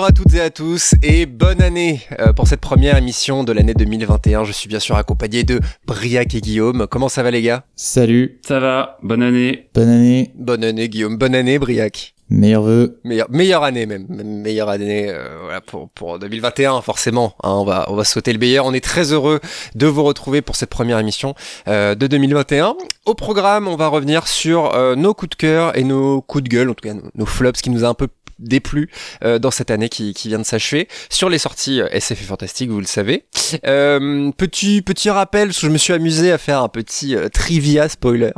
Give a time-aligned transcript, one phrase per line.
[0.00, 3.52] Bonjour à toutes et à tous et bonne année euh, pour cette première émission de
[3.52, 4.44] l'année 2021.
[4.44, 6.86] Je suis bien sûr accompagné de Briac et Guillaume.
[6.90, 7.64] Comment ça va les gars?
[7.76, 8.40] Salut.
[8.48, 9.68] Ça va, bonne année.
[9.74, 10.32] Bonne année.
[10.36, 12.14] Bonne année Guillaume, bonne année Briac.
[12.30, 13.00] Meilleurs vœux.
[13.04, 17.34] Meilleure, meilleure année même, meilleure année euh, voilà, pour, pour 2021 forcément.
[17.42, 18.64] Hein, on va on va sauter le meilleur.
[18.64, 19.40] On est très heureux
[19.74, 21.34] de vous retrouver pour cette première émission
[21.68, 22.74] euh, de 2021.
[23.04, 26.48] Au programme, on va revenir sur euh, nos coups de cœur et nos coups de
[26.48, 28.08] gueule, en tout cas nos, nos flops, qui nous a un peu
[28.40, 28.90] déplu
[29.24, 32.24] euh, dans cette année qui, qui vient de s'achever sur les sorties euh, SF et
[32.24, 33.24] fantastique vous le savez
[33.66, 37.28] euh, petit petit rappel parce que je me suis amusé à faire un petit euh,
[37.28, 38.32] trivia spoilers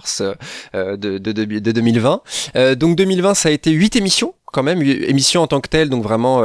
[0.75, 2.23] euh, de, de, de, de 2020
[2.57, 5.89] Euh, donc 2020 ça a été huit émissions quand même émissions en tant que telles
[5.89, 6.45] donc vraiment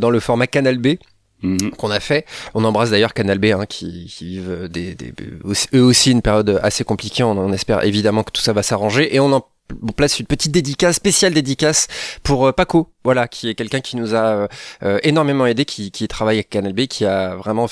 [0.00, 0.96] dans le format Canal B
[1.42, 1.70] Mhm.
[1.70, 2.26] qu'on a fait.
[2.54, 5.12] On embrasse d'ailleurs Canal B hein, qui, qui vivent des, des,
[5.74, 7.22] eux aussi une période assez compliquée.
[7.22, 9.44] On en espère évidemment que tout ça va s'arranger et on en
[9.82, 11.88] on place une petite dédicace, spéciale dédicace
[12.22, 14.48] pour euh, Paco, voilà, qui est quelqu'un qui nous a euh,
[14.82, 17.66] euh, énormément aidé, qui, qui travaille avec Canal B, qui a vraiment,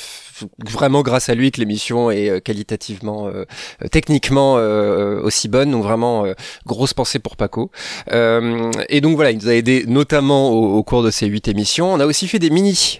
[0.64, 3.44] vraiment grâce à lui que l'émission est euh, qualitativement, euh,
[3.91, 5.70] techniquement euh, aussi bonne.
[5.70, 6.26] Donc vraiment
[6.66, 7.70] grosse pensée pour Paco.
[8.10, 11.92] Et donc voilà, il nous a aidé notamment au, au cours de ces huit émissions.
[11.92, 12.98] On a aussi fait des mini.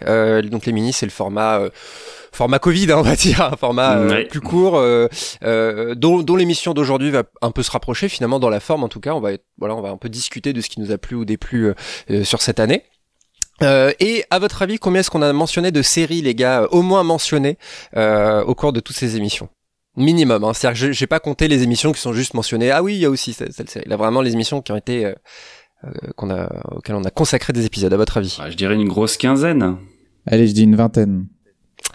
[0.51, 1.63] Donc les mini, c'est le format.
[2.33, 4.25] Format Covid, hein, on va dire, un format euh, Ouais.
[4.27, 5.09] plus court, euh,
[5.45, 8.85] euh, dont, dont l'émission d'aujourd'hui va un peu se rapprocher finalement dans la forme.
[8.85, 10.81] En tout cas, on va être- voilà, on va un peu discuter de ce qui
[10.81, 11.73] nous a plu ou déplu
[12.25, 12.85] sur cette année.
[13.63, 16.69] Euh, et à votre avis, combien est-ce qu'on a mentionné de séries, les gars, euh,
[16.71, 17.59] au moins mentionnées
[17.97, 19.49] euh, au cours de toutes ces émissions?
[19.97, 20.53] Minimum, hein.
[20.55, 22.71] c'est-à-dire que je- j'ai pas compté les émissions qui sont juste mentionnées.
[22.71, 23.89] Ah oui, il y a aussi cette, cette série.
[23.89, 25.13] Là, vraiment les émissions qui ont été
[26.17, 27.93] qu'on a auxquelles on a consacré des épisodes.
[27.93, 28.37] À votre avis?
[28.41, 29.77] Ah, je dirais une grosse quinzaine.
[30.27, 31.27] Allez, je dis une vingtaine.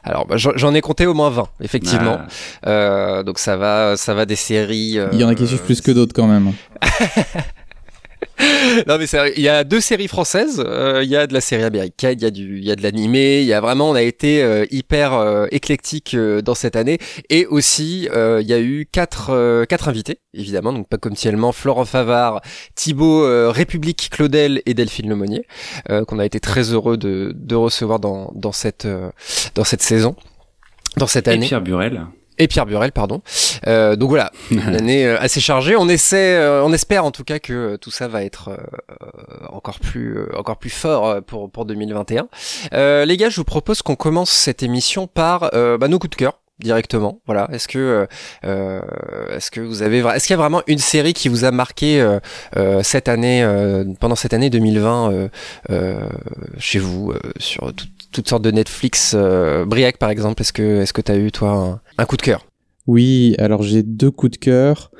[0.03, 2.19] Alors, bah, j'en j'en ai compté au moins 20, effectivement.
[2.21, 4.99] Ah, Euh, donc ça va, ça va des séries.
[4.99, 6.51] euh, Il y en a qui suivent plus que d'autres quand même.
[8.87, 11.63] non mais il y a deux séries françaises, euh, il y a de la série
[11.63, 13.95] américaine, il y a du, il y a de l'animé, il y a vraiment, on
[13.95, 16.97] a été euh, hyper euh, éclectique euh, dans cette année,
[17.29, 21.15] et aussi euh, il y a eu quatre, euh, quatre invités, évidemment, donc pas comme
[21.15, 22.41] tellement Florent Favard,
[22.75, 25.45] Thibaut euh, République Claudel et Delphine Lemonnier,
[25.89, 29.09] euh, qu'on a été très heureux de, de recevoir dans, dans cette, euh,
[29.55, 30.15] dans cette saison,
[30.97, 31.47] dans cette Et année.
[31.47, 32.05] Pierre Burel.
[32.37, 33.21] Et Pierre Burel, pardon.
[33.67, 35.75] Euh, donc voilà, une année euh, assez chargée.
[35.75, 39.79] On essaie, euh, on espère en tout cas que tout ça va être euh, encore
[39.79, 42.27] plus, euh, encore plus fort pour pour 2021.
[42.73, 46.11] Euh, les gars, je vous propose qu'on commence cette émission par euh, bah, nos coups
[46.11, 47.19] de cœur directement.
[47.25, 47.49] Voilà.
[47.51, 48.07] Est-ce que,
[48.45, 48.81] euh,
[49.31, 51.99] est-ce que vous avez, est-ce qu'il y a vraiment une série qui vous a marqué
[51.99, 52.19] euh,
[52.57, 55.27] euh, cette année, euh, pendant cette année 2020 euh,
[55.71, 56.07] euh,
[56.59, 60.41] chez vous, euh, sur tout- toutes sortes de Netflix, euh, Briac par exemple?
[60.41, 62.45] Est-ce que, est-ce que t'as eu toi un, coup de cœur?
[62.87, 64.91] Oui, alors j'ai deux coups de cœur,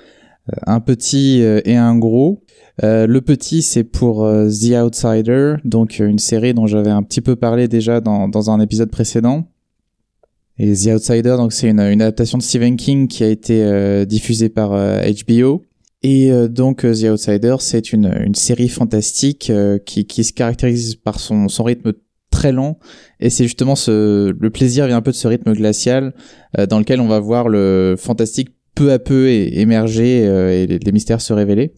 [0.52, 2.44] euh, un petit euh, et un gros.
[2.84, 7.36] Euh, le petit, c'est pour The Outsider, donc une série dont j'avais un petit peu
[7.36, 9.48] parlé déjà dans, dans un épisode précédent.
[10.58, 14.72] Et The Outsider, donc c'est une, adaptation de Stephen King qui a été diffusée par
[14.72, 15.64] HBO.
[16.03, 19.52] Et donc The Outsider, c'est une, une série fantastique
[19.86, 21.94] qui, qui se caractérise par son, son rythme
[22.52, 22.80] très.
[23.20, 26.14] Et c'est justement ce, le plaisir vient un peu de ce rythme glacial
[26.58, 30.92] euh, dans lequel on va voir le fantastique peu à peu émerger euh, et les
[30.92, 31.74] mystères se révéler.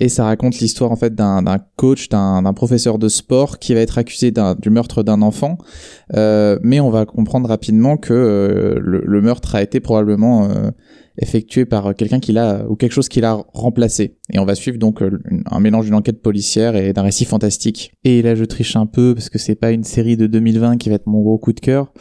[0.00, 1.42] Et ça raconte l'histoire en fait d'un
[1.76, 5.58] coach, d'un professeur de sport qui va être accusé du meurtre d'un enfant,
[6.14, 10.70] Euh, mais on va comprendre rapidement que euh, le, le meurtre a été probablement euh,
[11.18, 14.16] effectué par quelqu'un qui l'a ou quelque chose qui l'a remplacé.
[14.32, 15.18] Et on va suivre donc euh,
[15.50, 17.94] un mélange d'une enquête policière et d'un récit fantastique.
[18.04, 20.88] Et là je triche un peu parce que c'est pas une série de 2020 qui
[20.88, 21.92] va être mon gros coup de cœur,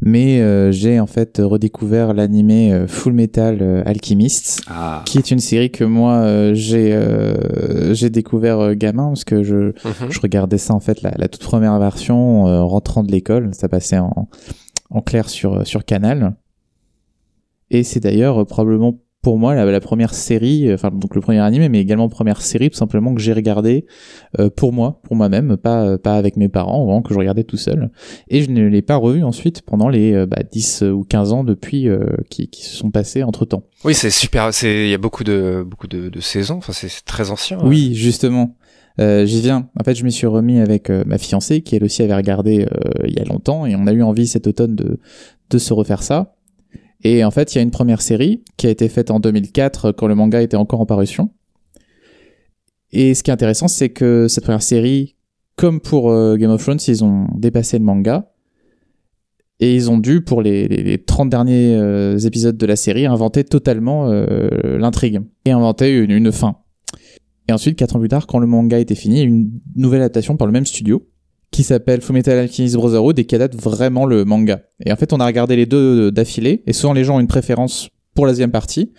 [0.00, 5.30] mais euh, j'ai en fait redécouvert l'animé euh, Full Metal euh, Alchemist Ah, qui est
[5.30, 10.10] une série que moi euh, j'ai euh, j'ai découvert gamin parce que je Mhm.
[10.10, 13.50] je regardais ça en fait la, la toute première version euh, rentrant de l'école.
[13.54, 14.28] Ça passait en
[14.90, 16.36] en clair sur sur Canal.
[17.70, 21.40] Et c'est d'ailleurs probablement pour moi la, la première série euh, enfin donc le premier
[21.40, 23.84] animé mais également première série tout simplement que j'ai regardé
[24.40, 27.44] euh, pour moi pour moi-même pas euh, pas avec mes parents vraiment que je regardais
[27.44, 27.90] tout seul
[28.28, 31.44] et je ne l'ai pas revu ensuite pendant les euh, bah, 10 ou 15 ans
[31.44, 34.54] depuis euh, qui, qui se sont passés entre temps Oui, c'est super.
[34.54, 36.56] C'est il y a beaucoup de beaucoup de, de saisons.
[36.56, 37.58] Enfin, c'est c'est très ancien.
[37.62, 38.56] Oui, justement.
[39.00, 39.68] Euh, J'y viens.
[39.78, 42.64] En fait, je m'y suis remis avec euh, ma fiancée, qui elle aussi avait regardé
[42.64, 44.98] euh, il y a longtemps, et on a eu envie cet automne de,
[45.50, 46.34] de se refaire ça.
[47.04, 49.92] Et en fait, il y a une première série qui a été faite en 2004,
[49.92, 51.30] quand le manga était encore en parution.
[52.90, 55.16] Et ce qui est intéressant, c'est que cette première série,
[55.56, 58.32] comme pour euh, Game of Thrones, ils ont dépassé le manga.
[59.60, 63.06] Et ils ont dû, pour les, les, les 30 derniers euh, épisodes de la série,
[63.06, 65.20] inventer totalement euh, l'intrigue.
[65.44, 66.56] Et inventer une, une fin.
[67.48, 70.46] Et ensuite, quatre ans plus tard, quand le manga était fini, une nouvelle adaptation par
[70.46, 71.06] le même studio
[71.50, 74.60] qui s'appelle Fullmetal Alchemist Brotherhood et qui adapte vraiment le manga.
[74.84, 77.26] Et en fait, on a regardé les deux d'affilée et souvent les gens ont une
[77.26, 78.92] préférence pour la deuxième partie.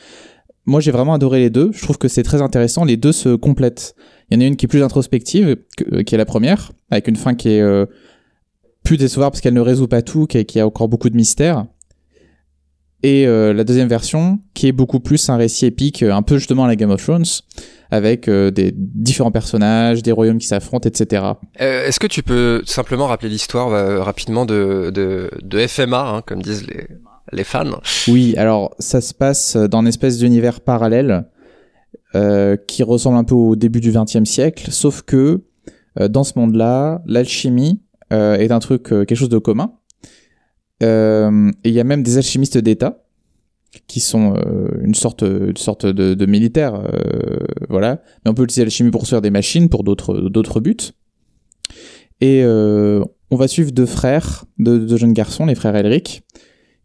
[0.66, 1.72] Moi, j'ai vraiment adoré les deux.
[1.74, 2.86] Je trouve que c'est très intéressant.
[2.86, 3.96] Les deux se complètent.
[4.30, 7.07] Il y en a une qui est plus introspective, que- qui est la première, avec
[7.07, 7.86] une fin qui est euh,
[8.84, 11.66] plus décevante parce qu'elle ne résout pas tout, qui a encore beaucoup de mystères.
[13.01, 16.38] Et euh, la deuxième version, qui est beaucoup plus un récit épique, euh, un peu
[16.38, 17.24] justement à la Game of Thrones,
[17.92, 21.24] avec euh, des différents personnages, des royaumes qui s'affrontent, etc.
[21.62, 26.22] Euh, Est-ce que tu peux simplement rappeler l'histoire euh, rapidement de, de, de FMA, hein,
[26.25, 26.88] comme disent les,
[27.31, 27.80] les fans?
[28.10, 31.25] Oui, alors ça se passe dans une espèce d'univers parallèle
[32.16, 35.42] euh, qui ressemble un peu au début du XXe siècle, sauf que
[36.00, 37.81] euh, dans ce monde-là, l'alchimie
[38.12, 39.72] euh, est un truc, euh, quelque chose de commun.
[40.81, 43.03] Euh, et il y a même des alchimistes d'État
[43.87, 47.37] qui sont euh, une sorte, une sorte de, de militaires, euh,
[47.69, 48.01] voilà.
[48.23, 50.77] Mais on peut utiliser l'alchimie pour construire des machines, pour d'autres, d'autres buts.
[52.21, 56.23] Et euh, on va suivre deux frères, deux, deux jeunes garçons, les frères Elric,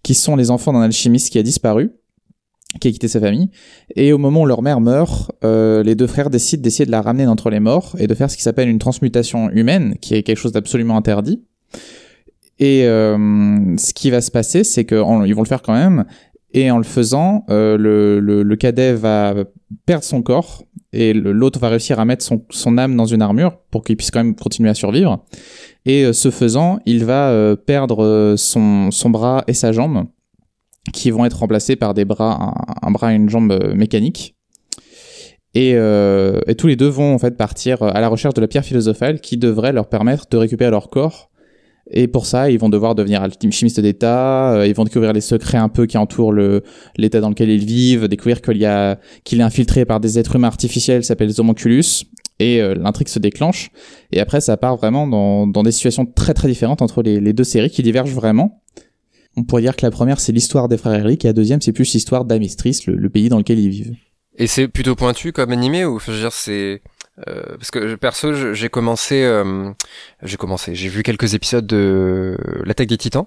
[0.02, 1.92] qui sont les enfants d'un alchimiste qui a disparu,
[2.80, 3.50] qui a quitté sa famille.
[3.96, 7.00] Et au moment où leur mère meurt, euh, les deux frères décident d'essayer de la
[7.00, 10.22] ramener d'entre les morts et de faire ce qui s'appelle une transmutation humaine, qui est
[10.22, 11.42] quelque chose d'absolument interdit.
[12.58, 16.04] Et euh, ce qui va se passer, c'est qu'ils vont le faire quand même.
[16.54, 19.34] Et en le faisant, euh, le, cadet va
[19.86, 20.62] perdre son corps
[20.92, 24.22] et l'autre va réussir à mettre son, âme dans une armure pour qu'il puisse quand
[24.22, 25.24] même continuer à survivre.
[25.84, 30.04] Et euh, ce faisant, il va perdre son, bras et sa jambe,
[30.92, 34.36] qui vont être remplacés par des bras, un, bras et une jambe euh, mécanique.
[35.56, 38.64] Et, et tous les deux vont en fait partir à la recherche de la pierre
[38.64, 41.30] philosophale qui devrait leur permettre de récupérer leur corps.
[41.96, 44.52] Et pour ça, ils vont devoir devenir alchimistes d'État.
[44.52, 46.64] euh, Ils vont découvrir les secrets un peu qui entourent le
[46.96, 48.68] l'État dans lequel ils vivent, découvrir qu'il
[49.22, 52.04] qu'il est infiltré par des êtres humains artificiels, qui s'appellent les homunculus.
[52.40, 53.70] Et euh, l'intrigue se déclenche.
[54.10, 57.44] Et après, ça part vraiment dans, dans des situations très très différentes entre les, deux
[57.44, 58.60] séries qui divergent vraiment.
[59.36, 61.72] On pourrait dire que la première, c'est l'histoire des frères Eric, et la deuxième, c'est
[61.72, 63.94] plus l'histoire d'Amistris, le, le pays dans lequel ils vivent.
[64.36, 66.82] Et c'est plutôt pointu comme animé ou je veux dire c'est
[67.28, 69.70] euh, parce que perso j'ai commencé euh,
[70.22, 73.26] j'ai commencé j'ai vu quelques épisodes de l'attaque des Titans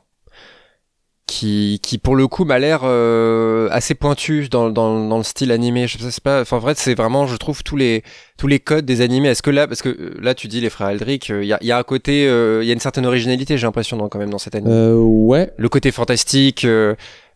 [1.25, 5.51] qui qui pour le coup m'a l'air euh, assez pointu dans, dans dans le style
[5.51, 5.85] animé.
[5.85, 8.03] Je sais pas enfin en vrai c'est vraiment je trouve tous les
[8.37, 9.27] tous les codes des animés.
[9.29, 11.57] Est-ce que là parce que euh, là tu dis les frères Aldrich il y a
[11.61, 14.29] y a un côté euh, il y a une certaine originalité j'ai l'impression quand même
[14.29, 15.51] dans cet animé Euh, ouais.
[15.57, 16.65] le côté fantastique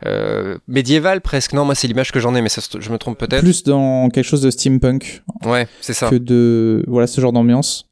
[0.05, 2.97] euh, euh, médiéval presque non moi c'est l'image que j'en ai mais ça je me
[2.97, 7.21] trompe peut-être Plus dans quelque chose de steampunk ouais c'est ça que de voilà ce
[7.21, 7.87] genre d'ambiance.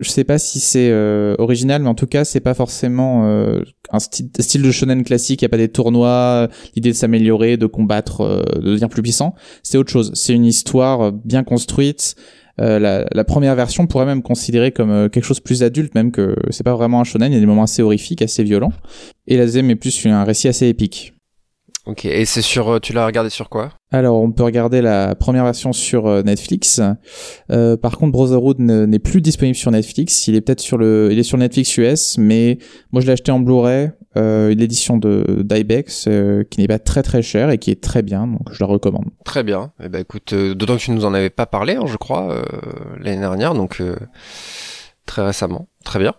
[0.00, 3.62] Je sais pas si c'est euh, original, mais en tout cas, c'est pas forcément euh,
[3.90, 5.42] un style, style de shonen classique.
[5.42, 9.02] Il y a pas des tournois, l'idée de s'améliorer, de combattre, euh, de devenir plus
[9.02, 9.34] puissant.
[9.64, 10.12] C'est autre chose.
[10.14, 12.14] C'est une histoire euh, bien construite.
[12.60, 16.34] Euh, la, première version pourrait même considérer comme euh, quelque chose plus adulte, même que
[16.50, 17.30] c'est pas vraiment un shonen.
[17.30, 18.72] Il y a des moments assez horrifiques, assez violents.
[19.26, 21.14] Et la deuxième est plus un récit assez épique.
[21.88, 23.70] Ok, et c'est sur, euh, tu l'as regardé sur quoi?
[23.90, 26.82] Alors, on peut regarder la première version sur euh, Netflix.
[27.50, 30.28] Euh, par contre, Brotherhood ne- n'est plus disponible sur Netflix.
[30.28, 32.58] Il est peut-être sur le, il est sur Netflix US, mais
[32.92, 37.02] moi je l'ai acheté en Blu-ray, euh, l'édition de d'Ibex, euh, qui n'est pas très
[37.02, 39.06] très cher et qui est très bien, donc je la recommande.
[39.24, 39.72] Très bien.
[39.82, 42.30] Eh ben écoute, euh, d'autant que tu nous en avais pas parlé, hein, je crois,
[42.30, 42.42] euh,
[43.00, 43.96] l'année dernière, donc euh,
[45.06, 45.68] très récemment.
[45.86, 46.12] Très bien.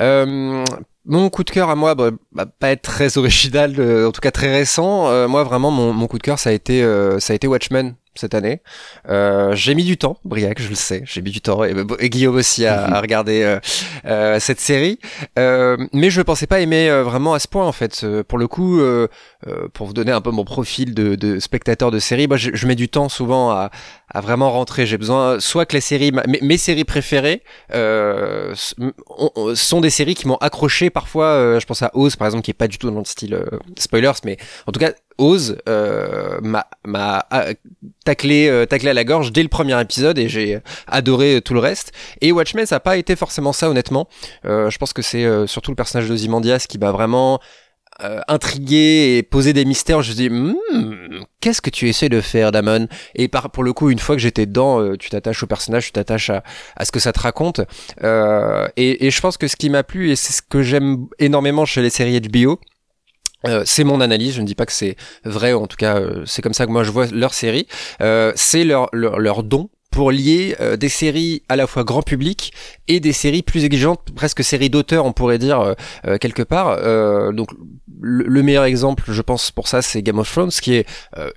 [0.00, 0.62] Euh,
[1.08, 4.20] mon coup de cœur à moi, bah, bah, pas être très original, euh, en tout
[4.20, 5.08] cas très récent.
[5.08, 7.94] Euh, moi, vraiment, mon, coup de cœur, ça a été, euh, ça a été Watchmen
[8.14, 8.62] cette année.
[9.08, 12.10] Euh, j'ai mis du temps, Briac, je le sais, j'ai mis du temps, et, et
[12.10, 13.60] Guillaume aussi à, à regarder euh,
[14.04, 14.98] euh, cette série.
[15.38, 18.00] Euh, mais je pensais pas aimer euh, vraiment à ce point en fait.
[18.04, 19.08] Euh, pour le coup, euh,
[19.46, 22.50] euh, pour vous donner un peu mon profil de, de spectateur de série, moi je,
[22.52, 23.70] je mets du temps souvent à,
[24.12, 24.86] à vraiment rentrer.
[24.86, 27.42] J'ai besoin soit que les séries, mes, mes séries préférées
[27.74, 28.54] euh,
[29.54, 31.26] sont des séries qui m'ont accroché parfois.
[31.26, 33.38] euh, je pense à Oz par exemple, qui est pas du tout dans le style
[33.78, 34.36] spoilers, mais
[34.66, 37.26] en tout cas Oz euh, m'a
[38.04, 41.60] taclé euh, taclé à la gorge dès le premier épisode et j'ai adoré tout le
[41.60, 41.92] reste.
[42.20, 44.08] Et Watchmen, ça n'a pas été forcément ça honnêtement.
[44.44, 47.40] Euh, je pense que c'est euh, surtout le personnage d'Ozymandias qui m'a vraiment
[48.28, 50.02] intrigué et posé des mystères.
[50.02, 52.86] Je me dis, Hmm, qu'est-ce que tu essaies de faire, Damon?
[53.16, 55.90] Et par, pour le coup, une fois que j'étais dedans, tu t'attaches au personnage, tu
[55.92, 56.44] t'attaches à,
[56.76, 57.60] à ce que ça te raconte.
[58.04, 61.06] Euh, et, et je pense que ce qui m'a plu, et c'est ce que j'aime
[61.18, 62.60] énormément chez les séries HBO,
[63.46, 66.24] euh, c'est mon analyse, je ne dis pas que c'est vrai, en tout cas euh,
[66.26, 67.66] c'est comme ça que moi je vois leur série,
[68.00, 72.02] euh, c'est leur, leur, leur don pour lier euh, des séries à la fois grand
[72.02, 72.52] public
[72.88, 75.74] et des séries plus exigeantes, presque séries d'auteurs, on pourrait dire euh,
[76.06, 76.76] euh, quelque part.
[77.32, 77.48] donc
[78.00, 80.86] le, meilleur exemple, je pense pour ça, c'est Game of Thrones, qui est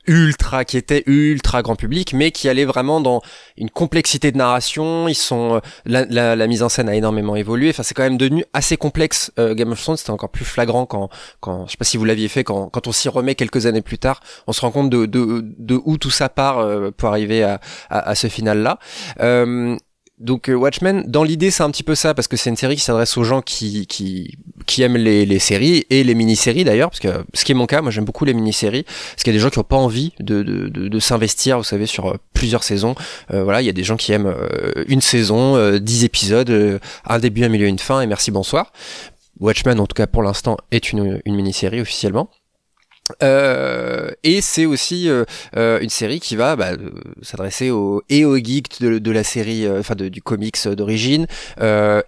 [0.05, 3.21] ultra, qui était ultra grand public, mais qui allait vraiment dans
[3.57, 5.07] une complexité de narration.
[5.07, 7.69] Ils sont la, la, la mise en scène a énormément évolué.
[7.69, 9.31] Enfin, c'est quand même devenu assez complexe.
[9.37, 12.27] Game of Thrones, c'était encore plus flagrant quand, quand, je sais pas si vous l'aviez
[12.27, 15.07] fait, quand, quand on s'y remet quelques années plus tard, on se rend compte de,
[15.07, 16.63] de, de où tout ça part
[16.95, 18.40] pour arriver à, à, à ce final
[19.19, 19.77] Euh,
[20.21, 22.75] donc euh, Watchmen, dans l'idée, c'est un petit peu ça parce que c'est une série
[22.75, 23.87] qui s'adresse aux gens qui
[24.77, 27.89] aiment les, séries et les mini-séries d'ailleurs, parce que ce qui est mon cas, moi
[27.89, 30.99] j'aime beaucoup les mini-séries, parce qu'il y a des gens qui n'ont pas envie de
[30.99, 32.93] s'investir, vous savez, sur euh, plusieurs saisons.
[33.33, 34.33] Euh, voilà, il y a des gens qui aiment
[34.87, 38.71] une saison, dix épisodes, un début, un milieu, une fin, et merci, bonsoir.
[39.39, 42.29] Watchmen, en tout cas pour l'instant, est une mini-série officiellement.
[43.23, 45.25] Euh, et c'est aussi euh,
[45.57, 46.71] euh, une série qui va bah,
[47.21, 51.27] s'adresser aux et aux geeks de, la série, enfin du comics d'origine,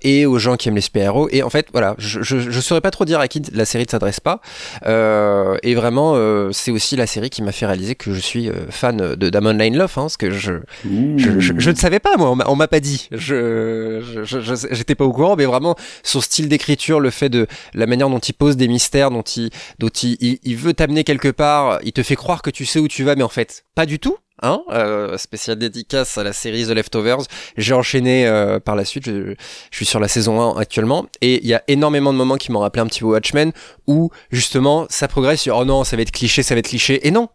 [0.02, 1.28] et aux gens qui aiment les super-héros.
[1.32, 3.90] Et en fait, voilà, je, je, saurais pas trop dire à qui la série ne
[3.90, 4.40] s'adresse pas.
[4.86, 9.30] et vraiment, c'est aussi la série qui m'a fait réaliser que je suis fan de
[9.30, 10.54] Damon Line Love, hein, parce que je,
[10.86, 13.10] je, je, ne savais pas, moi, on m'a pas dit.
[13.12, 14.24] Je
[14.72, 18.20] j'étais pas au courant, mais vraiment son style d'écriture, le fait de la manière dont
[18.20, 21.94] il pose des mystères, dont il dont il, il, il veut t'amener quelque part, il
[21.94, 24.18] te fait croire que tu sais où tu vas, mais en fait, pas du tout.
[24.42, 27.22] Hein euh, spécial dédicace à la série The Leftovers.
[27.56, 29.06] J'ai enchaîné euh, par la suite.
[29.06, 29.36] Je,
[29.72, 32.60] suis sur la saison 1 actuellement et il y a énormément de moments qui m'ont
[32.60, 33.54] rappelé un petit peu Watchmen
[33.88, 37.08] où justement ça progresse sur oh non ça va être cliché, ça va être cliché
[37.08, 37.30] et non.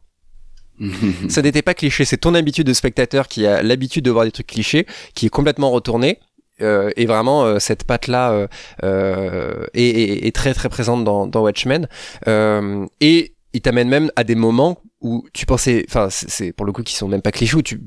[1.30, 4.30] ça n'était pas cliché, c'est ton habitude de spectateur qui a l'habitude de voir des
[4.30, 6.20] trucs clichés qui est complètement retourné
[6.60, 8.48] euh, et vraiment euh, cette patte là
[8.82, 11.86] euh, est, est, très très présente dans, dans Watchmen
[12.26, 16.82] et il t'amène même à des moments où tu pensais, enfin c'est pour le coup
[16.82, 17.80] qui sont même pas clichés, où tu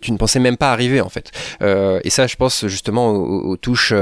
[0.00, 1.30] tu ne pensais même pas arriver en fait.
[1.62, 3.94] Euh, et ça, je pense justement aux, touches,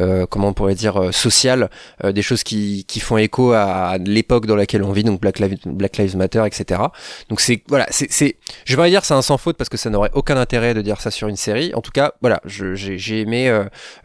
[0.00, 1.70] euh, comment on pourrait dire, euh, sociales,
[2.04, 5.38] euh, des choses qui, qui font écho à, l'époque dans laquelle on vit, donc Black
[5.38, 6.82] Lives, Matter, etc.
[7.28, 9.90] Donc c'est voilà, c'est, je vais pas dire c'est un sans faute parce que ça
[9.90, 11.72] n'aurait aucun intérêt de dire ça sur une série.
[11.74, 13.48] En tout cas, voilà, j'ai, j'ai aimé,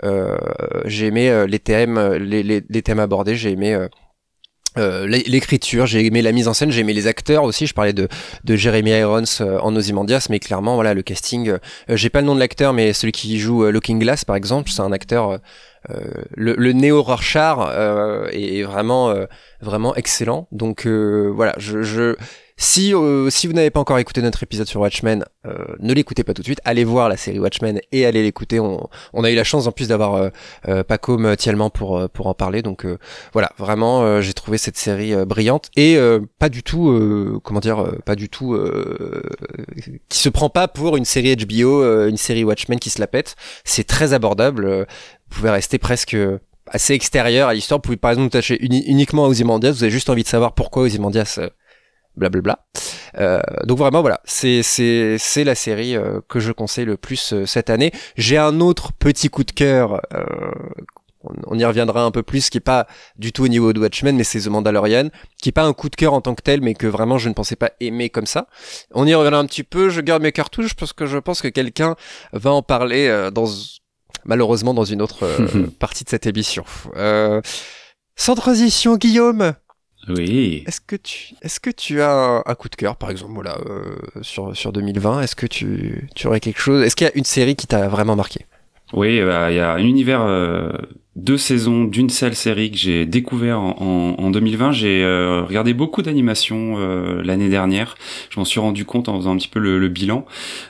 [0.03, 0.37] euh,
[0.85, 3.87] j'ai aimé les thèmes, les, les, les thèmes abordés, j'ai aimé
[4.77, 7.65] euh, l'écriture, j'ai aimé la mise en scène, j'ai aimé les acteurs aussi.
[7.65, 8.07] Je parlais de,
[8.43, 11.49] de Jeremy Irons euh, en Ozymandias, mais clairement, voilà, le casting.
[11.49, 11.57] Euh,
[11.89, 14.81] j'ai pas le nom de l'acteur, mais celui qui joue Looking Glass, par exemple, c'est
[14.81, 15.39] un acteur.
[16.35, 17.57] le, le Néo Rorschach
[18.31, 19.13] est, vraiment
[19.61, 20.47] vraiment excellent.
[20.51, 22.15] Donc voilà, je, je
[22.61, 26.25] si, euh, si vous n'avez pas encore écouté notre épisode sur Watchmen, euh, ne l'écoutez
[26.25, 26.59] pas tout de suite.
[26.65, 28.59] Allez voir la série Watchmen et allez l'écouter.
[28.59, 30.29] On, on, a eu la chance en plus d'avoir euh,
[30.67, 32.61] euh Paco Thielman pour, pour en parler.
[32.61, 32.85] Donc
[33.31, 35.97] voilà, vraiment, j'ai trouvé cette série brillante et
[36.37, 38.59] pas du tout, comment dire, pas du tout,
[40.09, 43.37] qui se prend pas pour une série HBO, une série Watchmen qui se la pète.
[43.63, 44.85] C'est très abordable.
[45.29, 46.17] vous pouvez rester presque
[46.67, 47.77] assez extérieur à l'histoire.
[47.77, 49.71] Vous pouvez par exemple tâcher uniquement à Ozymandias.
[49.71, 51.39] Vous avez juste envie de savoir pourquoi Ozymandias
[52.19, 52.59] blablabla.
[53.17, 57.33] Euh, donc vraiment voilà, c'est c'est c'est la série euh, que je conseille le plus
[57.33, 57.91] euh, cette année.
[58.15, 60.01] J'ai un autre petit coup de cœur.
[60.13, 60.25] Euh,
[61.47, 64.15] on, y reviendra un peu plus, qui est pas du tout au niveau de Watchmen,
[64.15, 65.09] mais c'est The Mandalorian,
[65.41, 67.27] qui est pas un coup de cœur en tant que tel, mais que vraiment je
[67.27, 68.47] ne pensais pas aimer comme ça.
[68.93, 69.89] On y reviendra un petit peu.
[69.89, 71.95] Je garde mes cartouches parce que je pense que quelqu'un
[72.31, 73.47] va en parler dans
[74.23, 75.27] malheureusement dans une autre
[75.79, 76.63] partie de cette émission.
[78.15, 79.55] sans transition, Guillaume?
[80.07, 80.63] Oui.
[80.65, 83.95] Est-ce que tu, est-ce que tu as un, coup de cœur, par exemple, voilà, euh,
[84.21, 87.25] sur sur 2020 Est-ce que tu, tu aurais quelque chose Est-ce qu'il y a une
[87.25, 88.45] série qui t'a vraiment marqué?
[88.93, 90.71] Oui, bah, il y a un univers euh,
[91.15, 94.71] deux saisons d'une seule série que j'ai découvert en, en, 2020.
[94.71, 97.97] J'ai euh, regardé beaucoup d'animations euh, l'année dernière.
[98.29, 100.25] Je m'en suis rendu compte en faisant un petit peu le, bilan.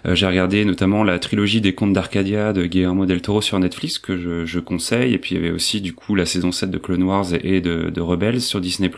[0.05, 3.99] Euh, j'ai regardé notamment la trilogie des Contes d'Arcadia de Guillermo del Toro sur Netflix
[3.99, 5.13] que je, je, conseille.
[5.13, 7.61] Et puis il y avait aussi du coup la saison 7 de Clone Wars et
[7.61, 8.89] de, de Rebels sur Disney+.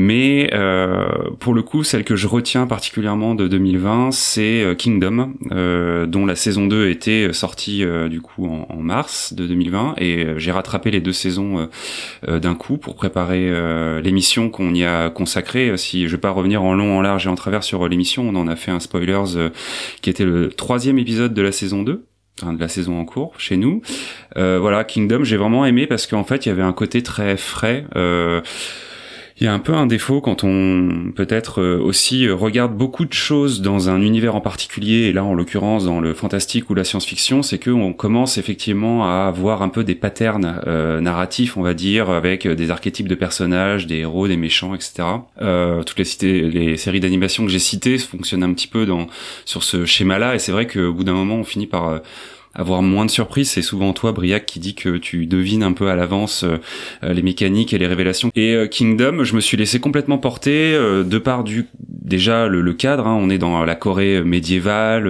[0.00, 1.08] Mais euh,
[1.40, 6.24] pour le coup, celle que je retiens particulièrement de 2020, c'est euh, Kingdom, euh, dont
[6.24, 11.00] la saison 2 était sortie du coup en, mars de 2020, et j'ai rattrapé les
[11.00, 11.68] deux saisons
[12.28, 13.50] d'un coup pour préparer
[14.00, 15.76] l'émission qu'on y a consacrée.
[15.76, 18.36] Si je vais pas revenir en long, en large et en travers sur l'émission, on
[18.36, 19.50] en a fait un spoilers
[20.00, 22.04] qui était le troisième épisode de la saison 2
[22.46, 23.82] de la saison en cours chez nous.
[24.36, 27.36] Euh, voilà, Kingdom, j'ai vraiment aimé parce qu'en fait, il y avait un côté très
[27.36, 27.84] frais.
[27.96, 28.40] Euh,
[29.40, 33.04] il y a un peu un défaut quand on peut-être euh, aussi euh, regarde beaucoup
[33.04, 36.74] de choses dans un univers en particulier, et là en l'occurrence dans le fantastique ou
[36.74, 41.62] la science-fiction, c'est qu'on commence effectivement à avoir un peu des patterns euh, narratifs, on
[41.62, 45.04] va dire, avec des archétypes de personnages, des héros, des méchants, etc.
[45.40, 49.06] Euh, toutes les séries d'animation que j'ai citées fonctionnent un petit peu dans
[49.44, 52.00] sur ce schéma-là, et c'est vrai qu'au bout d'un moment, on finit par
[52.58, 53.50] avoir moins de surprises.
[53.50, 57.22] C'est souvent toi, Briac, qui dit que tu devines un peu à l'avance euh, les
[57.22, 58.30] mécaniques et les révélations.
[58.34, 62.72] Et euh, Kingdom, je me suis laissé complètement porter euh, de par du déjà le,
[62.72, 63.06] cadre.
[63.06, 63.18] Hein.
[63.20, 65.08] on est dans la Corée médiévale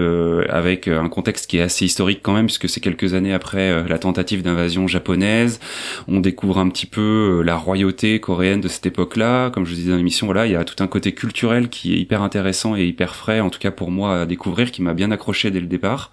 [0.48, 3.98] avec un contexte qui est assez historique quand même, puisque c'est quelques années après la
[3.98, 5.60] tentative d'invasion japonaise.
[6.08, 9.50] On découvre un petit peu la royauté coréenne de cette époque-là.
[9.50, 11.94] Comme je vous disais dans l'émission, voilà, il y a tout un côté culturel qui
[11.94, 14.94] est hyper intéressant et hyper frais, en tout cas pour moi à découvrir, qui m'a
[14.94, 16.10] bien accroché dès le départ.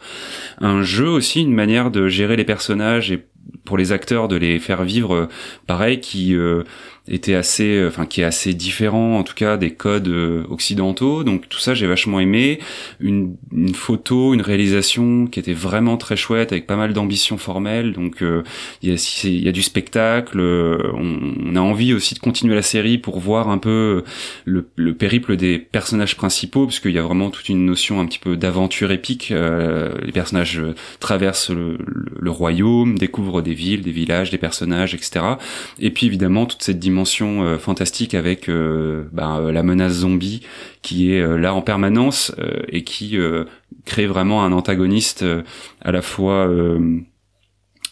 [0.62, 3.25] Un jeu aussi une manière de gérer les personnages et
[3.63, 5.29] pour les acteurs de les faire vivre euh,
[5.67, 6.63] pareil qui euh,
[7.08, 11.24] était assez, euh, enfin qui est assez différent en tout cas des codes euh, occidentaux.
[11.24, 12.60] Donc tout ça j'ai vachement aimé.
[13.00, 17.94] Une, une, photo, une réalisation qui était vraiment très chouette avec pas mal d'ambition formelle.
[17.94, 18.44] Donc euh,
[18.82, 20.40] il y, a, y a du spectacle.
[20.40, 24.04] On, a envie aussi de continuer la série pour voir un peu
[24.44, 28.06] le, le périple des personnages principaux parce qu'il y a vraiment toute une notion un
[28.06, 29.30] petit peu d'aventure épique.
[29.30, 30.62] les personnages
[31.00, 31.78] traversent le,
[32.20, 35.26] le, royaume, découvrent des villes, des villages, des personnages, etc.
[35.80, 40.42] Et puis évidemment toute cette dimension euh, fantastique avec euh, ben, euh, la menace zombie
[40.82, 42.32] qui est là en permanence
[42.70, 43.18] et qui
[43.86, 45.25] crée vraiment un antagoniste
[45.82, 46.48] à la fois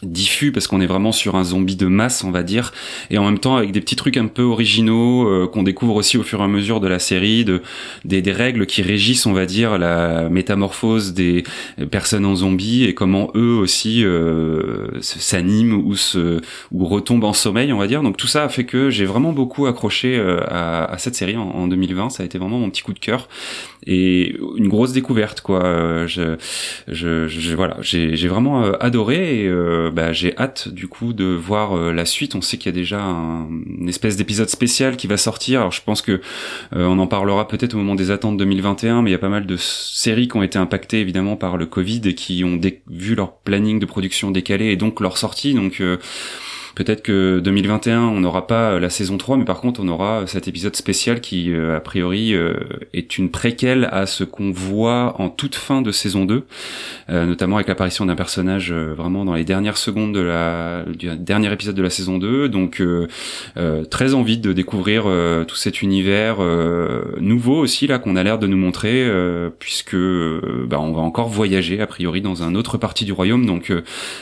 [0.02, 2.72] diffus parce qu'on est vraiment sur un zombie de masse on va dire
[3.10, 6.18] et en même temps avec des petits trucs un peu originaux euh, qu'on découvre aussi
[6.18, 7.62] au fur et à mesure de la série de
[8.04, 11.44] des, des, règles qui régissent on va dire la métamorphose des
[11.90, 16.40] personnes en zombies et comment eux aussi euh, s'animent ou se
[16.72, 19.32] ou retombent en sommeil on va dire donc tout ça a fait que j'ai vraiment
[19.32, 22.70] beaucoup accroché euh, à, à, cette série en, en 2020 ça a été vraiment mon
[22.70, 23.28] petit coup de cœur
[23.86, 25.64] et une grosse découverte quoi.
[25.64, 26.36] Euh, je,
[26.88, 31.24] je, je voilà, j'ai, vraiment euh, adoré et euh, bah, j'ai hâte du coup de
[31.24, 32.34] voir la suite.
[32.34, 35.60] On sait qu'il y a déjà un, une espèce d'épisode spécial qui va sortir.
[35.60, 36.20] Alors je pense que
[36.72, 39.46] on en parlera peut-être au moment des attentes 2021, mais il y a pas mal
[39.46, 43.36] de séries qui ont été impactées évidemment par le Covid et qui ont vu leur
[43.38, 45.54] planning de production décalé et donc leur sortie.
[45.54, 45.82] Donc
[46.74, 50.48] Peut-être que 2021, on n'aura pas la saison 3, mais par contre, on aura cet
[50.48, 52.54] épisode spécial qui, euh, a priori, euh,
[52.92, 56.44] est une préquelle à ce qu'on voit en toute fin de saison 2,
[57.10, 61.52] euh, notamment avec l'apparition d'un personnage vraiment dans les dernières secondes de la, du dernier
[61.52, 62.48] épisode de la saison 2.
[62.48, 62.82] Donc,
[63.90, 65.04] très envie de découvrir
[65.46, 66.38] tout cet univers
[67.20, 69.08] nouveau aussi, là, qu'on a l'air de nous montrer,
[69.58, 73.46] puisque bah, on va encore voyager, a priori, dans un autre partie du royaume.
[73.46, 73.72] Donc,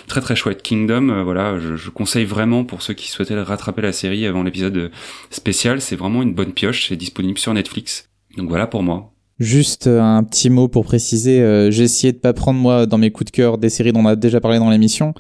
[0.06, 1.22] très très chouette Kingdom.
[1.24, 4.90] voilà, je, je conseille vraiment pour ceux qui souhaitaient rattraper la série avant l'épisode
[5.30, 5.80] spécial.
[5.80, 6.88] C'est vraiment une bonne pioche.
[6.88, 8.08] C'est disponible sur Netflix.
[8.36, 9.12] Donc voilà pour moi.
[9.42, 12.98] Juste euh, un petit mot pour préciser, euh, j'ai essayé de pas prendre moi dans
[12.98, 15.14] mes coups de cœur des séries dont on a déjà parlé dans l'émission,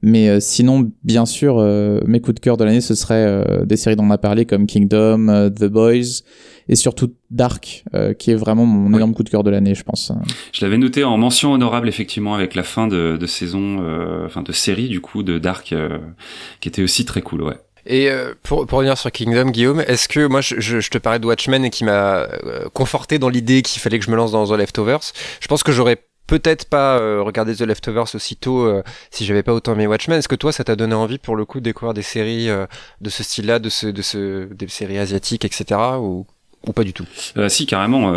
[0.00, 1.56] mais euh, sinon bien sûr
[2.06, 4.66] mes coups de cœur de l'année ce serait des séries dont on a parlé comme
[4.66, 6.22] Kingdom, The Boys
[6.68, 7.84] et surtout Dark
[8.18, 10.12] qui est vraiment mon énorme coup de cœur de l'année je pense.
[10.52, 13.78] Je l'avais noté en mention honorable effectivement avec la fin de, de saison,
[14.24, 15.74] enfin de série du coup de Dark
[16.60, 17.56] qui était aussi très cool ouais.
[17.86, 21.20] Et euh, pour, pour revenir sur Kingdom, Guillaume, est-ce que moi je, je, te parlais
[21.20, 24.32] de Watchmen et qui m'a euh, conforté dans l'idée qu'il fallait que je me lance
[24.32, 28.68] dans The Leftovers Je pense que j'aurais peut-être pas euh, regardé The Leftovers aussitôt
[29.12, 30.18] si j'avais pas autant aimé Watchmen.
[30.18, 32.48] Est-ce que toi ça t'a donné envie pour le coup de découvrir des séries
[33.00, 35.80] de ce style-là, de ce, de ce, des séries asiatiques, etc.
[36.00, 36.26] ou,
[36.66, 37.06] ou pas du tout?
[37.48, 38.12] Si carrément.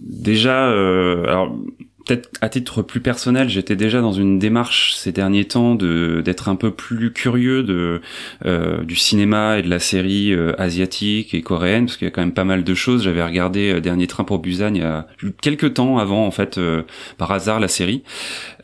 [0.00, 1.56] déjà, alors
[2.04, 6.48] peut-être à titre plus personnel, j'étais déjà dans une démarche ces derniers temps de d'être
[6.48, 8.00] un peu plus curieux de
[8.44, 12.10] euh, du cinéma et de la série euh, asiatique et coréenne parce qu'il y a
[12.10, 13.04] quand même pas mal de choses.
[13.04, 15.06] J'avais regardé euh, Dernier train pour Busan il y a
[15.40, 16.82] quelques temps avant en fait euh,
[17.18, 18.02] par hasard la série.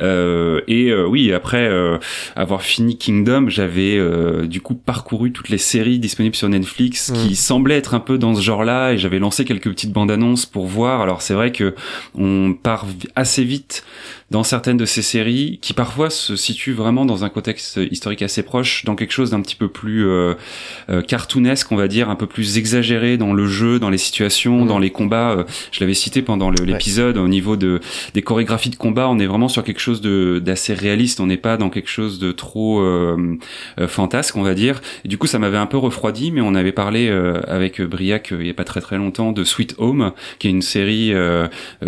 [0.00, 1.70] et oui, après
[2.36, 3.98] avoir fini Kingdom, j'avais
[4.46, 7.34] du coup parcouru toutes les séries disponibles sur Netflix qui mm.
[7.34, 10.66] semblaient être un peu dans ce genre-là et j'avais lancé quelques petites bandes annonces pour
[10.66, 11.00] voir.
[11.00, 11.74] Alors c'est vrai que
[12.14, 13.84] on part assez assez vite
[14.30, 18.44] dans certaines de ces séries qui parfois se situent vraiment dans un contexte historique assez
[18.44, 20.34] proche, dans quelque chose d'un petit peu plus euh,
[20.88, 24.64] euh, cartoonesque, on va dire, un peu plus exagéré dans le jeu, dans les situations,
[24.64, 24.68] mmh.
[24.68, 25.32] dans les combats.
[25.32, 27.80] Euh, je l'avais cité pendant l'épisode au niveau de
[28.14, 31.18] des chorégraphies de combat, on est vraiment sur quelque chose de d'assez réaliste.
[31.18, 32.84] On n'est pas dans quelque chose de trop
[33.88, 34.80] fantasque, on va dire.
[35.04, 37.08] Et du coup, ça m'avait un peu refroidi, mais on avait parlé
[37.46, 40.62] avec Briac il y a pas très très longtemps de Sweet Home, qui est une
[40.62, 41.12] série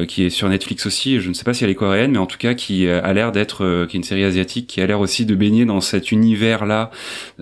[0.08, 1.20] qui est sur Netflix aussi.
[1.20, 3.32] Je ne sais pas si elle est coréenne, mais en tout cas qui a l'air
[3.32, 6.90] d'être, qui est une série asiatique, qui a l'air aussi de baigner dans cet univers-là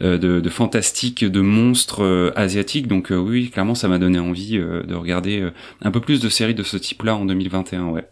[0.01, 2.87] de, de fantastique, de monstres asiatiques.
[2.89, 5.49] Donc oui, clairement, ça m'a donné envie de regarder
[5.83, 7.87] un peu plus de séries de ce type-là en 2021.
[7.87, 8.05] Ouais.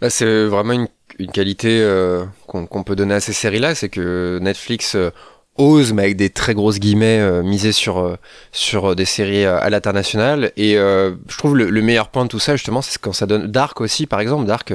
[0.00, 0.88] Bah, c'est vraiment une,
[1.32, 5.10] qualité euh, qu'on peut donner à ces séries-là, c'est que Netflix euh,
[5.56, 8.16] ose, mais avec des très grosses guillemets, euh, miser sur,
[8.50, 10.52] sur des séries à l'international.
[10.56, 13.46] Et je trouve le, le, meilleur point de tout ça, justement, c'est quand ça donne
[13.48, 14.46] Dark aussi, par exemple.
[14.46, 14.72] Dark,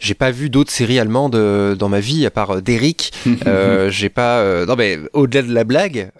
[0.00, 1.36] j'ai pas vu d'autres séries allemandes
[1.76, 3.12] dans ma vie à part Derrick.
[3.88, 4.64] j'ai pas.
[4.66, 6.10] non mais au-delà de la blague,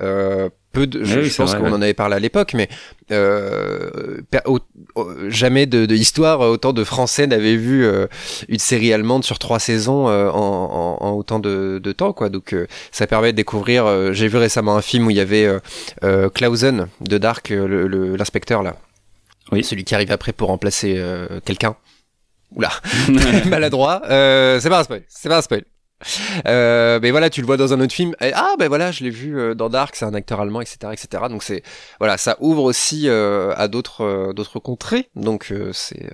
[0.73, 2.69] peu de, je, pense qu'on en avait parlé à l'époque, mais
[3.11, 4.21] euh,
[5.29, 8.07] jamais de, de, histoire autant de Français n'avaient vu euh,
[8.49, 12.29] une série allemande sur trois saisons euh, en, en, en, autant de, de, temps, quoi.
[12.29, 13.87] Donc euh, ça permet de découvrir.
[13.87, 15.49] Euh, j'ai vu récemment un film où il y avait
[16.35, 18.77] Clausen de Dark, l'inspecteur là,
[19.53, 19.65] oui.
[19.65, 21.03] celui qui arrive après pour remplacer
[21.45, 21.77] quelqu'un.
[22.57, 22.71] Oula,
[23.49, 24.03] maladroit.
[24.05, 25.03] c'est pas un spoil.
[25.09, 25.65] C'est pas un spoil.
[26.47, 28.15] Euh, mais voilà, tu le vois dans un autre film.
[28.21, 30.93] Et, ah, ben voilà, je l'ai vu euh, dans Dark, c'est un acteur allemand, etc.,
[30.93, 31.25] etc.
[31.29, 31.63] Donc c'est
[31.99, 35.09] voilà, ça ouvre aussi euh, à d'autres euh, d'autres contrées.
[35.15, 36.11] Donc c'est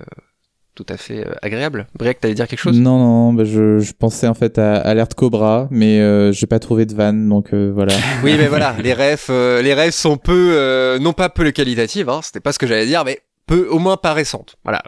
[0.75, 1.87] tout à fait agréable.
[1.97, 2.77] Briac, t'allais dire quelque chose?
[2.77, 6.59] Non, non, bah je, je, pensais en fait à Alerte Cobra, mais euh, j'ai pas
[6.59, 7.95] trouvé de vanne, donc voilà.
[8.23, 12.19] oui, mais voilà, les refs, les refs sont peu, non pas peu le qualitative, hein,
[12.21, 14.57] c'était pas ce que j'allais dire, mais peu, au moins pas récente.
[14.63, 14.83] Voilà,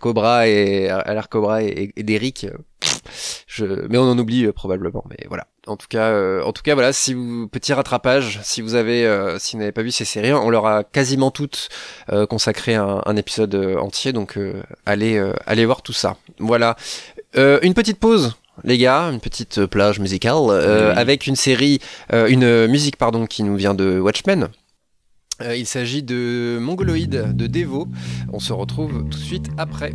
[0.00, 2.46] Cobra et Alerte Cobra et, et, Derrick
[3.46, 3.64] je...
[3.88, 5.04] mais on en oublie euh, probablement.
[5.10, 5.46] Mais voilà.
[5.66, 6.92] En tout cas, euh, en tout cas, voilà.
[6.92, 10.32] Si vous petit rattrapage, si vous avez, euh, si vous n'avez pas vu ces séries,
[10.32, 11.68] on leur a quasiment toutes
[12.28, 14.12] consacré un, un, épisode entier.
[14.12, 14.38] Donc
[14.86, 16.16] allez, allez voir tout ça.
[16.38, 16.76] Voilà.
[17.34, 20.50] une petite pause les gars, une petite plage musicale
[20.96, 21.80] avec une série,
[22.12, 24.48] une musique pardon qui nous vient de Watchmen.
[25.56, 27.88] Il s'agit de Mongoloid de Devo.
[28.32, 29.94] On se retrouve tout de suite après.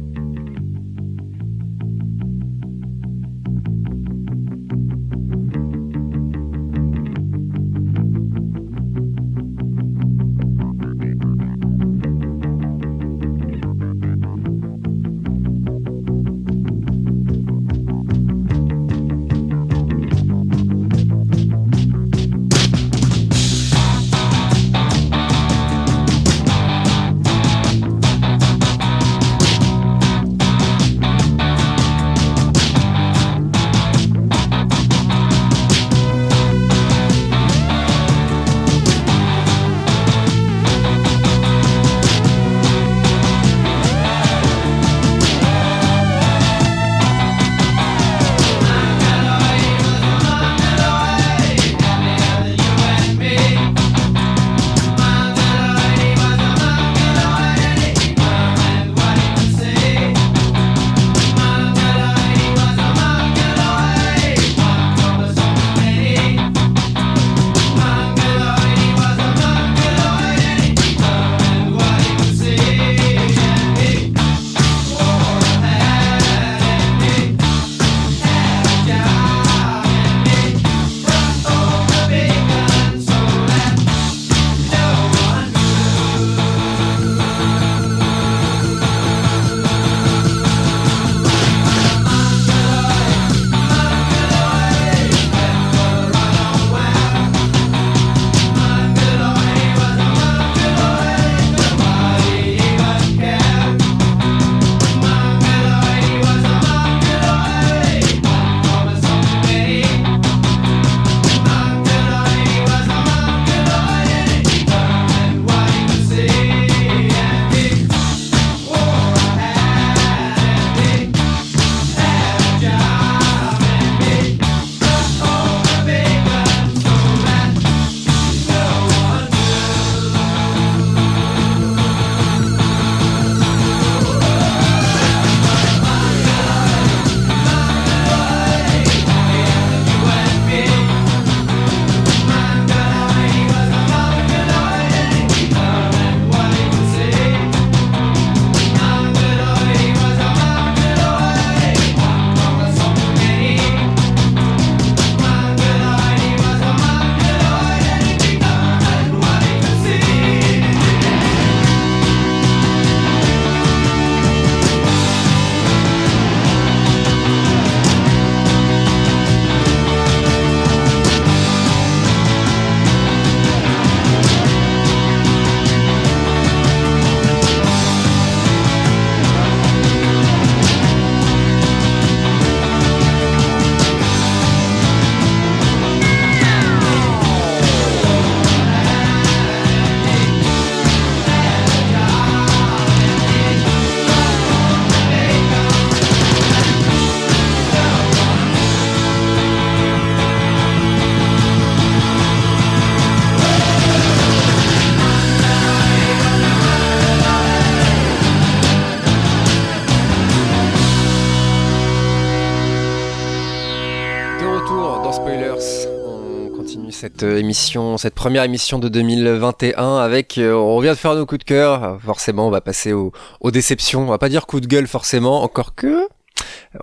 [217.16, 221.26] Cette euh, émission, cette première émission de 2021 avec, euh, on vient de faire nos
[221.26, 223.14] coups de cœur, forcément on va passer aux,
[223.52, 226.10] déceptions, on va pas dire coup de gueule forcément, encore que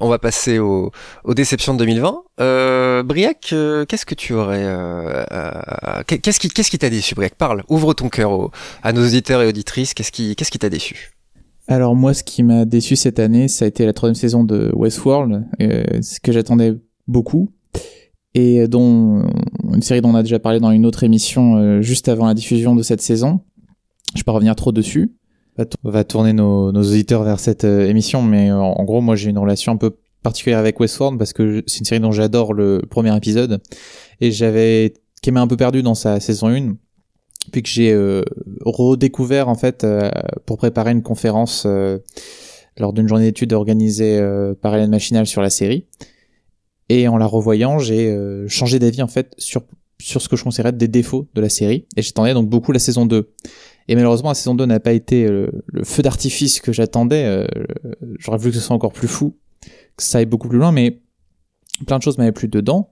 [0.01, 0.91] on va passer aux,
[1.29, 2.23] déceptions de 2020.
[2.41, 4.65] Euh, Briac, euh, qu'est-ce que tu aurais,
[6.07, 7.35] qu'est-ce qui, qu'est-ce qui t'a déçu, Briac?
[7.35, 8.51] Parle, ouvre ton cœur
[8.83, 9.93] à nos auditeurs et auditrices.
[9.93, 11.13] Qu'est-ce qui, qu'est-ce qui t'a déçu?
[11.69, 14.71] Alors moi, ce qui m'a déçu cette année, ça a été la troisième saison de
[14.75, 16.73] Westworld, ce que j'attendais
[17.07, 17.51] beaucoup
[18.35, 19.25] et dont
[19.75, 22.35] une série dont on a déjà parlé dans une autre émission euh, juste avant la
[22.35, 23.41] diffusion de cette saison.
[24.15, 25.15] Je vais pas revenir trop dessus.
[25.85, 29.17] On va tourner nos, nos auditeurs vers cette euh, émission, mais euh, en gros, moi
[29.17, 32.55] j'ai une relation un peu particulière avec Westworld parce que c'est une série dont j'adore
[32.55, 33.61] le premier épisode
[34.21, 36.77] et j'avais qui m'a un peu perdu dans sa saison 1
[37.51, 37.93] puis que j'ai
[38.65, 39.85] redécouvert en fait
[40.47, 41.67] pour préparer une conférence
[42.79, 44.25] lors d'une journée d'études organisée
[44.61, 45.87] par Hélène Machinal sur la série
[46.89, 49.63] et en la revoyant, j'ai euh, changé d'avis en fait sur
[49.99, 51.87] sur ce que je considérais des défauts de la série.
[51.97, 53.33] Et j'attendais donc beaucoup la saison 2.
[53.87, 57.25] Et malheureusement, la saison 2 n'a pas été euh, le feu d'artifice que j'attendais.
[57.25, 57.47] Euh,
[58.19, 59.37] j'aurais voulu que ce soit encore plus fou,
[59.97, 61.01] que ça aille beaucoup plus loin, mais
[61.87, 62.91] plein de choses m'avaient plu dedans.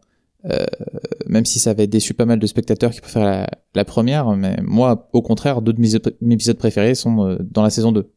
[1.26, 5.10] même si ça avait déçu pas mal de spectateurs qui préfèrent la, première, mais moi,
[5.12, 8.08] au contraire, deux de mes, épisodes préférés sont dans la saison 2.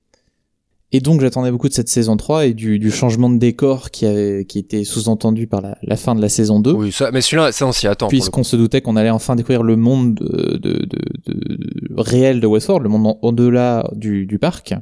[0.96, 4.06] Et donc j'attendais beaucoup de cette saison 3 et du, du changement de décor qui,
[4.06, 6.72] avait, qui était sous-entendu par la, la, fin de la saison 2.
[6.72, 8.10] Oui, ça, mais celui-là, ça on s'y attend.
[8.10, 12.84] Puisqu'on se doutait qu'on allait enfin découvrir le monde de, de, de, réel de Westworld,
[12.84, 14.76] le monde au-delà du, du parc.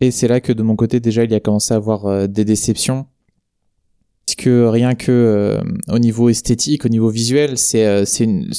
[0.00, 2.26] Et c'est là que de mon côté déjà il y a commencé à avoir euh,
[2.26, 3.06] des déceptions.
[4.26, 5.60] Parce que rien que euh,
[5.92, 8.50] au niveau esthétique, au niveau visuel, c'est euh, une,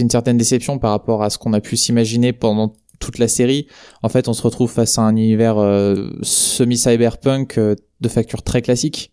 [0.00, 3.66] une certaine déception par rapport à ce qu'on a pu s'imaginer pendant toute la série,
[4.02, 8.62] en fait, on se retrouve face à un univers euh, semi-cyberpunk euh, de facture très
[8.62, 9.12] classique,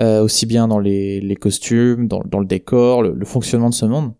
[0.00, 3.84] euh, aussi bien dans les, les costumes, dans, dans, le décor, le, fonctionnement de ce
[3.84, 4.12] monde.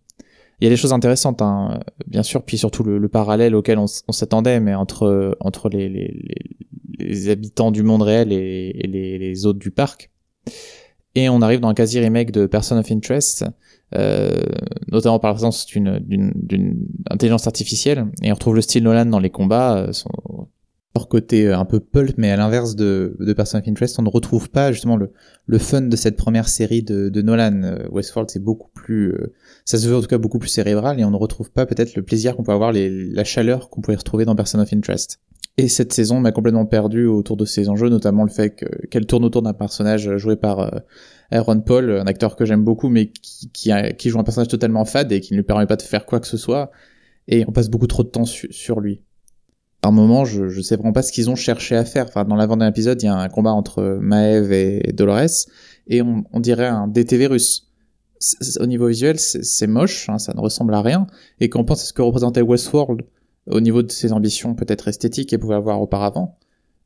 [0.61, 3.79] Il y a des choses intéressantes, hein, bien sûr, puis surtout le, le parallèle auquel
[3.79, 6.23] on, on s'attendait, mais entre entre les, les,
[6.99, 10.11] les, habitants du monde réel et, et les, les autres du parc.
[11.15, 13.45] Et on arrive dans un quasi remake de Person of Interest,
[13.93, 14.41] euh,
[14.91, 15.51] notamment par la
[15.99, 18.07] d'une intelligence artificielle.
[18.23, 20.09] Et on retrouve le style Nolan dans les combats, euh, son
[20.95, 24.03] leur côté euh, un peu pulp, mais à l'inverse de, de Person of Interest, on
[24.03, 27.77] ne retrouve pas justement le, fun de cette première série de, Nolan.
[27.91, 29.13] Westworld, c'est beaucoup plus,
[29.65, 31.95] ça se veut en tout cas beaucoup plus cérébral, et on ne retrouve pas peut-être
[31.95, 35.19] le plaisir qu'on peut avoir, les, la chaleur qu'on pouvait retrouver dans Person of Interest.
[35.57, 38.55] Et cette saison m'a complètement perdu autour de ces enjeux, notamment le fait
[38.89, 40.81] qu'elle tourne autour d'un personnage joué par
[41.31, 44.83] Aaron Paul, un acteur que j'aime beaucoup, mais qui, qui, qui, joue un personnage totalement
[44.85, 46.71] fade et qui ne lui permet pas de faire quoi que ce soit.
[47.27, 49.01] Et on passe beaucoup trop de temps sur lui.
[49.83, 52.05] Par moment, je, je sais vraiment pas ce qu'ils ont cherché à faire.
[52.07, 55.49] Enfin, dans l'avant-dernier épisode, il y a un combat entre Maeve et Dolores,
[55.87, 57.67] et on, on dirait un DTV russe.
[58.61, 61.05] au niveau visuel, c'est moche, hein, ça ne ressemble à rien.
[61.41, 63.01] Et quand on pense à ce que représentait Westworld
[63.47, 66.37] au niveau de ses ambitions peut-être esthétiques qu'elle pouvait avoir auparavant,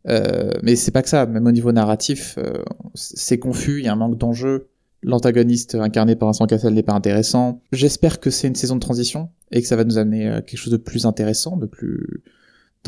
[0.10, 2.64] euh, mais c'est pas que ça, même au niveau narratif, euh,
[2.96, 4.70] c'est confus, il y a un manque d'enjeu.
[5.04, 7.62] L'antagoniste incarné par Vincent Cassel n'est pas intéressant.
[7.72, 10.58] J'espère que c'est une saison de transition et que ça va nous amener euh, quelque
[10.58, 12.24] chose de plus intéressant, de plus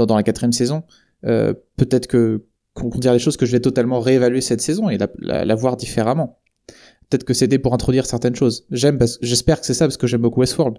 [0.06, 0.84] dans, la quatrième saison.
[1.24, 5.56] Peut-être que qu'on dire les choses que je vais totalement réévaluer cette saison et la,
[5.56, 6.40] voir différemment.
[7.10, 8.66] Peut-être que c'était pour introduire certaines choses.
[8.72, 10.78] J'aime j'espère que c'est ça parce que j'aime beaucoup Westworld.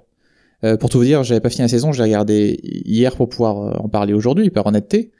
[0.78, 3.82] pour tout vous dire, j'avais pas fini la saison, je l'ai regardé hier pour pouvoir
[3.84, 5.12] en parler aujourd'hui par honnêteté.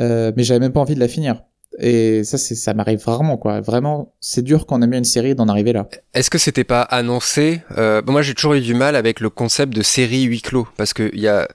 [0.00, 1.42] Euh, mais j'avais même pas envie de la finir.
[1.78, 3.60] Et ça, c'est, ça m'arrive rarement, quoi.
[3.60, 5.88] Vraiment, c'est dur quand on a mis une série d'en arriver là.
[6.14, 9.74] Est-ce que c'était pas annoncé euh, Moi, j'ai toujours eu du mal avec le concept
[9.74, 11.48] de série huis clos parce qu'il y a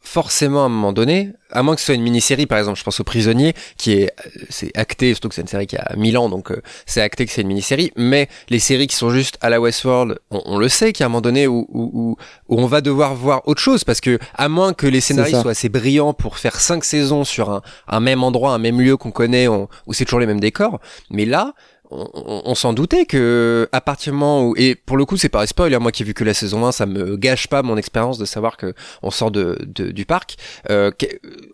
[0.00, 2.84] forcément à un moment donné, à moins que ce soit une mini-série, par exemple, je
[2.84, 4.12] pense au Prisonnier, qui est
[4.48, 7.26] c'est acté, surtout que c'est une série qui a 1000 ans, donc euh, c'est acté
[7.26, 7.92] que c'est une mini-série.
[7.96, 11.04] Mais les séries qui sont juste à la Westworld, on, on le sait qu'il y
[11.04, 12.16] a un moment donné où, où,
[12.48, 15.52] où, on va devoir voir autre chose parce que à moins que les scénaristes soient
[15.52, 19.10] assez brillants pour faire cinq saisons sur un, un même endroit, un même lieu qu'on
[19.10, 20.80] connaît, où c'est toujours les mêmes décors.
[21.10, 21.54] Mais là,
[21.90, 25.42] on, s'en doutait que à partir du moment où et pour le coup c'est pas
[25.42, 27.62] un spoil hein, moi qui ai vu que la saison 1 ça me gâche pas
[27.62, 30.36] mon expérience de savoir que on sort de, du parc
[30.70, 30.90] euh,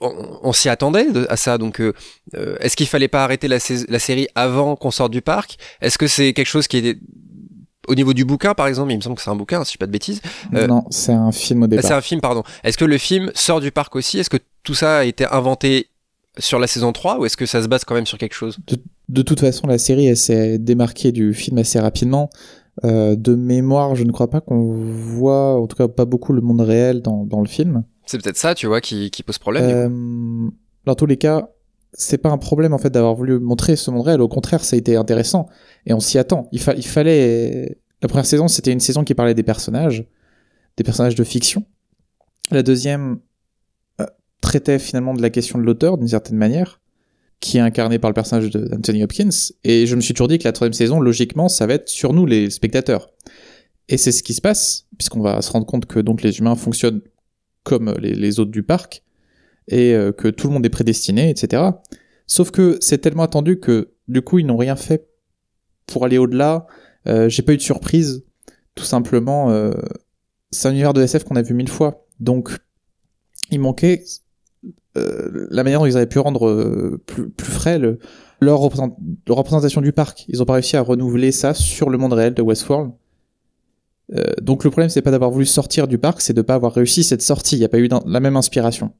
[0.01, 1.92] on, s'y attendait à ça donc euh,
[2.37, 5.57] euh, est-ce qu'il fallait pas arrêter la, la série avant qu'on sorte du parc?
[5.81, 6.99] Est-ce que c'est quelque chose qui est
[7.87, 9.75] au niveau du bouquin, par exemple, il me semble que c'est un bouquin, si je
[9.75, 10.23] dis pas de bêtises.
[10.51, 11.85] non, c'est un film au départ.
[11.85, 12.42] C'est un film, pardon.
[12.62, 14.18] Est-ce que le film sort du parc aussi?
[14.18, 15.90] Est-ce que tout ça a été inventé
[16.38, 18.59] sur la saison 3 ou est-ce que ça se base quand même sur quelque chose?
[18.66, 18.79] De,
[19.22, 22.31] toute façon, la série elle s'est démarquée du film assez rapidement.
[22.85, 26.40] Euh, de mémoire, je ne crois pas qu'on voit, en tout cas pas beaucoup, le
[26.40, 27.85] monde réel dans, dans le film.
[28.07, 29.64] C'est peut-être ça, tu vois, qui, qui pose problème.
[29.64, 30.50] Euh,
[30.85, 31.48] dans tous les cas,
[31.92, 34.20] c'est pas un problème en fait d'avoir voulu montrer ce monde réel.
[34.20, 35.46] Au contraire, ça a été intéressant
[35.87, 36.48] et on s'y attend.
[36.50, 40.05] Il, il fallait La première saison, c'était une saison qui parlait des personnages,
[40.77, 41.64] des personnages de fiction.
[42.50, 43.20] La deuxième
[44.00, 44.07] euh,
[44.40, 46.81] traitait finalement de la question de l'auteur d'une certaine manière,
[47.44, 49.28] qui est incarné par le personnage d'Anthony Hopkins.
[49.64, 52.14] Et je me suis toujours dit que la troisième saison, logiquement, ça va être sur
[52.14, 53.11] nous, les spectateurs.
[53.90, 56.57] Et c'est ce qui se passe, puisqu'on va se rendre compte que donc les humains
[56.57, 57.02] fonctionnent
[57.62, 59.02] comme les, autres du parc,
[59.68, 61.64] et euh, que tout le monde est prédestiné, etc.
[62.26, 65.07] Sauf que c'est tellement attendu que du coup ils n'ont rien fait
[65.85, 66.66] pour aller au-delà.
[67.07, 68.24] Euh, J'ai pas eu de surprise,
[68.74, 69.50] tout simplement.
[69.50, 69.74] Euh,
[70.50, 72.57] c'est un univers de SF qu'on a vu mille fois, donc
[73.50, 74.02] il manquait
[74.96, 77.98] euh, la manière dont ils avaient pu rendre euh, plus, plus frais le,
[78.40, 78.96] leur, représent,
[79.28, 80.24] représentation du parc.
[80.28, 82.92] Ils ont pas réussi à renouveler ça sur le monde réel de Westworld.
[84.14, 86.72] Euh, donc le problème c'est pas d'avoir voulu sortir du parc, c'est de pas avoir
[86.74, 87.57] réussi cette sortie.
[87.57, 88.92] Il n'y a pas eu la même inspiration.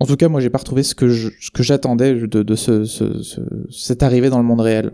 [0.00, 2.54] En tout cas, moi, j'ai pas retrouvé ce que je, ce que j'attendais de, de
[2.54, 4.92] ce, ce, ce, cette arrivée dans le monde réel.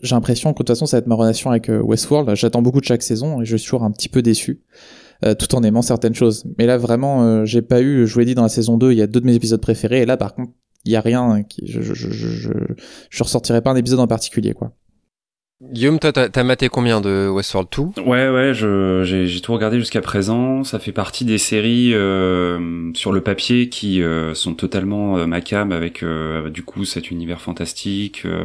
[0.00, 2.34] J'ai l'impression que de toute façon, ça va être ma relation avec euh, Westworld.
[2.36, 4.60] J'attends beaucoup de chaque saison et je suis toujours un petit peu déçu,
[5.24, 6.44] euh, tout en aimant certaines choses.
[6.58, 8.06] Mais là, vraiment, euh, j'ai pas eu.
[8.06, 9.60] Je vous l'ai dit dans la saison 2, il y a deux de mes épisodes
[9.60, 10.02] préférés.
[10.02, 10.52] Et là, par contre,
[10.84, 11.42] il y a rien.
[11.42, 12.50] Qui, je, je, je,
[13.10, 14.72] je, ressortirai pas un épisode en particulier, quoi.
[15.72, 20.62] Guillaume, toi, t'as maté combien de Westworld 2 Ouais, ouais, j'ai tout regardé jusqu'à présent.
[20.62, 25.74] Ça fait partie des séries euh, sur le papier qui euh, sont totalement euh, macabres
[25.74, 28.44] avec euh, du coup cet univers fantastique, euh,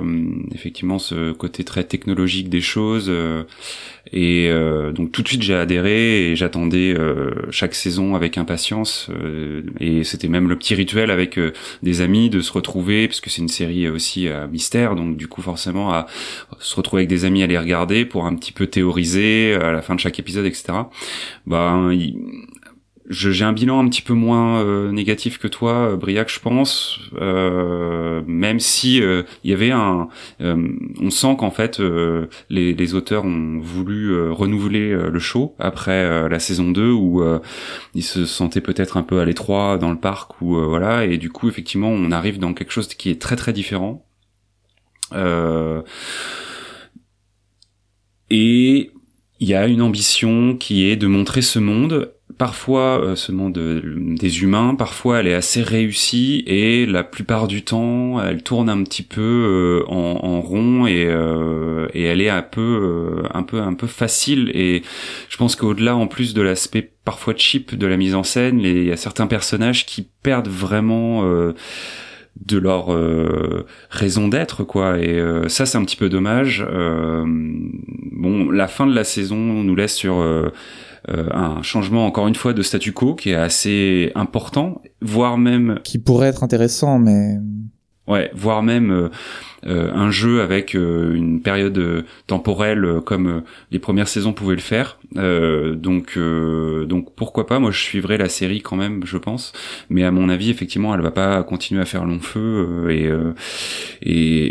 [0.53, 3.07] effectivement ce côté très technologique des choses.
[3.09, 3.43] euh,
[4.11, 4.49] et
[4.95, 6.95] donc tout de suite j'ai adhéré et j'attendais
[7.51, 9.07] chaque saison avec impatience.
[9.79, 11.37] et c'était même le petit rituel avec
[11.83, 15.27] des amis de se retrouver, parce que c'est une série aussi à mystère, donc du
[15.27, 16.07] coup forcément à
[16.59, 19.95] se retrouver avec des amis à regarder pour un petit peu théoriser à la fin
[19.95, 20.73] de chaque épisode, etc.
[21.45, 22.15] Ben, il...
[23.09, 26.99] j'ai un bilan un petit peu moins euh, négatif que toi, Briac, je pense.
[27.19, 30.07] Euh, même si euh, il y avait un,
[30.41, 30.67] euh,
[31.01, 36.39] on sent qu'en fait euh, les, les, auteurs ont voulu renouveler le show après la
[36.39, 37.23] saison 2 où
[37.93, 41.29] ils se sentaient peut-être un peu à l'étroit dans le parc ou voilà et du
[41.29, 44.05] coup effectivement on arrive dans quelque chose qui est très très différent.
[45.13, 45.81] Euh,
[48.29, 48.91] et
[49.39, 52.11] il y a une ambition qui est de montrer ce monde.
[52.37, 53.81] Parfois, euh, ce monde euh,
[54.15, 58.83] des humains, parfois elle est assez réussie et la plupart du temps, elle tourne un
[58.83, 61.09] petit peu euh, en, rond et,
[61.93, 64.51] et elle est un peu, un peu, un peu facile.
[64.53, 64.83] Et
[65.29, 68.85] je pense qu'au-delà, en plus de l'aspect parfois cheap de la mise en scène, il
[68.85, 71.23] y a certains personnages qui perdent vraiment
[72.45, 74.99] de leur euh, raison d'être quoi.
[74.99, 76.65] Et euh, ça c'est un petit peu dommage.
[76.67, 77.23] Euh,
[78.11, 80.15] bon la fin de la saison nous laisse sur
[81.07, 85.97] un changement encore une fois de statu quo qui est assez important voire même qui
[85.97, 87.37] pourrait être intéressant mais
[88.09, 89.09] ouais voire même euh,
[89.65, 94.99] un jeu avec euh, une période euh, temporelle comme les premières saisons pouvaient le faire.
[95.15, 96.17] donc
[96.87, 97.59] donc pourquoi pas?
[97.59, 99.53] Moi je suivrai la série quand même, je pense.
[99.89, 103.09] Mais à mon avis, effectivement, elle va pas continuer à faire long feu et
[104.01, 104.45] et,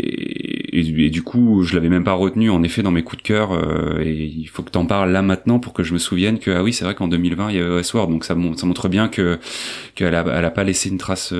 [0.79, 3.27] et, et, du coup, je l'avais même pas retenu en effet dans mes coups de
[3.27, 3.51] cœur.
[4.01, 6.63] et il faut que t'en parles là maintenant pour que je me souvienne que ah
[6.63, 9.39] oui, c'est vrai qu'en 2020 il y avait Westworld, donc ça, ça montre bien que
[9.95, 11.33] qu'elle a elle a pas laissé une trace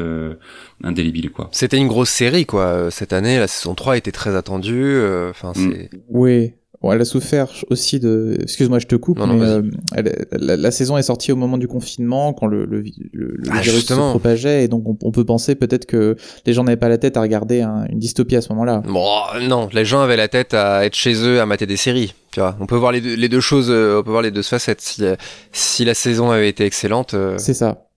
[0.83, 1.49] indélébile quoi.
[1.51, 3.37] C'était une grosse série quoi cette année.
[3.59, 5.01] Saison 3 était très attendue.
[5.29, 5.89] Enfin, euh, c'est.
[6.09, 6.53] Oui.
[6.81, 8.37] Bon, elle a souffert aussi de.
[8.41, 9.61] Excuse-moi, je te coupe, non, non, mais euh,
[9.95, 13.49] elle, la, la, saison est sortie au moment du confinement, quand le, le, le, le
[13.51, 14.07] ah, virus justement.
[14.07, 16.97] se propageait, et donc on, on peut penser peut-être que les gens n'avaient pas la
[16.97, 18.81] tête à regarder un, une dystopie à ce moment-là.
[18.87, 19.09] Bon,
[19.41, 22.13] non, les gens avaient la tête à être chez eux, à mater des séries.
[22.31, 24.41] Tu vois, on peut voir les deux, les deux choses, on peut voir les deux
[24.41, 24.79] facettes.
[24.79, 25.03] Si,
[25.51, 27.13] si la saison avait été excellente.
[27.13, 27.37] Euh...
[27.37, 27.88] C'est ça.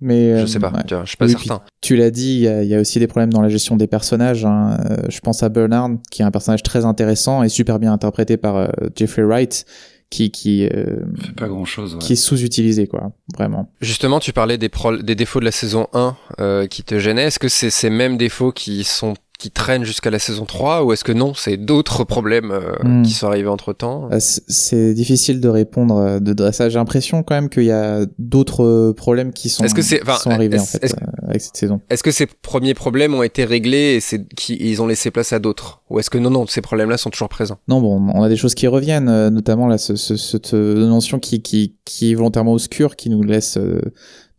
[0.00, 0.82] Mais je sais pas, ouais.
[0.86, 1.62] tu vois, je suis pas oui, certain.
[1.80, 4.44] Tu l'as dit, il y, y, a aussi des problèmes dans la gestion des personnages.
[4.44, 4.76] Hein.
[4.90, 8.36] Euh, je pense à Bernard, qui est un personnage très intéressant et super bien interprété
[8.36, 9.64] par euh, Jeffrey Wright,
[10.10, 12.00] qui qui euh, fait pas grand chose, ouais.
[12.00, 13.72] qui est sous-utilisé quoi, vraiment.
[13.80, 17.24] Justement, tu parlais des pro des défauts de la saison 1 euh, qui te gênaient.
[17.24, 20.92] Est-ce que c'est ces mêmes défauts qui sont qui traînent jusqu'à la saison 3 ou
[20.92, 23.00] est-ce que non, c'est d'autres problèmes euh, Hmm.
[23.00, 23.02] mmh.
[23.02, 26.68] qui sont arrivés entre temps C'est difficile de répondre euh, de, ça.
[26.68, 30.00] J'ai l'impression quand même qu'il y a d'autres problèmes qui sont, est -ce que c'est,
[30.00, 31.80] qui sont arrivés en fait est euh, avec cette saison.
[31.90, 35.38] Est-ce que ces premiers problèmes ont été réglés et qui ils ont laissé place à
[35.38, 35.82] d'autres?
[35.90, 37.58] Ou est-ce que non non ces problèmes-là sont toujours présents?
[37.68, 41.18] Non bon, on a des choses qui reviennent, euh, notamment là ce, ce, cette notion
[41.18, 43.80] qui, qui qui est volontairement obscure, qui nous laisse euh,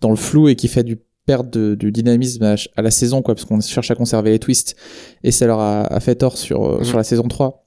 [0.02, 3.22] dans le flou et qui fait du perte de, du dynamisme à, à, la saison
[3.22, 4.76] quoi parce qu'on cherche à conserver les twists.
[5.24, 6.84] Et ça leur a, a fait tort sur mmh.
[6.84, 7.64] sur la saison 3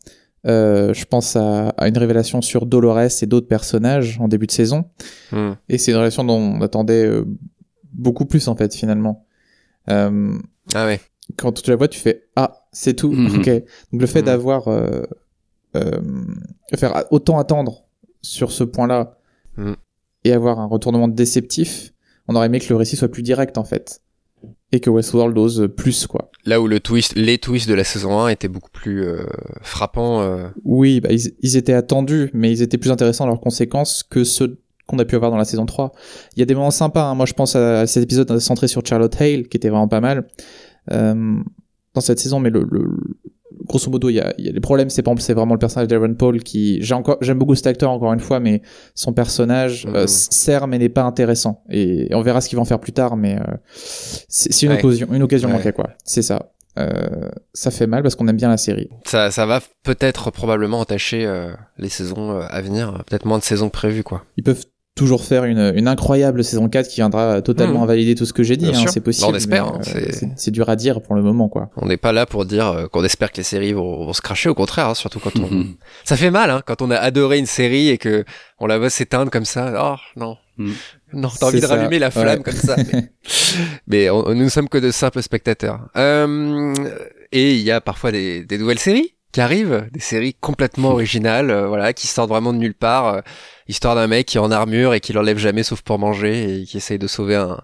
[0.47, 4.53] euh, je pense à, à, une révélation sur Dolores et d'autres personnages en début de
[4.53, 4.87] saison.
[5.33, 5.51] Mmh.
[5.69, 7.25] et c'est une révélation dont on attendait euh,
[7.93, 9.27] beaucoup plus en fait finalement.
[9.91, 10.39] Euh,
[10.75, 11.01] ah ouais.
[11.37, 13.13] quand tu la vois tu fais ah c'est tout.
[13.13, 13.37] Mmh.
[13.37, 13.47] ok.
[13.93, 15.03] Donc le fait d'avoir euh,
[15.77, 16.01] euh,
[16.75, 17.85] faire autant attendre
[18.23, 19.19] sur ce point-là
[20.25, 21.93] et avoir un retournement déceptif,
[22.31, 24.01] on aurait aimé que le récit soit plus direct en fait.
[24.73, 26.31] Et que Westworld ose plus quoi.
[26.47, 29.27] Là où le twist, les twists de la saison 1 étaient beaucoup plus euh,
[29.63, 30.23] frappants.
[30.23, 30.49] euh.
[30.65, 34.23] Oui, bah, ils, ils étaient attendus, mais ils étaient plus intéressants dans leurs conséquences que
[34.23, 35.93] ceux qu'on a pu avoir dans la saison 3.
[36.37, 37.15] Il y a des moments sympas, hein.
[37.17, 40.27] moi je pense à cet épisode centré sur Charlotte Hale, qui était vraiment pas mal,
[40.93, 41.35] euh,
[41.95, 42.97] dans cette saison, mais le, le-
[43.71, 46.15] grosso modo, il y a, y a les problèmes, c'est c'est vraiment le personnage d'Aaron
[46.15, 48.63] Paul qui, j'ai encore, j'aime beaucoup cet acteur encore une fois, mais
[48.95, 50.07] son personnage euh, Mhm.
[50.09, 51.63] sert mais n'est pas intéressant.
[51.71, 53.45] Et, on verra ce qu'il va en faire plus tard, mais euh,
[54.29, 54.85] c'est une Ouais.
[54.85, 55.55] occasion, une occasion Ouais.
[55.55, 55.91] manquée quoi.
[56.05, 56.53] C'est ça.
[56.79, 58.89] Euh, ça fait mal parce qu'on aime bien la série.
[59.05, 63.03] Ça, ça va peut-être probablement entacher euh, les saisons euh, à venir.
[63.09, 64.25] Peut-être moins de saisons que prévu, quoi.
[64.37, 64.65] ils peuvent
[65.01, 67.85] toujours faire une, une incroyable saison 4 qui viendra totalement Mhm.
[67.85, 68.91] invalider tout ce que j'ai dit, Bien hein, sûr.
[68.91, 69.27] c'est possible.
[69.29, 71.71] Bah, on espère, hein, euh, c'est- dur à dire pour le moment, quoi.
[71.77, 74.21] On n'est pas là pour dire euh, qu'on espère que les séries vont, vont se
[74.21, 74.49] cracher.
[74.51, 75.65] Au contraire, hein, surtout quand on.
[76.05, 78.25] Ça fait mal, hein, quand on a adoré une série et que
[78.59, 79.73] on la voit s'éteindre comme ça.
[79.97, 80.73] Oh non, Mhm.
[81.15, 82.43] non, t'as envie de ça, rallumer la flamme ouais.
[82.45, 82.77] comme ça.
[82.93, 83.11] Mais,
[83.87, 85.89] mais on- nous ne sommes que de simples spectateurs.
[85.97, 86.75] Euh,
[87.33, 91.51] et il y a parfois des, des nouvelles séries qui arrivent, des séries complètement originales,
[91.51, 93.07] euh, voilà, qui sortent vraiment de nulle part.
[93.07, 93.21] euh,
[93.69, 96.65] histoire d'un mec qui est en armure et qui l'enlève jamais sauf pour manger et
[96.65, 97.61] qui essaye de sauver un,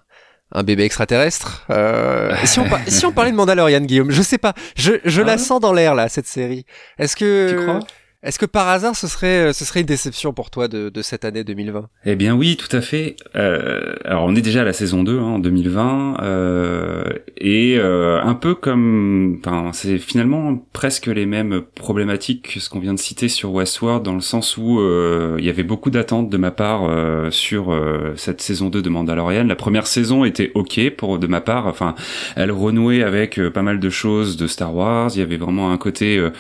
[0.53, 1.65] un bébé extraterrestre.
[1.71, 5.21] Euh, si on, par- si on parlait de Mandalorian, Guillaume, je sais pas, je, je
[5.23, 5.39] Ah la ouais?
[5.39, 6.65] sens dans l'air là, cette série.
[6.99, 7.81] Est-ce que Tu crois?
[8.27, 11.25] Est-ce que par hasard ce serait ce serait une déception pour toi de, de cette
[11.25, 13.17] année 2020 Eh bien oui, tout à fait.
[13.37, 17.05] Euh, alors on est déjà à la saison 2 hein, en 2020 euh,
[17.39, 19.41] et euh, un peu comme,
[19.73, 24.15] c'est finalement presque les mêmes problématiques que ce qu'on vient de citer sur Westworld dans
[24.15, 28.15] le sens où euh, il y avait beaucoup d'attentes de ma part euh, sur euh,
[28.17, 29.45] cette saison 2 de Mandalorian.
[29.45, 31.67] La première saison était ok pour de ma part.
[31.67, 31.95] Enfin,
[32.37, 35.11] elle renouait avec euh, pas mal de choses de Star Wars.
[35.15, 36.31] Il y avait vraiment un côté euh,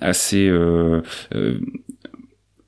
[0.00, 1.02] assez euh,
[1.34, 1.58] euh,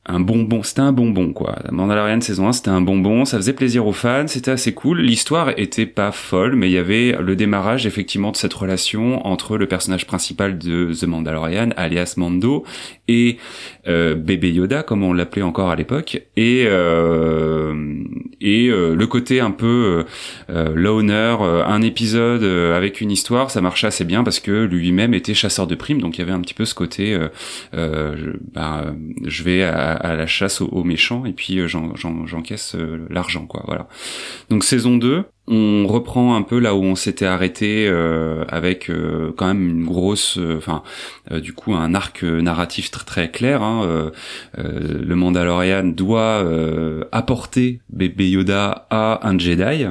[0.07, 1.57] un bonbon, c'était un bonbon quoi.
[1.71, 5.01] Mandalorian saison 1, c'était un bonbon, ça faisait plaisir aux fans, c'était assez cool.
[5.01, 9.57] L'histoire était pas folle, mais il y avait le démarrage effectivement de cette relation entre
[9.57, 12.65] le personnage principal de The Mandalorian, alias Mando,
[13.09, 13.39] et
[13.89, 18.03] euh, bébé Yoda, comme on l'appelait encore à l'époque, et euh,
[18.41, 20.05] et euh, le côté un peu
[20.51, 24.65] euh, loner, euh, un épisode euh, avec une histoire, ça marchait assez bien parce que
[24.65, 27.29] lui-même était chasseur de primes, donc il y avait un petit peu ce côté, euh,
[27.75, 28.93] euh, je, bah, euh,
[29.25, 29.63] je vais
[30.01, 33.63] à la chasse aux, aux méchants et puis euh, j'en- j'en- j'encaisse euh, l'argent, quoi.
[33.67, 33.89] Voilà.
[34.51, 39.33] Donc saison 2, on reprend un peu là où on s'était arrêté euh, avec euh,
[39.37, 40.83] quand même une grosse, euh, enfin
[41.33, 43.63] euh, du coup un arc narratif très très clair.
[43.63, 44.11] Hein,
[44.57, 46.45] le Mandalorian doit
[47.13, 49.87] apporter bébé Yoda à un Jedi.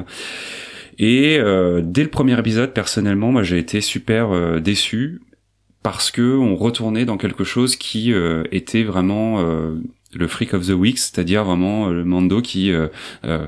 [0.98, 1.38] Et
[1.82, 5.20] dès le premier épisode, personnellement, moi j'ai été super déçu
[5.82, 9.74] parce que on retournait dans quelque chose qui euh, était vraiment euh,
[10.14, 12.88] le freak of the week, c'est-à-dire vraiment euh, le Mando qui euh,
[13.24, 13.46] euh,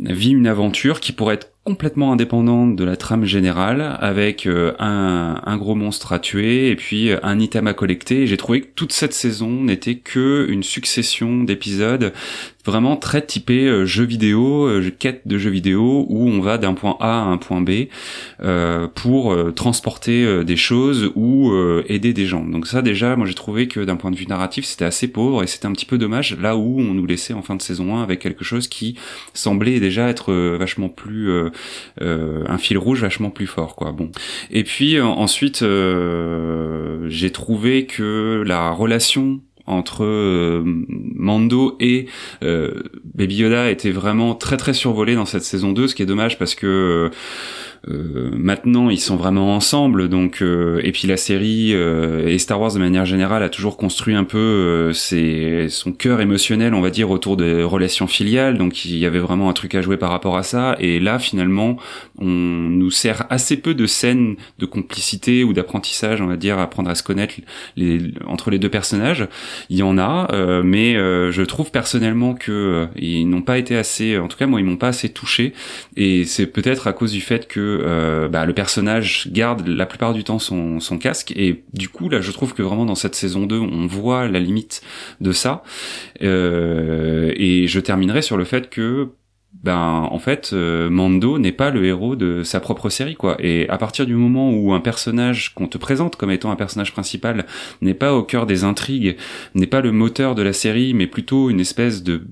[0.00, 5.56] vit une aventure qui pourrait être complètement indépendante de la trame générale, avec un, un
[5.56, 8.28] gros monstre à tuer et puis un item à collecter.
[8.28, 12.12] J'ai trouvé que toute cette saison n'était que une succession d'épisodes
[12.66, 16.74] vraiment très typés euh, jeux vidéo, euh, quête de jeux vidéo, où on va d'un
[16.74, 17.88] point A à un point B
[18.42, 22.44] euh, pour euh, transporter euh, des choses ou euh, aider des gens.
[22.44, 25.42] Donc ça déjà, moi j'ai trouvé que d'un point de vue narratif, c'était assez pauvre
[25.42, 27.96] et c'était un petit peu dommage là où on nous laissait en fin de saison
[27.96, 28.96] 1 avec quelque chose qui
[29.32, 31.30] semblait déjà être vachement plus
[32.00, 33.92] un fil rouge vachement plus fort quoi.
[33.92, 34.10] Bon.
[34.50, 35.64] Et puis ensuite
[37.08, 42.06] j'ai trouvé que la relation entre euh, Mando et
[42.42, 42.82] euh,
[43.14, 46.38] Baby Yoda était vraiment très très survolée dans cette saison 2, ce qui est dommage
[46.38, 47.10] parce que
[47.88, 52.60] euh, maintenant ils sont vraiment ensemble donc euh, et puis la série euh, et Star
[52.60, 56.80] Wars de manière générale a toujours construit un peu euh, ses, son cœur émotionnel on
[56.80, 59.96] va dire autour des relations filiales donc il y avait vraiment un truc à jouer
[59.96, 61.76] par rapport à ça et là finalement
[62.18, 66.90] on nous sert assez peu de scènes de complicité ou d'apprentissage on va dire apprendre
[66.90, 67.34] à se connaître
[67.76, 69.28] les, entre les deux personnages.
[69.70, 74.18] Il y en a euh, mais je trouve personnellement que ils n'ont pas été assez
[74.18, 75.52] en tout cas moi ils m'ont pas assez touché
[75.96, 80.12] et c'est peut-être à cause du fait que euh, bah, le personnage garde la plupart
[80.12, 81.32] du temps son, casque.
[81.36, 84.40] Et du coup là je trouve que vraiment dans cette saison 2 on voit la
[84.40, 84.82] limite
[85.20, 85.62] de ça.
[86.22, 89.08] Euh, et je terminerai sur le fait que
[89.62, 93.36] ben en fait euh, Mando n'est pas le héros de sa propre série quoi.
[93.38, 96.92] Et à partir du moment où un personnage qu'on te présente comme étant un personnage
[96.92, 97.46] principal
[97.80, 99.16] n'est pas au cœur des intrigues
[99.54, 102.26] n'est pas le moteur de la série mais plutôt une espèce de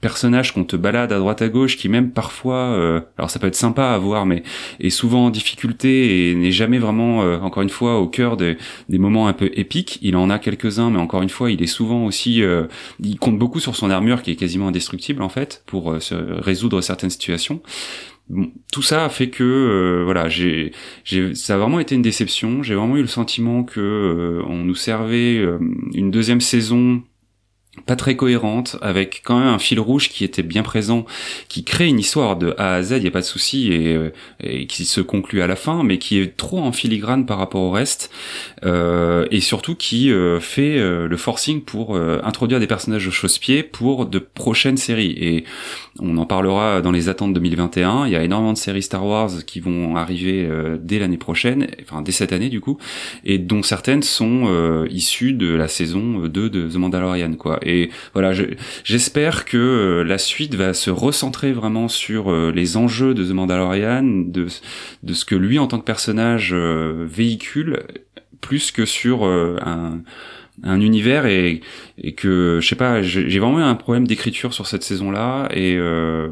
[0.00, 3.46] personnages qu'on te balade à droite à gauche, qui même parfois, euh, alors ça peut
[3.46, 4.42] être sympa à voir, mais
[4.80, 8.56] est souvent en difficulté et n'est jamais vraiment, euh, encore une fois, au cœur des,
[8.88, 9.98] des moments un peu épiques.
[10.02, 12.66] Il en a quelques-uns, mais encore une fois, il est souvent aussi, euh,
[13.00, 16.80] il compte beaucoup sur son armure qui est quasiment indestructible en fait pour se résoudre
[16.80, 17.60] certaines situations.
[18.28, 20.72] Bon, tout ça a fait que voilà, j'ai,
[21.34, 22.62] ça a vraiment été une déception.
[22.62, 25.44] J'ai vraiment eu le sentiment que on nous servait
[25.94, 27.02] une deuxième saison
[27.86, 31.04] pas très cohérente, avec quand même un fil rouge qui était bien présent,
[31.48, 33.94] qui crée une histoire de A à Z, il y a pas de souci, et,
[33.94, 34.12] euh,
[34.42, 37.62] et, qui se conclut à la fin, mais qui est trop en filigrane par rapport
[37.62, 38.10] au reste,
[38.64, 43.62] euh, et surtout qui euh, fait euh, le forcing pour introduire des personnages de chausse-pied
[43.62, 45.14] pour de prochaines séries.
[45.18, 45.44] Et
[46.00, 48.06] on en parlera dans les attentes 2021.
[48.06, 50.48] Il y a énormément de séries Star Wars qui vont arriver
[50.80, 52.78] dès l'année prochaine, enfin dès cette année du coup,
[53.24, 57.58] et dont certaines sont issues de la saison 2 de The Mandalorian, quoi.
[57.62, 58.32] Et voilà,
[58.84, 63.30] j'espère que euh, la suite va se recentrer vraiment sur euh, les enjeux de The
[63.30, 67.80] Mandalorian, de, ce que lui en tant que personnage euh, véhicule,
[68.40, 70.00] plus que sur un
[70.62, 71.60] un univers et,
[72.16, 75.76] que je sais pas j'ai vraiment eu un problème d'écriture sur cette saison là et
[75.76, 76.30] euh,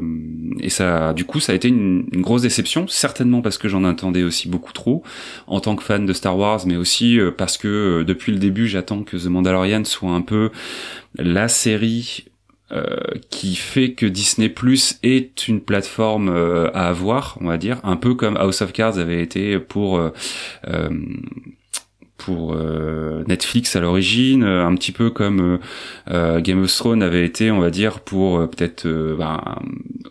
[0.59, 4.23] et ça du coup ça a été une, grosse déception certainement parce que j'en attendais
[4.23, 5.03] aussi beaucoup trop
[5.47, 8.39] en tant que fan de Star Wars mais aussi euh, parce que euh, depuis le
[8.39, 10.49] début j'attends que The Mandalorian soit un peu
[11.15, 12.25] la série
[12.71, 12.97] euh,
[13.29, 16.29] qui fait que Disney Plus est une plateforme
[16.75, 19.99] à avoir, on va dire, un peu comme House of Cards avait été pour
[22.19, 25.59] pour euh, Netflix à l'origine, euh, un petit peu comme
[26.11, 29.41] euh, Game of Thrones avait été, on va dire, pour peut-être ben,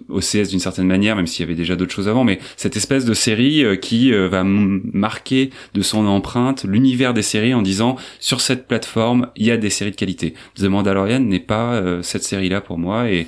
[0.08, 3.04] OCS d'une certaine manière, même s'il y avait déjà d'autres choses avant, mais cette espèce
[3.04, 8.66] de série qui va marquer de son empreinte l'univers des séries en disant sur cette
[8.66, 10.34] plateforme il y a des séries de qualité.
[10.56, 13.26] The Mandalorian n'est pas cette série-là pour moi et,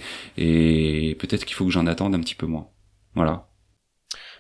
[1.19, 2.67] peut-être qu'il faut que j'en attende un petit peu moins.
[3.15, 3.47] Voilà.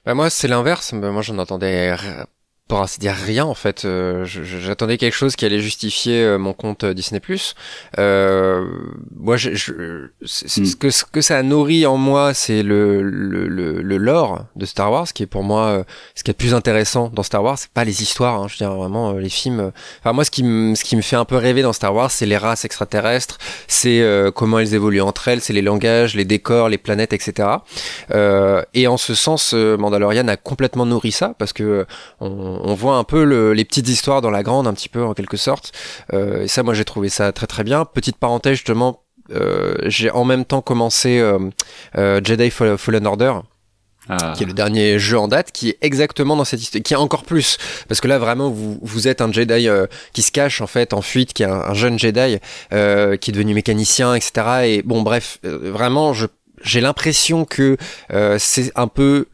[0.07, 0.95] Bah moi c'est l'inverse.
[0.95, 1.95] Moi j'en attendais
[2.71, 3.85] pour ainsi dire rien en fait.
[3.85, 7.21] Euh, j'attendais quelque chose qui allait justifier euh, mon compte euh, Disney+.
[7.99, 8.65] Euh,
[9.17, 9.73] moi, je, je
[10.25, 14.65] ce, que, ce que ça a nourri en moi, c'est le, le, le, lore de
[14.67, 17.59] Star Wars, qui est pour moi ce qui est le plus intéressant dans Star Wars.
[17.59, 19.73] C'est pas les histoires, hein, je veux dire vraiment les films.
[19.99, 22.13] Enfin moi, ce qui me ce qui me fait un peu rêver dans Star Wars,
[22.13, 24.01] c'est les races extraterrestres, c'est
[24.37, 27.49] comment elles évoluent entre elles, c'est les langages, les décors, les planètes, etc.
[28.75, 31.85] et en ce sens, Mandalorian a complètement nourri ça parce que
[32.21, 35.15] on, on voit un peu les petites histoires dans la grande, un petit peu en
[35.15, 35.73] quelque sorte.
[36.13, 37.85] Euh, et ça, moi, j'ai trouvé ça très très bien.
[37.85, 39.03] Petite parenthèse justement,
[39.33, 43.35] euh, j'ai en même temps commencé euh, Jedi Fallen Order.
[44.09, 44.33] Ah.
[44.35, 46.97] qui est le dernier jeu en date, qui est exactement dans cette histoire, qui est
[46.97, 49.69] encore plus, parce que là vraiment vous, vous êtes un Jedi
[50.13, 52.39] qui se cache en fait en fuite, qui est un, jeune Jedi
[52.71, 54.33] qui est devenu mécanicien, etc.
[54.65, 56.27] Et bon bref, vraiment je
[56.65, 57.77] j'ai l'impression que
[58.39, 59.27] c'est un peu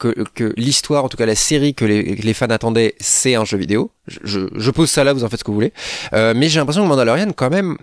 [0.00, 3.92] que, l'histoire, en tout cas la série que les, fans attendaient, c'est un jeu vidéo.
[4.06, 5.72] Je, pose ça là, vous en faites ce que vous voulez.
[6.12, 7.76] Euh, mais j'ai l'impression que Mandalorian, quand même,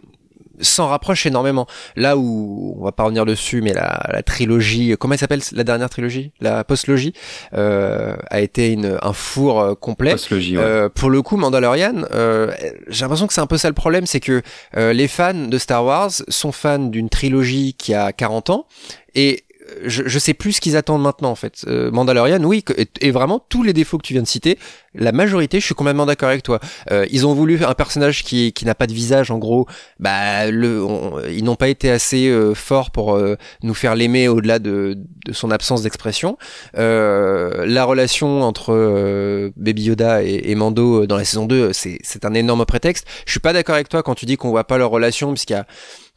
[0.62, 1.68] s'en rapproche énormément.
[1.96, 5.90] Là où on va pas revenir dessus, mais la, trilogie, comment elle s'appelle la dernière
[5.90, 7.14] trilogie, la postlogie,
[7.54, 10.16] euh, a été une, un four euh, complet.
[10.32, 12.52] Euh, pour le coup, Mandalorian, euh,
[12.88, 14.42] j'ai l'impression que c'est un peu ça le problème, c'est que
[14.76, 18.68] les fans de Star Wars sont fans d'une trilogie qui a 40 ans
[19.16, 19.44] et
[19.86, 21.66] je, je sais plus ce qu'ils attendent maintenant en fait.
[21.68, 22.64] Euh, Mandalorian, oui,
[23.02, 24.58] et, vraiment tous les défauts que tu viens de citer,
[24.98, 26.60] la majorité, je suis complètement d'accord avec toi.
[26.92, 29.68] Euh, ils ont voulu un personnage qui qui n'a pas de visage, en gros.
[30.00, 30.84] Bah, le,
[31.32, 35.34] ils n'ont pas été assez euh, forts pour euh, nous faire l'aimer au-delà de, de,
[35.34, 36.38] son absence d'expression.
[36.74, 42.66] la relation entre Baby Yoda et, et, Mando dans la saison 2, c'est un énorme
[42.66, 43.06] prétexte.
[43.26, 45.54] Je suis pas d'accord avec toi quand tu dis qu'on voit pas leur relation, puisqu'il
[45.54, 45.66] y a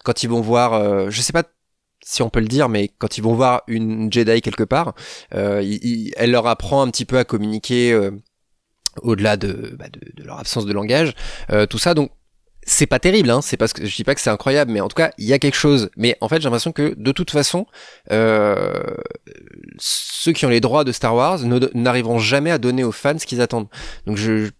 [0.04, 1.42] quand ils vont voir, je sais pas
[2.04, 4.94] si on peut le dire, mais quand ils vont voir une Jedi quelque part,
[5.34, 5.62] euh,
[6.16, 8.10] elle leur apprend un petit peu à communiquer euh,
[9.02, 11.14] au-delà de, bah, de, de, leur absence de langage,
[11.50, 11.94] euh, tout ça.
[11.94, 12.10] Donc
[12.62, 14.88] c'est pas terrible, hein, c'est parce que je dis pas que c'est incroyable, mais en
[14.88, 15.90] tout cas il y a quelque chose.
[15.96, 17.66] Mais en fait j'ai l'impression que de toute façon,
[18.12, 18.82] euh,
[19.78, 21.40] ceux qui ont les droits de Star Wars
[21.74, 23.68] n'arriveront jamais à donner aux fans ce qu'ils attendent.
[24.06, 24.50] Donc je,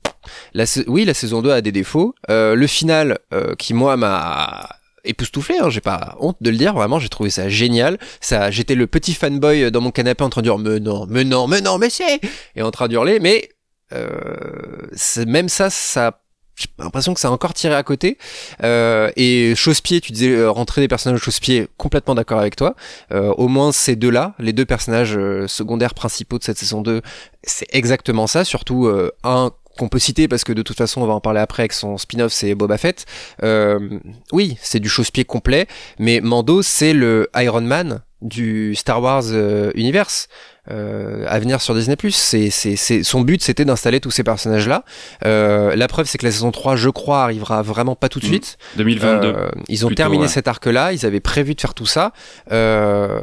[0.54, 2.14] la, oui la saison 2 a des défauts.
[2.30, 6.74] Euh, le final euh, qui moi m'a époustouflé, hein, j'ai pas honte de le dire,
[6.74, 7.98] vraiment, j'ai trouvé ça génial.
[8.20, 11.24] Ça, j'étais le petit fanboy dans mon canapé en train de dire mais non, mais
[11.24, 12.20] non, mais non, mais c'est
[12.56, 13.48] et en train d'hurler, mais
[13.92, 14.86] euh,
[15.26, 16.20] même ça, ça
[16.60, 18.18] j'ai l'impression que ça a encore tiré à côté.
[18.62, 22.74] Euh, et Chausse-Pied, tu disais euh, rentrer des personnages Chausse-Pied, complètement d'accord avec toi.
[23.12, 27.00] Euh, au moins ces deux-là, les deux personnages euh, secondaires principaux de cette saison 2,
[27.42, 28.44] c'est exactement ça.
[28.44, 31.40] Surtout euh, un qu'on peut citer parce que de toute façon on va en parler
[31.40, 33.06] après avec son spin-off c'est Boba Fett.
[33.42, 33.98] Euh,
[34.32, 35.66] oui, c'est du chausse-pied complet,
[35.98, 40.28] mais Mando c'est le Iron Man du Star Wars euh, universe
[40.70, 41.96] euh, à venir sur Disney+.
[42.10, 44.84] C'est, c'est, c'est, son but c'était d'installer tous ces personnages-là.
[45.24, 48.26] Euh, la preuve c'est que la saison 3, je crois, arrivera vraiment pas tout de
[48.26, 48.28] Mm.
[48.28, 48.58] suite.
[48.76, 49.28] 2022.
[49.28, 50.28] Euh, ils ont Plutôt, terminé ouais.
[50.28, 52.12] cet arc-là, ils avaient prévu de faire tout ça.
[52.52, 53.20] Euh,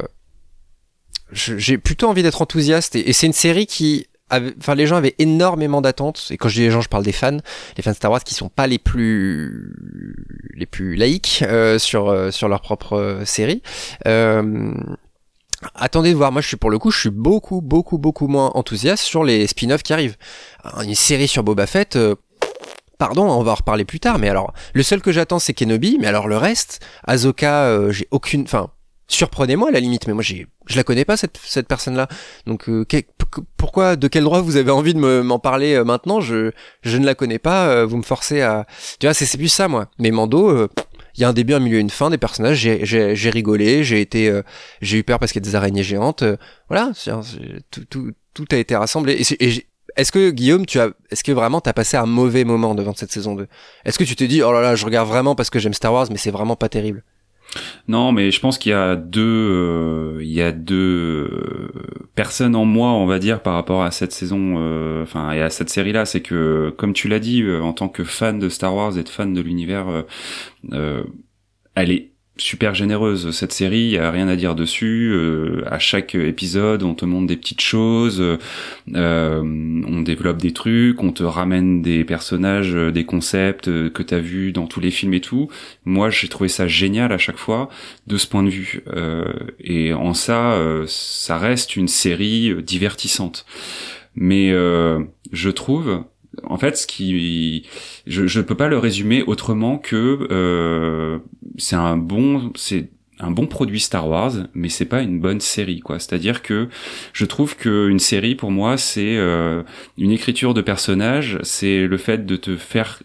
[1.32, 5.14] j'ai plutôt envie d'être enthousiaste et, et c'est une série qui Enfin, les gens avaient
[5.18, 6.28] énormément d'attentes.
[6.30, 7.38] Et quand je dis les gens, je parle des fans,
[7.76, 9.74] les fans Star Wars qui sont pas les plus
[10.54, 13.62] les plus laïques euh, sur euh, sur leur propre euh, série.
[14.06, 14.72] Euh,
[15.74, 16.32] attendez de voir.
[16.32, 19.46] Moi, je suis pour le coup, je suis beaucoup beaucoup beaucoup moins enthousiaste sur les
[19.46, 20.16] spin-offs qui arrivent.
[20.82, 21.96] Une série sur Boba Fett.
[21.96, 22.14] euh,
[22.98, 25.98] Pardon, on va en reparler plus tard, mais alors, le seul que j'attends, c'est Kenobi,
[26.00, 28.70] mais alors le reste, Ahsoka, euh, j'ai aucune, enfin,
[29.08, 32.08] surprenez-moi à la limite, mais moi, j'ai, je la connais pas, cette, cette personne-là.
[32.46, 32.84] Donc, euh,
[33.56, 36.20] pourquoi, de quel droit vous avez envie de me- m'en parler euh, maintenant?
[36.20, 36.52] Je,
[36.82, 38.66] je ne la connais pas, euh, vous me forcez à,
[39.00, 39.88] tu vois, c'est, plus ça, moi.
[39.98, 40.68] Mais Mando, euh,
[41.16, 42.58] il y a un début, un milieu, une fin des personnages.
[42.58, 44.42] J'ai, rigolé, j'ai été, euh,
[44.82, 46.22] j'ai eu peur parce qu'il y a des araignées géantes.
[46.68, 46.92] voilà,
[47.70, 49.14] tout, tout, tout a été rassemblé.
[49.40, 49.64] Et,
[49.96, 53.10] est-ce que Guillaume, tu as, est-ce que vraiment t'as passé un mauvais moment devant cette
[53.10, 53.48] saison 2
[53.84, 55.92] Est-ce que tu t'es dit, oh là là, je regarde vraiment parce que j'aime Star
[55.92, 57.02] Wars, mais c'est vraiment pas terrible?
[57.88, 61.72] Non, mais je pense qu'il y a deux, euh, il y a deux euh,
[62.14, 65.70] personnes en moi, on va dire, par rapport à cette saison, euh, et à cette
[65.70, 66.04] série-là.
[66.04, 69.02] C'est que, comme tu l'as dit, euh, en tant que fan de Star Wars et
[69.02, 70.04] de fan de l'univers,
[70.72, 71.04] euh,
[71.74, 75.10] elle est super généreuse cette série, il y a rien à dire dessus.
[75.12, 78.22] Euh, à chaque épisode, on te montre des petites choses,
[78.94, 84.02] euh, on développe des trucs, on te ramène des personnages, euh, des concepts euh, que
[84.02, 85.48] t'as vu dans tous les films et tout.
[85.84, 87.68] Moi, j'ai trouvé ça génial à chaque fois
[88.06, 88.82] de ce point de vue.
[88.88, 89.24] Euh,
[89.60, 93.46] et en ça, euh, ça reste une série euh, divertissante.
[94.14, 95.00] Mais euh,
[95.32, 96.02] je trouve,
[96.44, 97.66] en fait, ce qui,
[98.06, 101.18] je, je peux pas le résumer autrement que euh,
[101.56, 105.80] c'est un bon, c'est un bon produit Star Wars, mais c'est pas une bonne série,
[105.80, 105.98] quoi.
[105.98, 106.68] C'est-à-dire que
[107.12, 109.62] je trouve que une série, pour moi, c'est euh,
[109.96, 113.02] une écriture de personnage, c'est le fait de te faire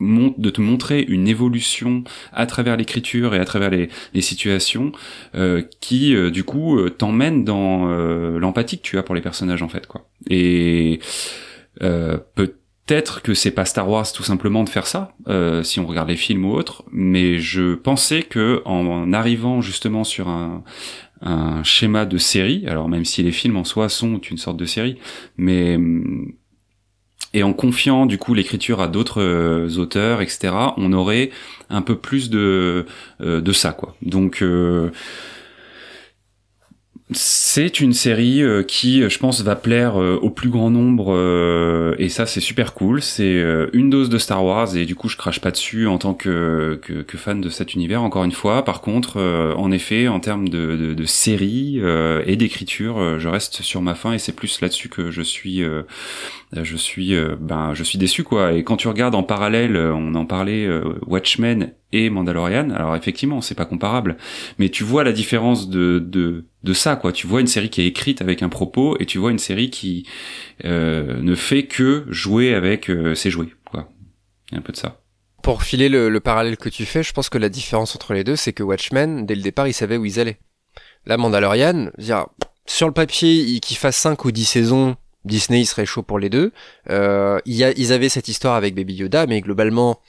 [0.00, 2.02] de te montrer une évolution
[2.32, 3.88] à travers l'écriture et à travers les,
[4.20, 4.90] situations
[5.36, 7.86] euh, qui du coup t'emmène dans
[8.36, 10.10] l'empathie que tu as pour les personnages en fait quoi
[11.82, 15.86] euh, peut-être que c'est pas Star Wars tout simplement de faire ça euh, si on
[15.86, 20.62] regarde les films ou autres mais je pensais que en arrivant justement sur un
[21.20, 24.66] un schéma de série alors même si les films en soi sont une sorte de
[24.66, 24.98] série
[25.36, 25.78] mais
[27.34, 31.30] et en confiant du coup l'écriture à d'autres euh, auteurs, etc., on aurait
[31.68, 32.86] un peu plus de
[33.20, 33.96] euh, de ça quoi.
[34.02, 34.90] Donc euh,
[37.10, 41.94] c'est une série euh, qui, je pense, va plaire euh, au plus grand nombre euh,
[41.98, 43.02] et ça c'est super cool.
[43.02, 45.98] C'est euh, une dose de Star Wars et du coup je crache pas dessus en
[45.98, 46.80] tant que
[47.16, 48.02] fan de cet univers.
[48.02, 52.36] Encore une fois, par contre, euh, en effet, en termes de, de, série euh, et
[52.36, 55.82] d'écriture, euh, je reste sur ma fin et c'est plus là-dessus que je suis euh,
[56.62, 58.52] je suis euh, ben je suis déçu quoi.
[58.52, 62.94] Et quand tu regardes en parallèle euh, on en parlait euh, Watchmen et Mandalorian alors
[62.94, 64.16] effectivement c'est pas comparable
[64.58, 67.12] mais tu vois la différence de de de ça quoi.
[67.12, 69.70] Tu vois une série qui est écrite avec un propos et tu vois une série
[69.70, 70.06] qui
[70.64, 73.88] euh, ne fait que jouer avec euh, ses jouets quoi.
[74.52, 75.00] Il un peu de ça.
[75.42, 78.24] Pour filer le, le parallèle que tu fais, je pense que la différence entre les
[78.24, 80.38] deux, c'est que Watchmen, dès le départ, ils savaient où ils allaient.
[81.04, 82.28] Là, Mandalorian, dire,
[82.64, 86.18] sur le papier, il- qu'il fasse 5 ou 10 saisons, Disney, il serait chaud pour
[86.18, 86.52] les deux.
[86.90, 90.00] Euh, ils avaient cette histoire avec Baby Yoda, mais globalement,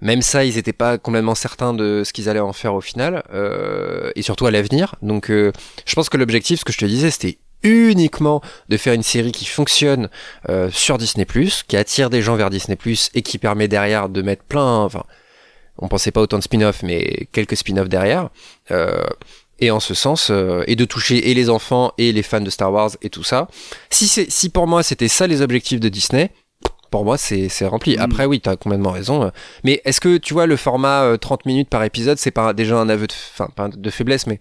[0.00, 3.24] même ça, ils étaient pas complètement certains de ce qu'ils allaient en faire au final,
[3.32, 4.94] euh, et surtout à l'avenir.
[5.02, 5.52] Donc, euh,
[5.86, 9.32] je pense que l'objectif, ce que je te disais, c'était uniquement de faire une série
[9.32, 10.08] qui fonctionne
[10.48, 11.26] euh, sur Disney+,
[11.66, 12.78] qui attire des gens vers Disney+,
[13.14, 15.04] et qui permet derrière de mettre plein, enfin,
[15.78, 18.30] on pensait pas autant de spin-off, mais quelques spin-off derrière.
[18.70, 19.02] Euh,
[19.60, 22.50] et en ce sens, euh, et de toucher et les enfants et les fans de
[22.50, 23.48] Star Wars et tout ça.
[23.90, 26.30] Si c'est, si pour moi c'était ça les objectifs de Disney,
[26.90, 27.96] pour moi c'est, c'est rempli.
[27.96, 28.00] Mm.
[28.00, 29.24] Après oui, t'as complètement raison.
[29.24, 29.30] euh.
[29.64, 32.76] Mais est-ce que tu vois le format euh, 30 minutes par épisode, c'est pas déjà
[32.78, 34.40] un aveu de, enfin pas de faiblesse, mais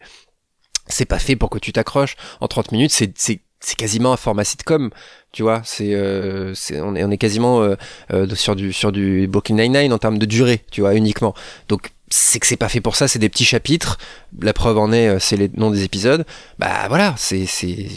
[0.90, 2.18] c'est pas fait pour que tu t'accroches.
[2.42, 4.90] En 30 minutes, c'est, c'est, c'est quasiment un format sitcom,
[5.32, 5.62] tu vois.
[5.64, 7.76] C'est, euh, c'est, on est, on est quasiment euh,
[8.12, 11.34] euh, sur du, sur du Brooklyn Nine-Nine en termes de durée, tu vois, uniquement.
[11.68, 13.98] Donc c'est que c'est pas fait pour ça, c'est des petits chapitres.
[14.42, 16.26] La preuve en est, euh, c'est les noms des épisodes.
[16.58, 17.88] Bah voilà, c'est, c'est,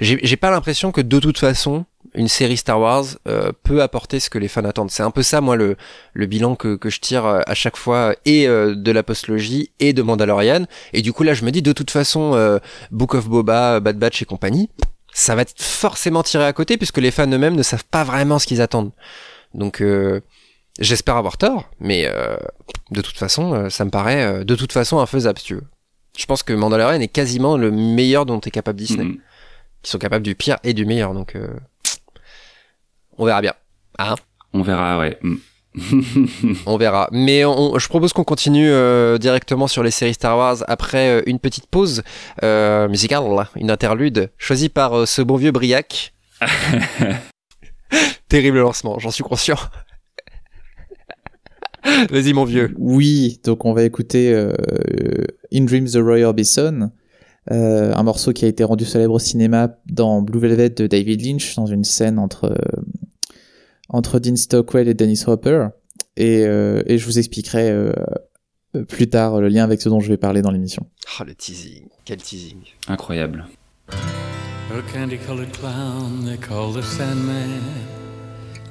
[0.00, 1.84] j'ai, pas l'impression que de toute façon,
[2.14, 4.90] une série Star Wars euh, peut apporter ce que les fans attendent.
[4.90, 5.76] C'est un peu ça, moi, le,
[6.14, 9.70] le bilan que, que je tire euh, à chaque fois, et euh, de la postlogie,
[9.78, 10.66] et de Mandalorian.
[10.92, 12.58] Et du coup, là, je me dis, de toute façon, euh,
[12.90, 14.70] Book of Boba, Bad Batch et compagnie,
[15.12, 18.38] ça va être forcément tiré à côté puisque les fans eux-mêmes ne savent pas vraiment
[18.38, 18.92] ce qu'ils attendent.
[19.54, 20.20] Donc euh,
[20.78, 22.36] j'espère avoir tort, mais euh,
[22.90, 25.64] de toute façon, euh, ça me paraît euh, de toute façon infaisable si tu veux.
[26.18, 29.04] Je pense que Mandalorian est quasiment le meilleur dont est capable Disney.
[29.04, 29.18] Mhm.
[29.84, 31.48] Ils sont capables du pire et du meilleur, donc euh,
[33.16, 33.54] on verra bien.
[33.98, 34.14] Hein?
[34.52, 35.18] On verra, ouais.
[35.22, 35.36] Mm.
[36.66, 37.08] On verra.
[37.12, 41.22] Mais on- je propose qu'on continue euh, directement sur les séries Star Wars après euh,
[41.26, 42.02] une petite pause
[42.42, 43.22] euh, musicale,
[43.54, 46.12] une interlude choisie par euh, ce bon vieux Briac.
[48.28, 49.56] Terrible lancement, j'en suis conscient.
[52.10, 52.74] Vas-y mon vieux.
[52.78, 54.52] Oui, donc on va écouter euh,
[55.52, 56.90] In Dreams the Royal Bison,
[57.50, 61.24] euh, un morceau qui a été rendu célèbre au cinéma dans Blue Velvet de David
[61.24, 62.82] Lynch, dans une scène entre, euh,
[63.88, 65.68] entre Dean Stockwell et Dennis Hopper.
[66.16, 67.92] Et, euh, et je vous expliquerai euh,
[68.88, 70.86] plus tard le lien avec ce dont je vais parler dans l'émission.
[71.18, 72.58] Oh le teasing, quel teasing.
[72.88, 73.46] Incroyable.
[74.72, 77.60] A candy colored clown they call the Sandman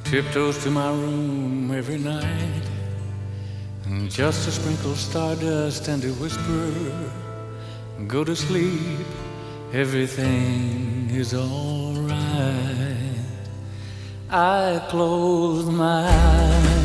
[0.05, 2.78] tiptoes to my room every night.
[4.07, 6.71] Just to sprinkle stardust and to whisper,
[8.07, 9.05] Go to sleep,
[9.73, 12.15] everything is alright.
[14.29, 16.83] I close my eyes,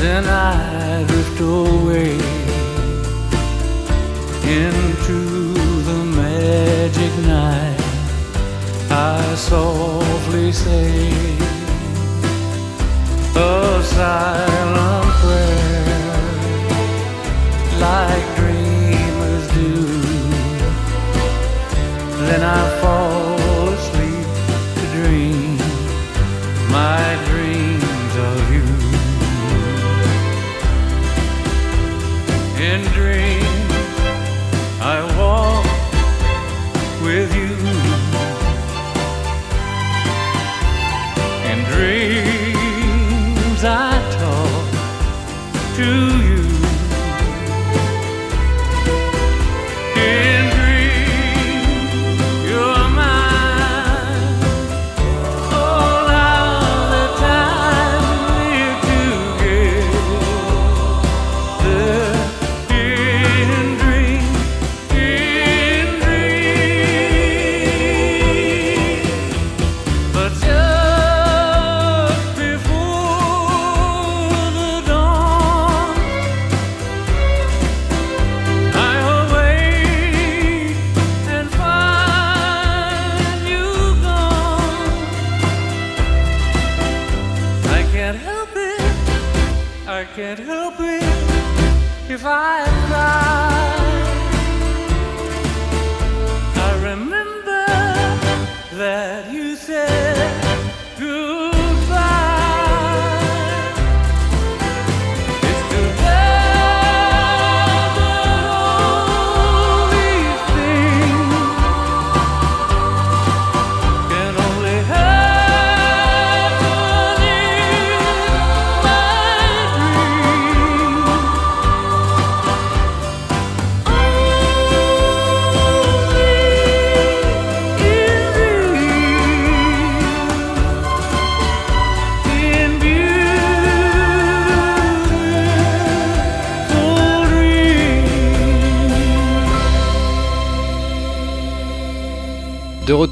[0.00, 2.18] then I drift away
[4.42, 5.52] into
[5.84, 7.80] the magic night.
[8.90, 11.57] I softly say
[13.36, 16.12] a silent prayer,
[17.80, 19.70] like dreamers do.
[22.26, 23.07] Then I fall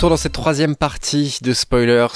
[0.09, 2.07] dans cette troisième partie de Spoilers,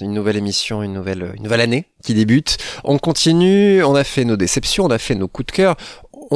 [0.00, 2.58] une nouvelle émission, une nouvelle, une nouvelle année qui débute.
[2.84, 5.76] On continue, on a fait nos déceptions, on a fait nos coups de cœur.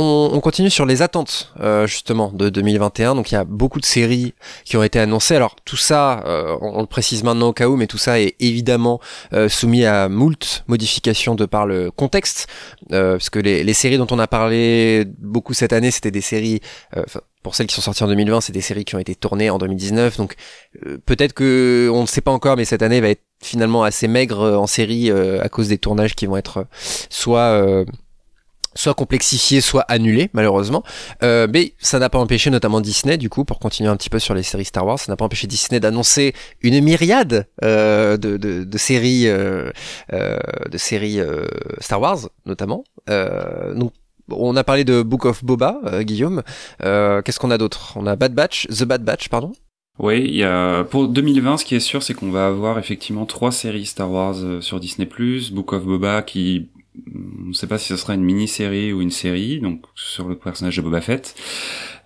[0.01, 3.16] On, on continue sur les attentes euh, justement de 2021.
[3.16, 4.32] Donc il y a beaucoup de séries
[4.64, 5.34] qui ont été annoncées.
[5.34, 8.20] Alors tout ça, euh, on, on le précise maintenant au cas où, mais tout ça
[8.20, 9.01] est évidemment
[9.32, 12.46] euh, soumis à moult modifications de par le contexte,
[12.92, 16.20] euh, parce que les, les séries dont on a parlé beaucoup cette année, c'était des
[16.20, 16.61] séries,
[16.96, 17.03] euh,
[17.42, 19.59] pour celles qui sont sorties en 2020, c'est des séries qui ont été tournées en
[19.59, 20.16] 2019.
[20.16, 20.36] Donc
[20.86, 24.07] euh, peut-être que on ne sait pas encore, mais cette année va être finalement assez
[24.07, 26.66] maigre euh, en série euh, à cause des tournages qui vont être
[27.11, 27.84] soit euh,
[28.79, 30.83] soit complexifiés, soit annulés malheureusement.
[31.22, 34.18] Euh, mais ça n'a pas empêché notamment Disney, du coup, pour continuer un petit peu
[34.18, 38.37] sur les séries Star Wars, ça n'a pas empêché Disney d'annoncer une myriade euh, de,
[38.37, 39.70] de, de séries, euh,
[40.12, 40.39] euh,
[40.70, 41.47] de séries euh,
[41.81, 42.85] Star Wars notamment.
[43.11, 43.93] Euh, donc
[44.31, 46.43] on a parlé de Book of Boba, Guillaume.
[46.81, 47.95] Qu'est-ce qu'on a d'autre?
[47.97, 49.53] On a Bad Batch, The Bad Batch, pardon.
[49.99, 53.51] Oui, y a pour 2020, ce qui est sûr, c'est qu'on va avoir effectivement trois
[53.51, 55.09] séries Star Wars sur Disney+,
[55.51, 56.68] Book of Boba, qui
[57.14, 60.36] on ne sait pas si ce sera une mini-série ou une série, donc sur le
[60.36, 61.34] personnage de Boba Fett.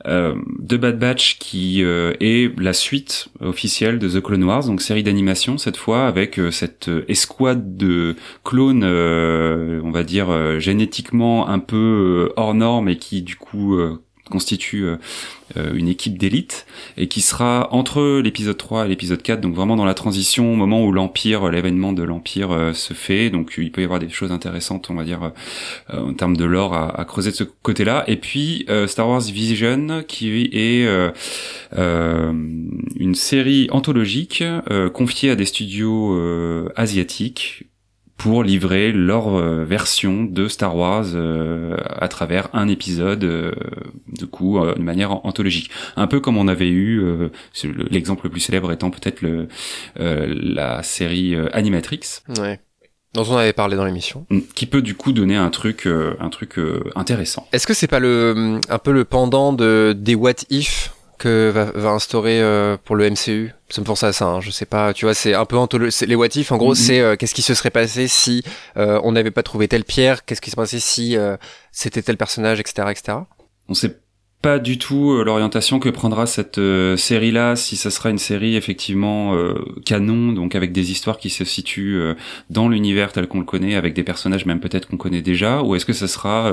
[0.07, 4.83] euh, de Bad Batch qui euh, est la suite officielle de The Clone Wars, donc
[4.83, 11.59] série d'animation cette fois avec euh, cette escouade de clones, on va dire génétiquement un
[11.59, 13.79] peu hors norme et qui du coup
[14.33, 14.97] constitue euh,
[15.59, 16.65] euh, une équipe d'élite
[16.97, 20.57] et qui sera entre l'épisode 3 et l'épisode 4 donc vraiment dans la transition au
[20.57, 23.29] moment où l'empire l'événement de l'empire euh, se fait.
[23.29, 25.33] Donc il peut y avoir des choses intéressantes on va dire
[25.93, 29.21] en termes de lore à, à, creuser de ce côté là et puis Star Wars
[29.21, 30.87] Vision qui est
[31.77, 34.43] une série anthologique
[34.95, 37.65] confiée à des studios asiatiques
[38.23, 43.51] pour livrer leur euh, version de Star Wars euh, à travers un épisode, euh,
[44.17, 45.73] de coup, de manière anthologique.
[45.97, 47.03] Un peu comme on avait eu,
[47.91, 49.49] l'exemple le plus célèbre étant peut-être le
[49.97, 52.21] la série Animatrix.
[52.39, 52.61] Ouais
[53.15, 54.41] dont on avait parlé dans l'émission, mm.
[54.55, 56.59] qui peut du coup donner un truc, un truc
[56.95, 57.47] intéressant.
[57.53, 60.95] Est-ce que c'est pas le un peu le pendant de des What If?
[61.23, 64.41] Que va, va instaurer euh, pour le MCU ça me pense à ça hein.
[64.41, 65.57] je sais pas tu vois c'est un peu
[66.05, 66.87] les what if en gros mm-hmm.
[66.87, 68.43] c'est euh, qu'est-ce qui se serait passé si
[68.77, 70.25] euh, on n'avait pas trouvé telle pierre?
[70.25, 71.17] Qu'est-ce qui se passé si
[71.71, 73.19] c'était tel personnage etc etc
[73.69, 73.97] on sait
[74.43, 78.57] pas du tout euh, l'orientation que prendra cette euh, série-là, si ça sera une série
[78.57, 82.01] effectivement euh, canon, donc avec des histoires qui se situent
[82.51, 85.77] dans l'univers tel qu'on le connaît, avec des personnages même peut-être qu'on connaît déjà, ou
[85.77, 86.53] est-ce que ça sera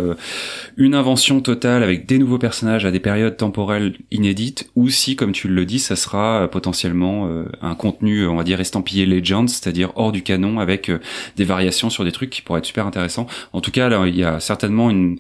[0.78, 5.32] une invention totale avec des nouveaux personnages à des périodes temporelles inédites, ou si, comme
[5.32, 7.30] tu le dis, ça sera potentiellement
[7.62, 10.92] un contenu, on va dire, estampillé Legends, c'est-à-dire hors du canon, avec
[11.38, 13.28] des variations sur des trucs qui pourraient être super intéressants.
[13.54, 15.18] En tout cas, là, il y a certainement une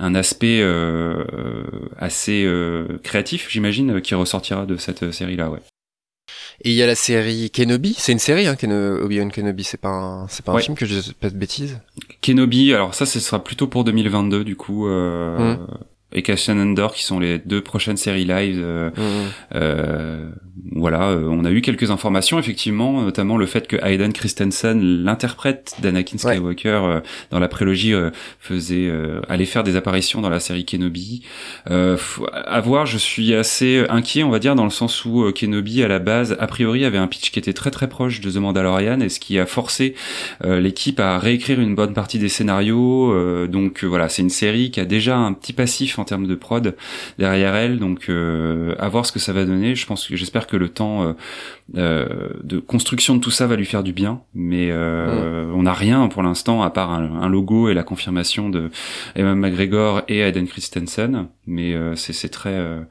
[0.00, 1.24] un aspect euh,
[1.98, 5.60] assez euh, créatif, j'imagine, qui ressortira de cette série-là, ouais.
[6.62, 8.56] Et il y a la série Kenobi, c'est une série, hein,
[9.02, 11.80] Obi-Wan Kenobi, c'est pas un, c'est pas un film que je dis pas de bêtises.
[12.20, 14.86] Kenobi, alors ça, ce sera plutôt pour 2022 du coup.
[14.86, 15.66] Euh, hum
[16.12, 18.60] et Cassian Andor qui sont les deux prochaines séries live.
[18.62, 19.30] Euh, mmh.
[19.54, 20.30] euh,
[20.72, 25.74] voilà, euh, on a eu quelques informations effectivement, notamment le fait que Hayden Christensen, l'interprète
[25.80, 27.00] d'Anakin Skywalker euh,
[27.30, 27.94] dans la prélogie,
[28.38, 28.90] faisait
[29.28, 31.22] allait faire des apparitions dans la série Kenobi.
[31.66, 35.88] à voir, je suis assez inquiet, on va dire, dans le sens où Kenobi à
[35.88, 39.00] la base, a priori, avait un pitch qui était très très proche de The Mandalorian,
[39.00, 39.94] et ce qui a forcé
[40.44, 43.46] l'équipe à réécrire une bonne partie des scénarios.
[43.46, 46.74] donc voilà, c'est une série qui a déjà un petit passif en termes de prod
[47.18, 47.78] derrière elle.
[47.78, 49.74] Donc euh, à voir ce que ça va donner.
[49.74, 51.12] Je pense que j'espère que le temps euh,
[51.76, 54.22] euh, de construction de tout ça va lui faire du bien.
[54.34, 55.52] Mais mm.
[55.54, 58.70] on n'a rien pour l'instant à part un, logo et la confirmation de
[59.14, 61.28] Emma McGregor et Aiden Christensen.
[61.46, 62.82] Mais c'est très euh,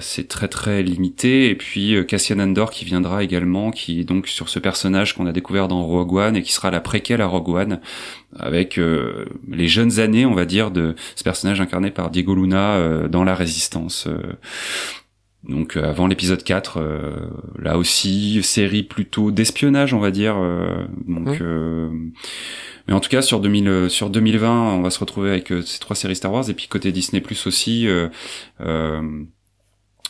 [0.00, 1.50] c'est très très limité.
[1.50, 5.26] Et puis euh, Cassian Andor qui viendra également, qui est donc sur ce personnage qu'on
[5.26, 7.80] a découvert dans Rogue One et qui sera la préquelle à Rogue One,
[8.38, 13.08] avec euh, les jeunes années, on va dire, de ce personnage incarné par Diego Luna
[13.08, 14.08] dans la Résistance.
[15.48, 16.80] donc avant l'épisode 4,
[17.58, 20.36] là aussi série plutôt d'espionnage, on va dire.
[21.06, 21.40] donc
[22.88, 25.94] mais en tout cas, sur 2000, sur 2020, on va se retrouver avec ces trois
[25.94, 26.48] séries Star Wars.
[26.50, 28.08] Et puis côté Disney Plus aussi, euh,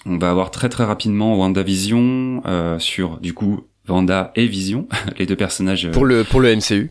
[0.06, 4.88] on va avoir très très rapidement WandaVision euh, sur du coup Wanda et Vision,
[5.18, 6.90] les deux personnages pour le pour le MCU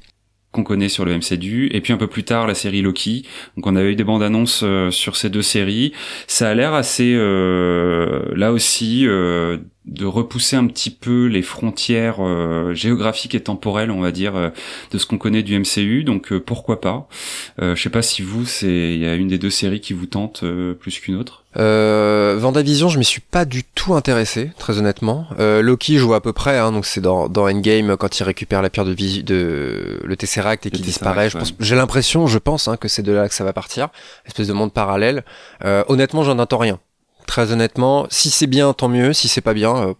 [0.51, 3.27] qu'on connaît sur le MCU et puis un peu plus tard la série Loki.
[3.55, 5.93] Donc on avait eu des bandes annonces euh, sur ces deux séries.
[6.27, 9.57] Ça a l'air assez euh, là aussi euh,
[9.89, 14.49] de repousser un petit peu les frontières euh, géographiques et temporelles, on va dire, euh,
[14.91, 16.03] de ce qu'on connaît du MCU.
[16.03, 17.07] Donc euh, pourquoi pas
[17.59, 20.05] Je sais pas si vous, c'est il y a une des deux séries qui vous
[20.05, 20.43] tente
[20.79, 21.43] plus qu'une autre.
[21.57, 25.27] Euh, Vendavision, je m'y suis pas du tout intéressé, très honnêtement.
[25.39, 28.61] Loki, je vois à peu près, hein, donc c'est dans, dans Endgame quand il récupère
[28.61, 31.29] la pierre de, vie, de le Tesseract et qu'il disparaît.
[31.59, 33.89] J'ai l'impression, je pense, hein, que c'est de là que ça va partir,
[34.25, 35.23] espèce de monde parallèle.
[35.63, 36.79] honnêtement, j'en entends rien
[37.29, 38.07] très honnêtement.
[38.09, 39.13] Si c'est bien, tant mieux.
[39.13, 39.93] Si c'est pas bien, euh,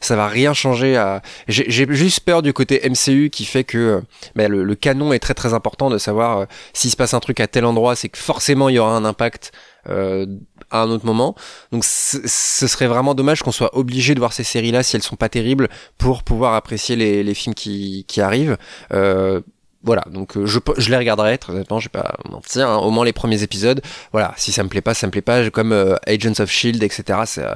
[0.00, 0.96] ça va rien changer.
[0.96, 1.22] À...
[1.48, 4.00] J'ai juste peur du côté MCU qui fait que euh,
[4.36, 7.40] bah, le, canon est très très important de savoir euh, s'il se passe un truc
[7.40, 9.52] à tel endroit, c'est que forcément il y aura un impact
[9.86, 11.34] à un autre moment.
[11.72, 15.16] Donc ce serait vraiment dommage qu'on soit obligé de voir ces séries-là si elles sont
[15.16, 15.68] pas terribles
[15.98, 18.56] pour pouvoir apprécier les, films qui, arrivent.
[18.92, 19.40] Euh,
[19.84, 22.90] voilà, donc euh, je, je les regarderai, très honnêtement, je vais pas mentir, hein, au
[22.90, 23.80] moins les premiers épisodes.
[24.12, 26.82] Voilà, si ça me plaît pas, ça me plaît pas, comme euh, Agents of Shield,
[26.82, 27.20] etc.
[27.38, 27.54] Euh,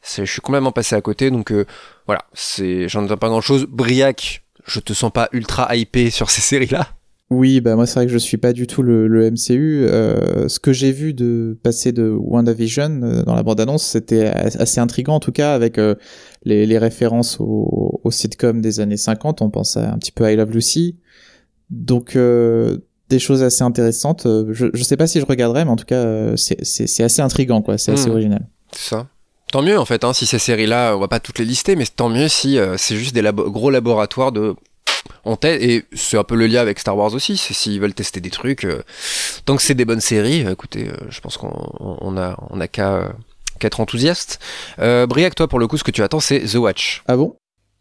[0.00, 1.52] c'est, je suis complètement passé à côté, donc
[2.06, 3.66] voilà, c'est, j'en entends pas grand chose.
[3.68, 6.86] Briac, je te sens pas ultra hypé sur ces séries-là.
[7.30, 9.86] Oui, bah moi c'est vrai que je suis pas du tout le, le MCU.
[9.86, 15.16] Euh, ce que j'ai vu de passer de WandaVision dans la bande-annonce, c'était assez intriguant
[15.16, 15.78] en tout cas avec
[16.44, 19.42] les, les, références au, au sitcom des années 50.
[19.42, 20.96] On pense à, un petit peu à I Love Lucy,
[21.70, 22.78] donc euh,
[23.08, 24.26] des choses assez intéressantes.
[24.50, 27.62] Je, je sais pas si je regarderai, mais en tout cas, c'est c'est assez intrigant,
[27.62, 27.78] quoi.
[27.78, 28.12] C'est assez Hmm.
[28.12, 28.46] original.
[28.72, 29.06] C'est ça.
[29.50, 31.86] Tant mieux en fait, hein, si ces séries-là, on va pas toutes les lister, mais
[31.86, 34.54] tant mieux si euh, c'est juste des labo- gros laboratoires de
[35.24, 37.38] on teste et c'est un peu le lien avec Star Wars aussi.
[37.38, 38.82] c'est S'ils veulent tester des trucs, euh,
[39.46, 42.60] tant que c'est des bonnes séries, euh, écoutez, euh, je pense qu'on on a on
[42.60, 43.10] a qu'à
[43.58, 44.38] euh, qu'à être enthousiaste.
[44.78, 47.02] Euh, Briac, toi pour le coup, ce que tu attends, c'est The Watch.
[47.06, 47.36] Ah bon?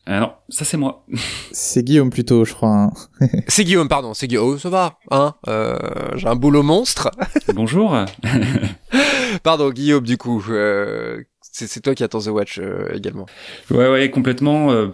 [0.09, 1.05] Ah non, ça c'est moi.
[1.51, 2.69] C'est Guillaume plutôt, je crois.
[2.69, 2.91] hein.
[3.49, 4.53] c'est Guillaume, pardon, c'est Guillaume.
[4.53, 5.77] Oh, ça va, hein euh,
[6.15, 7.11] J'ai un boulot monstre.
[7.53, 7.93] Bonjour.
[9.43, 13.25] pardon, Guillaume, du coup, euh, c'est c'est toi qui attends The Watch euh, également.
[13.69, 14.71] Ouais, ouais, complètement.
[14.71, 14.87] euh,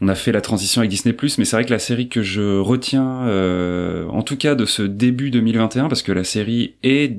[0.00, 2.58] on a fait la transition avec Disney+, mais c'est vrai que la série que je
[2.58, 7.16] retiens, euh, en tout cas de ce début 2021, parce que la série est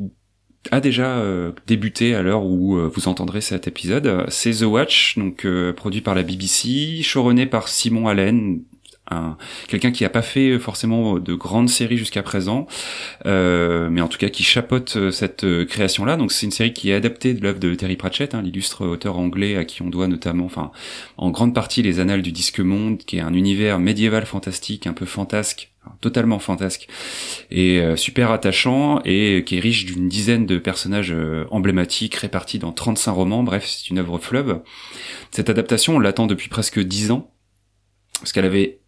[0.71, 5.17] a déjà euh, débuté à l'heure où euh, vous entendrez cet épisode, c'est The Watch,
[5.17, 8.61] donc euh, produit par la BBC, showrunné par Simon Allen,
[9.09, 9.37] un,
[9.67, 12.67] quelqu'un qui a pas fait forcément de grandes séries jusqu'à présent,
[13.25, 16.17] euh, mais en tout cas qui chapeaute euh, cette euh, création-là.
[16.17, 19.17] Donc c'est une série qui est adaptée de l'œuvre de Terry Pratchett, hein, l'illustre auteur
[19.17, 20.71] anglais à qui on doit notamment, enfin
[21.17, 24.93] en grande partie les Annales du Disque Monde, qui est un univers médiéval fantastique, un
[24.93, 26.87] peu fantasque, totalement fantasque,
[27.49, 31.15] et euh, super attachant, et qui est riche d'une dizaine de personnages
[31.51, 33.43] emblématiques répartis dans 35 romans.
[33.43, 34.61] Bref, c'est une œuvre fleuve.
[35.31, 37.31] Cette adaptation, on l'attend depuis presque 10 ans,
[38.19, 38.79] parce qu'elle avait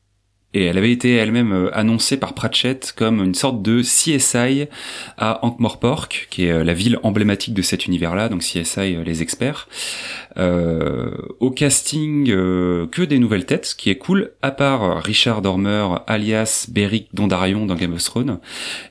[0.54, 4.68] et elle avait été elle-même euh, annoncée par Pratchett comme une sorte de CSI
[5.18, 9.22] à Ankh-Morpork, qui est euh, la ville emblématique de cet univers-là, donc CSI euh, les
[9.22, 9.68] experts.
[10.38, 15.41] Euh, au casting, euh, que des nouvelles têtes, ce qui est cool, à part Richard
[15.41, 18.39] Dormer, alias Beric Dondarrion dans Game of Thrones,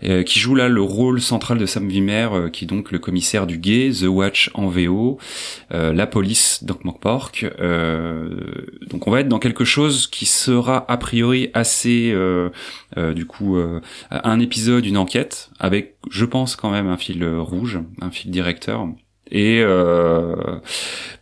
[0.04, 3.46] euh, qui joue là le rôle central de Sam euh, qui est donc le commissaire
[3.46, 5.18] du Guet, The Watch en VO,
[5.70, 7.46] la police d'Ankh-Morpork.
[8.90, 12.50] Donc on va être dans quelque chose qui sera a priori assez, euh,
[12.96, 13.80] euh, du coup, euh,
[14.10, 18.88] un épisode, une enquête, avec, je pense quand même, un fil rouge, un fil directeur.
[19.30, 20.34] Et euh,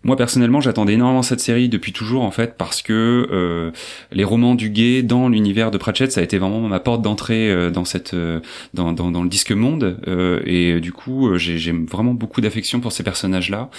[0.02, 3.70] moi personnellement, j'attendais énormément cette série depuis toujours en fait parce que euh,
[4.12, 7.50] les romans du gay dans l'univers de Pratchett, ça a été vraiment ma porte d'entrée
[7.50, 8.40] euh, dans cette euh,
[8.74, 12.92] dans, dans, dans le disque monde euh, et du coup j'ai vraiment beaucoup d'affection pour
[12.92, 13.70] ces personnages là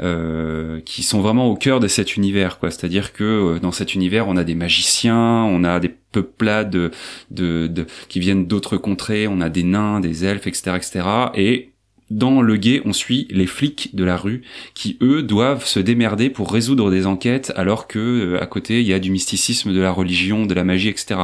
[0.00, 2.70] euh, qui sont vraiment au cœur de cet univers quoi.
[2.70, 6.90] C'est-à-dire que dans cet univers, on a des magiciens, on a des peuplades de,
[7.30, 11.04] de, de qui viennent d'autres contrées, on a des nains, des elfes, etc., etc.
[11.34, 11.70] Et
[12.10, 14.42] dans le guet, on suit les flics de la rue
[14.74, 18.86] qui eux doivent se démerder pour résoudre des enquêtes alors que euh, à côté il
[18.86, 21.20] y a du mysticisme, de la religion, de la magie, etc.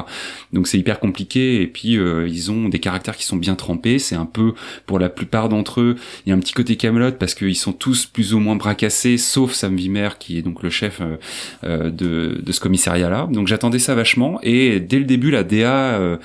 [0.52, 3.98] Donc c'est hyper compliqué et puis euh, ils ont des caractères qui sont bien trempés.
[3.98, 4.54] C'est un peu
[4.86, 7.72] pour la plupart d'entre eux, il y a un petit côté Camelot parce qu'ils sont
[7.72, 11.16] tous plus ou moins bracassés, sauf Sam Wimmer qui est donc le chef euh,
[11.64, 13.28] euh, de, de ce commissariat-là.
[13.30, 16.16] Donc j'attendais ça vachement et dès le début la DA euh,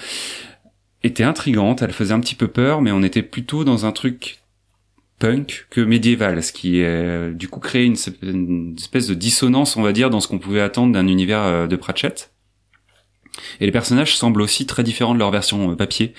[1.03, 4.39] était intrigante, elle faisait un petit peu peur, mais on était plutôt dans un truc
[5.19, 9.81] punk que médiéval, ce qui euh, du coup créé une, une espèce de dissonance, on
[9.81, 12.31] va dire, dans ce qu'on pouvait attendre d'un univers euh, de Pratchett.
[13.61, 16.13] Et les personnages semblent aussi très différents de leur version euh, papier.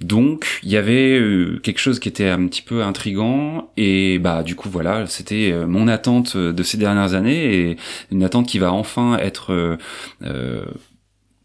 [0.00, 1.20] Donc il y avait
[1.62, 5.86] quelque chose qui était un petit peu intrigant et bah du coup voilà c'était mon
[5.86, 7.76] attente de ces dernières années et
[8.10, 9.78] une attente qui va enfin être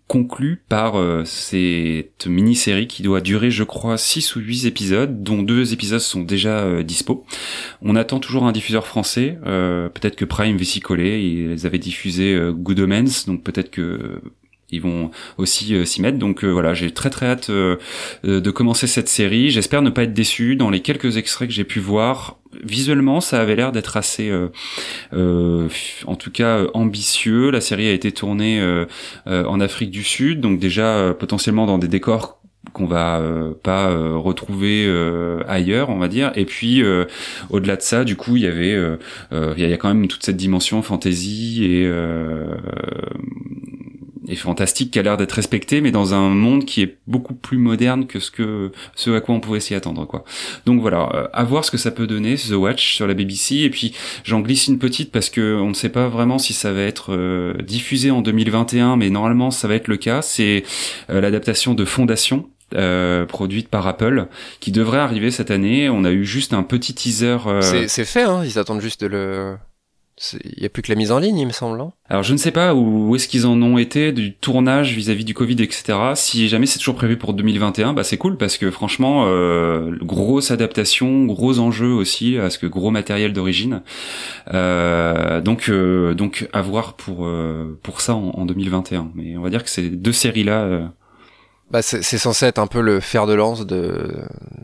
[0.07, 5.23] euh, conclu par euh, cette mini-série qui doit durer, je crois, 6 ou 8 épisodes,
[5.23, 7.25] dont deux épisodes sont déjà euh, dispo.
[7.81, 11.77] On attend toujours un diffuseur français, euh, peut-être que Prime va s'y coller, ils avaient
[11.77, 14.21] diffusé euh, Good Omens, donc peut-être que
[14.69, 16.17] ils vont aussi euh, s'y mettre.
[16.17, 17.77] Donc euh, voilà, j'ai très très hâte euh,
[18.23, 19.49] de commencer cette série.
[19.49, 20.55] J'espère ne pas être déçu.
[20.55, 24.31] Dans les quelques extraits que j'ai pu voir, visuellement, ça avait l'air d'être assez,
[25.13, 27.51] en tout cas, ambitieux.
[27.51, 28.85] La série a été tournée
[29.25, 32.41] en Afrique du Sud, donc déjà potentiellement dans des décors
[32.73, 33.21] qu'on va
[33.63, 36.31] pas retrouver euh, ailleurs, on va dire.
[36.35, 36.83] Et puis
[37.49, 38.75] au-delà de ça, du coup, il y avait,
[39.31, 41.89] il y a quand même toute cette dimension fantasy et
[44.27, 47.57] et fantastique qui a l'air d'être respectée, mais dans un monde qui est beaucoup plus
[47.57, 50.23] moderne que ce que ce à quoi on pouvait s'y attendre, quoi.
[50.65, 53.55] Donc voilà, euh, à voir ce que ça peut donner The Watch sur la BBC.
[53.57, 56.73] Et puis j'en glisse une petite parce que on ne sait pas vraiment si ça
[56.73, 60.21] va être euh, diffusé en 2021, mais normalement ça va être le cas.
[60.21, 60.63] C'est
[61.09, 62.49] euh, l'adaptation de Fondation.
[62.75, 64.27] euh, produite par Apple
[64.59, 68.23] qui devrait arriver cette année on a eu juste un petit teaser euh, c'est fait,
[68.23, 68.43] hein.
[68.43, 69.55] Ils attendent juste de le.
[70.43, 71.79] Il y a plus que la mise en ligne, il me semble.
[71.79, 71.91] hein.
[72.09, 75.35] Alors je ne sais pas où, est-ce qu'ils en ont été du tournage vis-à-vis du
[75.35, 75.95] Covid, etc.
[76.15, 80.49] Si jamais c'est toujours prévu pour 2021, bah c'est cool parce que franchement, euh, grosse
[80.49, 83.83] adaptation, gros enjeux aussi, parce que gros matériel d'origine.
[84.53, 89.11] Euh, donc euh, donc à voir pour euh, pour ça en, en 2021.
[89.13, 90.91] Mais on va dire que ces deux séries là
[91.69, 94.15] Bah, c'est c'est censé être un peu le fer de lance de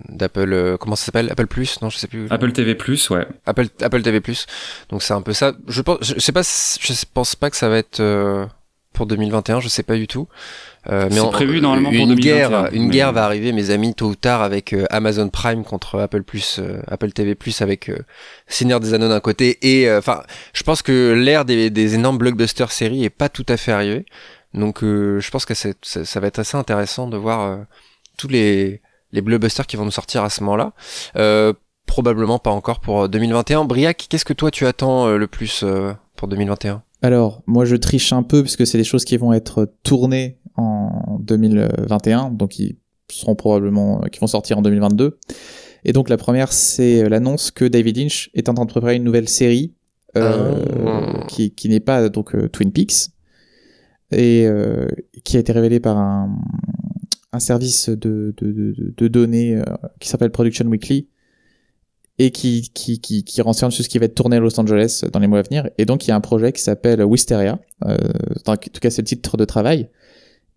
[0.10, 0.54] d'Apple.
[0.54, 1.30] euh, comment ça s'appelle?
[1.30, 2.28] Apple Plus Non, je sais plus.
[2.30, 3.28] Apple TV Plus, ouais.
[3.46, 4.46] Apple Apple TV Plus.
[4.90, 5.54] Donc c'est un peu ça.
[5.68, 8.46] Je pense, je sais pas, je pense pas que ça va être euh,
[8.94, 9.60] pour 2021.
[9.60, 10.30] Je sais pas du tout.
[10.90, 13.70] Euh, C'est en- prévu normalement pour une 2021, guerre, une mais- guerre va arriver, mes
[13.70, 17.62] amis, tôt ou tard, avec euh, Amazon Prime contre Apple Plus, euh, Apple TV Plus,
[17.62, 17.98] avec euh,
[18.48, 19.60] Seigneur des Anneaux d'un côté.
[19.62, 20.24] Et euh, enfin,
[20.54, 24.06] je pense que l'ère des, des énormes blockbusters séries est pas tout à fait arrivée.
[24.54, 27.58] Donc, euh, je pense que c'est- ça, ça va être assez intéressant de voir euh,
[28.18, 28.82] tous les
[29.12, 30.74] les blockbusters qui vont nous sortir à ce moment-là.
[31.18, 31.54] Euh,
[31.86, 33.66] probablement pas encore pour euh, 2021.
[33.66, 37.76] Briac, qu'est-ce que toi tu attends euh, le plus euh, pour 2021 Alors, moi je
[37.76, 42.80] triche un peu puisque c'est des choses qui vont être tournées en 2021, donc qui
[43.12, 45.20] seront probablement, qui vont sortir en 2022.
[45.86, 49.04] Et donc la première, c'est l'annonce que David Lynch est en train de préparer une
[49.04, 49.74] nouvelle série
[50.16, 51.26] euh, Ah.
[51.28, 53.10] qui, qui n'est pas donc euh, Twin Peaks
[54.16, 54.88] et euh,
[55.24, 56.30] qui a été révélée par un,
[57.40, 58.34] service de,
[59.08, 59.64] données euh,
[60.00, 61.08] qui s'appelle Production Weekly
[62.20, 65.20] et qui, qui, qui, renseigne sur ce qui va être tourné à Los Angeles dans
[65.20, 65.68] les mois à venir.
[65.80, 67.60] Et donc, il y a un projet qui s'appelle Wisteria.
[67.86, 67.98] Euh,
[68.46, 69.90] en tout cas, c'est le titre de travail.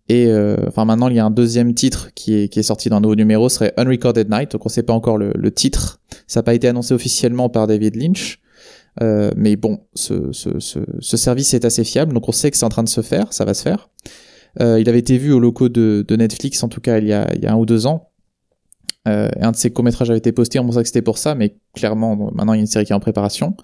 [0.07, 0.31] Et
[0.67, 3.01] enfin, maintenant, il y a un deuxième titre qui est, qui est sorti dans un
[3.01, 4.51] nouveau numéro, serait Unrecorded Night.
[4.51, 5.99] Donc, on sait pas encore le titre.
[6.27, 8.39] Ça n'a pas été annoncé officiellement par David Lynch.
[9.01, 12.57] Euh, mais bon, ce, ce, ce, ce service est assez fiable, donc on sait que
[12.57, 13.89] c'est en train de se faire, ça va se faire.
[14.59, 17.13] Euh, il avait été vu au locaux de, de Netflix, en tout cas, il y
[17.13, 18.09] a, il y a un ou deux ans.
[19.07, 21.55] Euh, un de ses courts-métrages avait été posté, on pensait que c'était pour ça, mais
[21.73, 23.55] clairement, maintenant il y a une série qui est en préparation.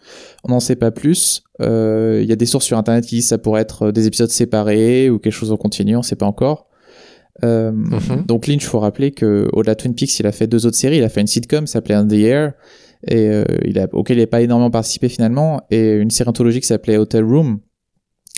[0.45, 1.43] On n'en sait pas plus.
[1.61, 4.07] Euh, il y a des sources sur Internet qui disent que ça pourrait être des
[4.07, 6.67] épisodes séparés ou quelque chose en continu, on sait pas encore.
[7.43, 8.25] Euh, Mhm.
[8.27, 10.97] Donc Lynch, faut rappeler que au-delà de Twin Peaks, il a fait deux autres séries.
[10.97, 12.53] Il a fait une sitcom, s'appelait On the Air,
[13.07, 16.61] et euh, il a, auquel il n'a pas énormément participé finalement, et une série anthologique
[16.61, 17.59] qui s'appelait Hotel Room,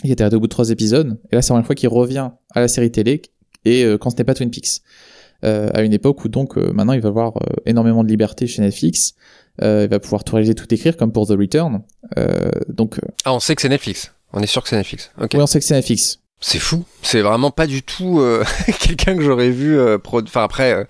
[0.04, 1.18] qui était arrêtée au bout de trois épisodes.
[1.30, 3.22] Et là, c'est la première fois qu'il revient à la série télé,
[3.64, 4.82] et euh, quand ce n'est pas Twin Peaks.
[5.44, 8.46] Euh, à une époque où donc euh, maintenant il va avoir euh, énormément de liberté
[8.46, 9.14] chez Netflix,
[9.62, 11.80] Euh, il va pouvoir tout réaliser, tout écrire comme pour The Return.
[12.18, 14.12] Euh, donc Ah, on sait que c'est Netflix.
[14.34, 15.10] On est sûr que c'est Netflix.
[15.18, 15.30] Ok.
[15.32, 16.20] oui, on sait que c'est Netflix.
[16.48, 16.84] C'est fou.
[17.02, 18.44] C'est vraiment pas du tout euh,
[18.80, 19.76] quelqu'un que j'aurais vu.
[19.76, 20.84] euh, pro- Enfin après, euh,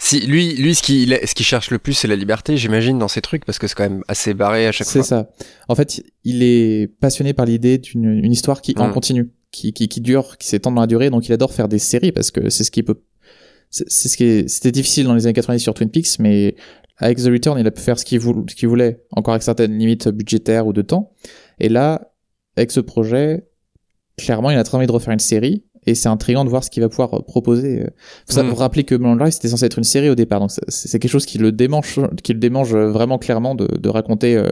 [0.00, 3.06] si lui, lui, ce qu'il, ce qu'il cherche le plus, c'est la liberté, j'imagine, dans
[3.06, 5.06] ses trucs, parce que c'est quand même assez barré à chaque C'est fois.
[5.06, 5.30] ça.
[5.68, 8.92] En fait, il est passionné par l'idée d'une une histoire qui en Mm.
[8.92, 11.08] continue, qui, qui, qui dure, qui s'étend dans la durée.
[11.10, 13.00] Donc, il adore faire des séries parce que c'est ce qui peut.
[13.70, 16.56] C'est c'est ce qui c'était difficile dans les années 90 sur Twin Peaks, mais
[16.98, 19.44] avec The Return, il a pu faire ce qu'il voulait, ce qu'il voulait, encore avec
[19.44, 21.12] certaines limites budgétaires ou de temps.
[21.60, 22.12] Et là,
[22.56, 23.46] avec ce projet,
[24.16, 25.64] clairement, il a très envie de refaire une série.
[25.88, 27.84] Et c'est intriguant de voir ce qu'il va pouvoir proposer.
[28.26, 28.48] Faut ça Mm.
[28.48, 31.08] vous rappeler que Mulholland Drive c'était censé être une série au départ, donc c'est- quelque
[31.10, 34.48] chose qui le démange, qui le démange vraiment clairement de, de raconter euh,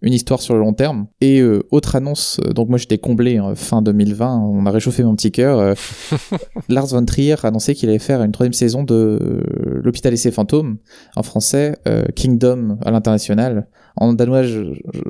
[0.00, 1.06] une histoire sur le long terme.
[1.20, 5.04] Et euh, autre annonce, euh, donc moi j'étais comblé euh, fin 2020, on a réchauffé
[5.04, 5.60] mon petit cœur.
[5.60, 5.74] euh,
[6.68, 10.16] Lars von Trier a annoncé qu'il allait faire une troisième saison de euh, L'hôpital et
[10.16, 10.78] ses fantômes,
[11.14, 13.68] en français euh, Kingdom à l'international.
[13.96, 15.00] En danois, je, je,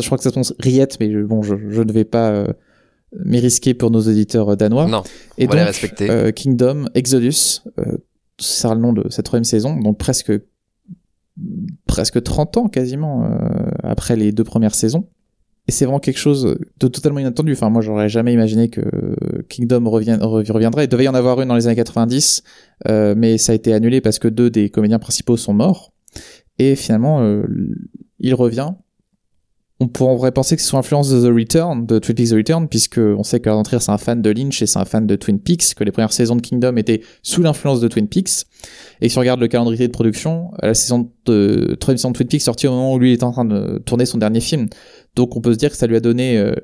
[0.00, 2.30] je crois que ça se prononce Riette, mais bon, je, je ne vais pas
[3.24, 4.86] m'y risquer pour nos auditeurs euh, danois.
[4.86, 5.02] Non,
[5.38, 6.10] Et on va les donc, respecter.
[6.10, 7.96] euh, Kingdom, Exodus, euh,
[8.38, 10.32] c'est sera le nom de cette troisième saison, donc presque
[11.86, 13.28] presque 30 ans quasiment euh,
[13.82, 15.06] après les deux premières saisons.
[15.66, 17.52] Et c'est vraiment quelque chose de totalement inattendu.
[17.52, 18.80] Enfin, moi, j'aurais jamais imaginé que
[19.50, 20.84] Kingdom reviendrait.
[20.84, 22.42] Il devait y en avoir une dans les années 90,
[22.88, 25.92] euh, mais ça a été annulé parce que deux des comédiens principaux sont morts.
[26.58, 27.42] Et finalement, euh,
[28.18, 28.70] il revient.
[29.80, 32.68] On pourrait penser que c'est sous influence de The Return, de Twin Peaks The Return,
[32.68, 35.14] puisque on sait que Trier c'est un fan de Lynch et c'est un fan de
[35.14, 38.46] Twin Peaks, que les premières saisons de Kingdom étaient sous l'influence de Twin Peaks.
[39.00, 42.26] Et si on regarde le calendrier de production, la saison de troisième saison de Twin
[42.26, 44.68] Peaks sortie au moment où lui était en train de tourner son dernier film.
[45.14, 46.54] Donc on peut se dire que ça lui a donné euh,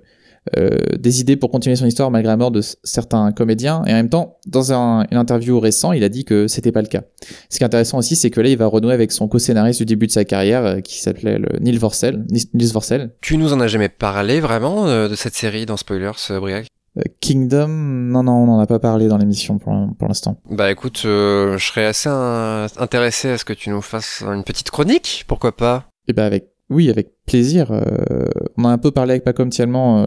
[0.55, 3.83] des idées pour continuer son histoire malgré la mort de certains comédiens.
[3.87, 6.83] Et en même temps, dans un, une interview récent, il a dit que c'était pas
[6.83, 7.03] le cas.
[7.49, 9.87] Ce qui est intéressant aussi, c'est que là, il va renouer avec son co-scénariste du
[9.87, 12.27] début de sa carrière, euh, qui s'appelait Neil Vorcel.
[12.29, 13.13] Nils Vorcel.
[13.21, 16.67] Tu nous en as jamais parlé vraiment euh, de cette série dans Spoilers, euh, Briac?
[16.97, 20.39] Euh, Kingdom, non, non, on n'en a pas parlé dans l'émission pour, pour l'instant.
[20.49, 24.45] Bah écoute, euh, je serais assez euh, intéressé à ce que tu nous fasses une
[24.45, 25.89] petite chronique, pourquoi pas?
[26.07, 27.71] Et ben avec oui, avec plaisir.
[27.71, 28.25] Euh,
[28.57, 30.07] on a un peu parlé avec Pacom Tielman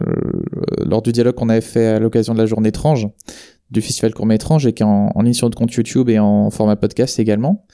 [0.84, 3.08] lors du dialogue qu'on avait fait à l'occasion de la journée étrange
[3.70, 6.50] du festival Courmet étrange et qui est en, ligne sur notre compte YouTube et en
[6.50, 7.66] format podcast également.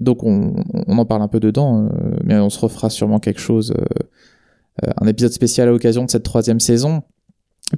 [0.00, 0.54] Donc on,
[0.86, 3.84] en parle un peu dedans, euh, mais on se refera sûrement quelque chose, euh,
[4.84, 7.02] euh, un épisode spécial à l'occasion de cette troisième saison,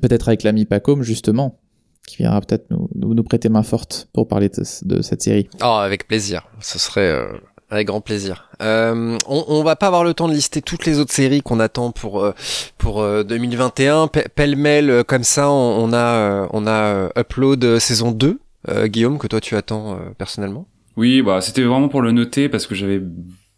[0.01, 1.61] peut-être avec l'ami Pacom justement,
[2.07, 5.49] qui viendra peut-être nous, prêter main forte pour parler de, de cette série.
[5.63, 6.49] Oh, avec plaisir.
[6.61, 7.29] Ce serait euh,
[7.71, 8.49] avec grand plaisir.
[8.63, 11.61] Euh, on, on va pas avoir le temps de lister toutes les autres séries qu'on
[11.61, 12.33] attend pour euh,
[12.79, 14.09] pour euh, 2021.
[14.09, 18.39] Pe- Pêle-mêle euh, comme ça, on, a euh, on a euh, Upload euh, saison 2
[18.87, 20.67] Guillaume, que toi tu attends personnellement?
[20.97, 23.01] Oui, bah c'était vraiment pour le noter parce que j'avais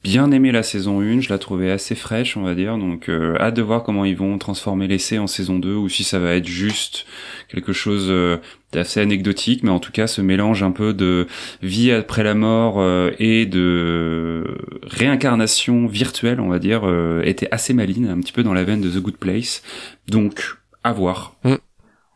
[0.05, 3.35] bien aimé la saison 1, je la trouvais assez fraîche, on va dire, donc euh,
[3.41, 6.35] hâte de voir comment ils vont transformer l'essai en saison 2 ou si ça va
[6.35, 7.07] être juste
[7.49, 8.37] quelque chose euh,
[8.73, 11.27] d'assez anecdotique, mais en tout cas ce mélange un peu de
[11.63, 14.45] vie après la mort euh, et de
[14.83, 16.83] réincarnation virtuelle, on va dire,
[17.25, 19.63] était assez maline, un petit peu dans la veine de The Good Place,
[20.09, 21.35] donc à voir.
[21.45, 21.55] Mm.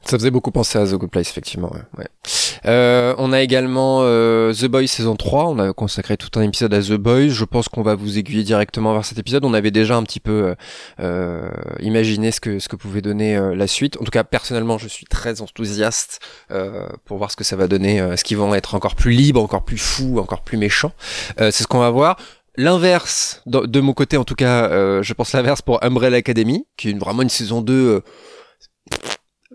[0.05, 1.73] Ça faisait beaucoup penser à The Good Place, effectivement.
[1.97, 2.07] Ouais.
[2.67, 5.47] Euh, on a également euh, The Boys saison 3.
[5.47, 7.29] On a consacré tout un épisode à The Boys.
[7.29, 9.45] Je pense qu'on va vous aiguiller directement vers cet épisode.
[9.45, 10.55] On avait déjà un petit peu euh,
[11.01, 11.51] euh
[11.81, 13.97] imaginé ce que ce que pouvait donner euh, la suite.
[14.01, 16.21] En tout cas, personnellement, je suis très enthousiaste
[17.05, 17.97] pour voir ce que ça va donner.
[17.97, 20.93] Est-ce qu'ils vont être encore plus libres, encore plus fous, encore plus méchants
[21.39, 22.17] C'est ce qu'on va voir.
[22.57, 24.69] L'inverse, de, mon côté en tout cas,
[25.03, 28.03] je pense l'inverse pour Umbrella Academy, qui est vraiment une saison 2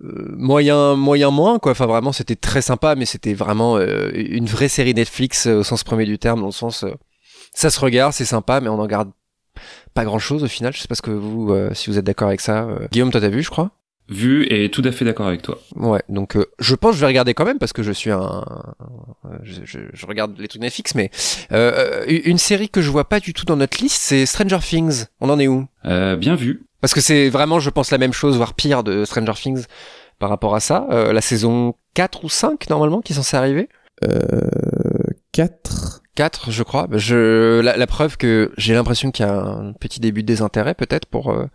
[0.03, 1.71] euh, moyen moyen moins quoi.
[1.71, 5.63] Enfin vraiment c'était très sympa mais c'était vraiment euh, une vraie série Netflix euh, au
[5.63, 6.85] sens premier du terme dans le sens
[7.53, 9.09] ça se regarde c'est sympa mais on en garde
[9.95, 10.71] pas grand chose au final.
[10.73, 13.29] Je sais pas ce que vous si vous êtes d'accord avec ça Guillaume toi t'as
[13.29, 13.71] vu je crois?
[14.09, 15.59] Vu et tout à fait d'accord avec toi.
[15.75, 18.45] Ouais donc je pense que je vais regarder quand même parce que je suis un
[19.41, 21.09] je, je, je regarde les trucs Netflix mais
[22.07, 25.05] une série que je vois pas du tout dans notre liste c'est Stranger Things.
[25.21, 25.65] On en est où?
[25.83, 29.33] Bien vu parce que c'est vraiment, je pense, la même chose, voire pire de Stranger
[29.33, 29.65] Things
[30.19, 30.87] par rapport à ça.
[30.91, 33.69] Euh, la saison 4 ou 5, normalement, qui est censée arriver
[34.03, 34.49] euh,
[35.31, 36.87] 4 4, je crois.
[36.91, 40.73] Je, la, la preuve que j'ai l'impression qu'il y a un petit début de désintérêt,
[40.73, 41.31] peut-être, pour...
[41.31, 41.45] Euh,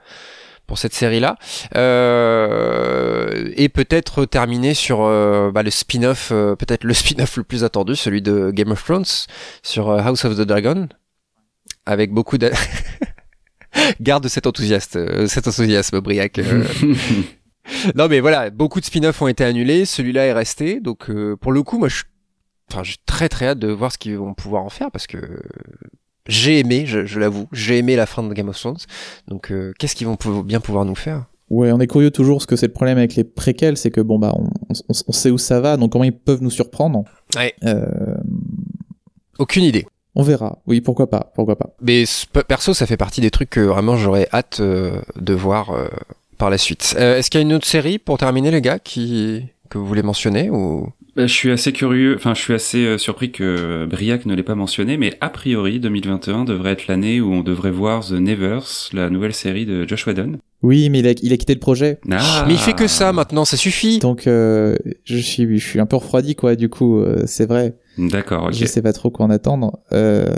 [0.66, 1.36] pour cette série-là,
[1.77, 7.65] euh, et peut-être terminer sur euh, bah, le spin-off, euh, peut-être le spin-off le plus
[7.65, 9.05] attendu, celui de Game of Thrones
[9.62, 10.89] sur House of the Dragon,
[11.85, 12.51] avec beaucoup de
[14.01, 16.39] Garde cet enthousiasme, euh, cet enthousiasme, Briac.
[16.39, 16.65] Euh.
[17.94, 19.85] non, mais voilà, beaucoup de spin-offs ont été annulés.
[19.85, 20.81] Celui-là est resté.
[20.81, 22.03] Donc, euh, pour le coup, moi, je,
[22.70, 25.19] enfin, j'ai très très hâte de voir ce qu'ils vont pouvoir en faire parce que
[26.27, 28.78] j'ai aimé, je, l'avoue, j'ai aimé la fin de Game of Thrones.
[29.28, 31.27] Donc, qu'est-ce qu'ils vont bien pouvoir nous faire?
[31.51, 34.01] Ouais, on est curieux toujours, parce que c'est le problème avec les préquels, c'est que
[34.01, 34.49] bon bah on,
[34.89, 37.05] on, sait où ça va, donc comment ils peuvent nous surprendre.
[37.36, 37.55] Ouais.
[39.39, 39.85] Aucune idée.
[40.15, 40.59] On verra.
[40.67, 41.75] Oui, pourquoi pas, pourquoi pas.
[41.81, 42.05] Mais
[42.47, 45.89] perso, ça fait partie des trucs que vraiment j'aurais hâte euh, de voir euh,
[46.39, 46.95] par la suite.
[46.99, 49.87] Euh, est-ce qu'il y a une autre série pour terminer, les gars, qui que vous
[49.87, 50.89] voulez mentionner ou?
[51.17, 54.55] Bah, je suis assez curieux, enfin je suis assez surpris que Briac ne l'ait pas
[54.55, 59.11] mentionné, mais a priori 2021 devrait être l'année où on devrait voir The Nevers, la
[59.11, 60.39] nouvelle série de Josh Whedon.
[60.63, 61.99] Oui, mais il a, il a quitté le projet.
[62.11, 62.45] Ah.
[62.47, 63.99] Mais il fait que ça maintenant, ça suffit.
[63.99, 66.55] Donc je suis je suis un peu refroidi quoi.
[66.55, 67.75] Du coup, c'est vrai.
[67.98, 68.44] D'accord.
[68.44, 68.55] ok.
[68.55, 69.78] Je sais pas trop quoi en attendre.
[69.93, 70.35] Euh,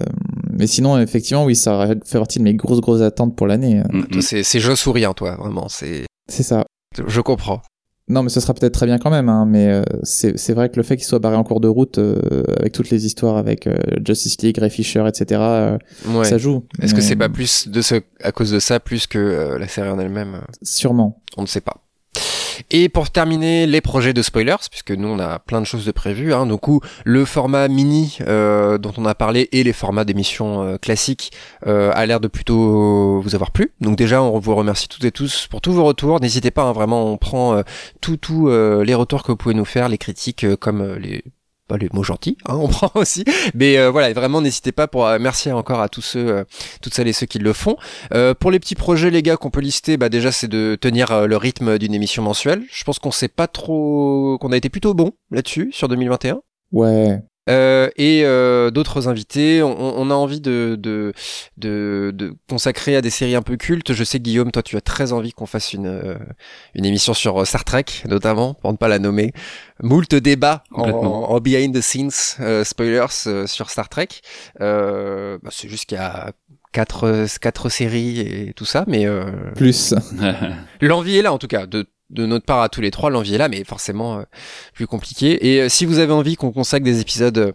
[0.53, 3.83] mais sinon, effectivement, oui, ça fait partie de mes grosses grosses attentes pour l'année.
[3.93, 4.21] Mm, mm.
[4.21, 5.69] C'est c'est je souris, hein, toi, vraiment.
[5.69, 6.05] C'est.
[6.29, 6.65] C'est ça.
[7.07, 7.61] Je comprends.
[8.07, 9.29] Non, mais ce sera peut-être très bien quand même.
[9.29, 11.69] Hein, mais euh, c'est c'est vrai que le fait qu'il soit barré en cours de
[11.69, 15.79] route euh, avec toutes les histoires avec euh, Justice League, Ray Fisher, etc.
[16.07, 16.25] Ouais.
[16.25, 16.67] Ça joue.
[16.83, 19.89] Est-ce que c'est pas plus de ce à cause de ça plus que la série
[19.89, 20.43] en elle-même?
[20.63, 21.23] Sûrement.
[21.37, 21.84] On ne sait pas.
[22.71, 25.93] Et pour terminer, les projets de spoilers, puisque nous on a plein de choses de
[25.93, 26.33] prévues.
[26.33, 30.77] Hein, coup, le format mini euh, dont on a parlé et les formats d'émissions euh,
[30.79, 31.33] classiques
[31.67, 33.73] euh, a l'air de plutôt vous avoir plu.
[33.81, 36.21] Donc déjà, on vous remercie toutes et tous pour tous vos retours.
[36.21, 37.63] N'hésitez pas, hein, vraiment, on prend
[38.01, 41.23] tous tout, les retours que vous pouvez nous faire, les critiques comme les
[41.67, 43.25] pas les mots gentils, hein, on prend aussi.
[43.55, 46.45] Mais euh, voilà, vraiment n'hésitez pas pour euh, merci encore à tous ceux, euh,
[46.83, 47.77] toutes celles et ceux qui le font.
[48.41, 51.37] pour les petits projets, les gars, qu'on peut lister, bah déjà c'est de tenir le
[51.37, 52.63] rythme d'une émission mensuelle.
[52.71, 56.41] Je pense qu'on sait pas trop, qu'on a été plutôt bon là-dessus sur 2021.
[56.73, 59.63] Ouais, euh, et euh, d'autres invités.
[59.63, 61.13] On, on, a envie de, de,
[61.59, 63.93] de, de, consacrer à des séries un peu cultes.
[63.93, 66.17] Je sais Guillaume, toi tu as très envie qu'on fasse une, euh,
[66.75, 69.33] une émission sur euh, Star Trek, notamment, pour ne pas la nommer.
[69.83, 74.09] Moult débats en, en, behind the scenes, spoilers sur Star Trek.
[74.59, 76.33] Bah, c'est juste qu'il y a
[76.73, 79.07] quatre, quatre séries et tout ça, mais...
[79.55, 79.95] Plus.
[80.81, 83.35] L'envie est là en tout cas, de de notre part à tous les trois, l'envie
[83.35, 84.23] est là, mais forcément euh,
[84.73, 85.47] plus compliqué.
[85.49, 87.53] Et euh, si vous avez envie qu'on consacre des épisodes euh,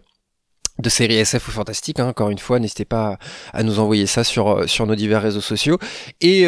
[0.78, 3.18] de séries SF ou fantastique, hein, encore une fois, n'hésitez pas
[3.52, 5.78] à nous envoyer ça sur sur nos divers réseaux sociaux.
[6.22, 6.46] Et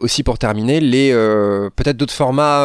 [0.00, 1.12] aussi pour terminer, les
[1.76, 2.64] peut-être d'autres formats,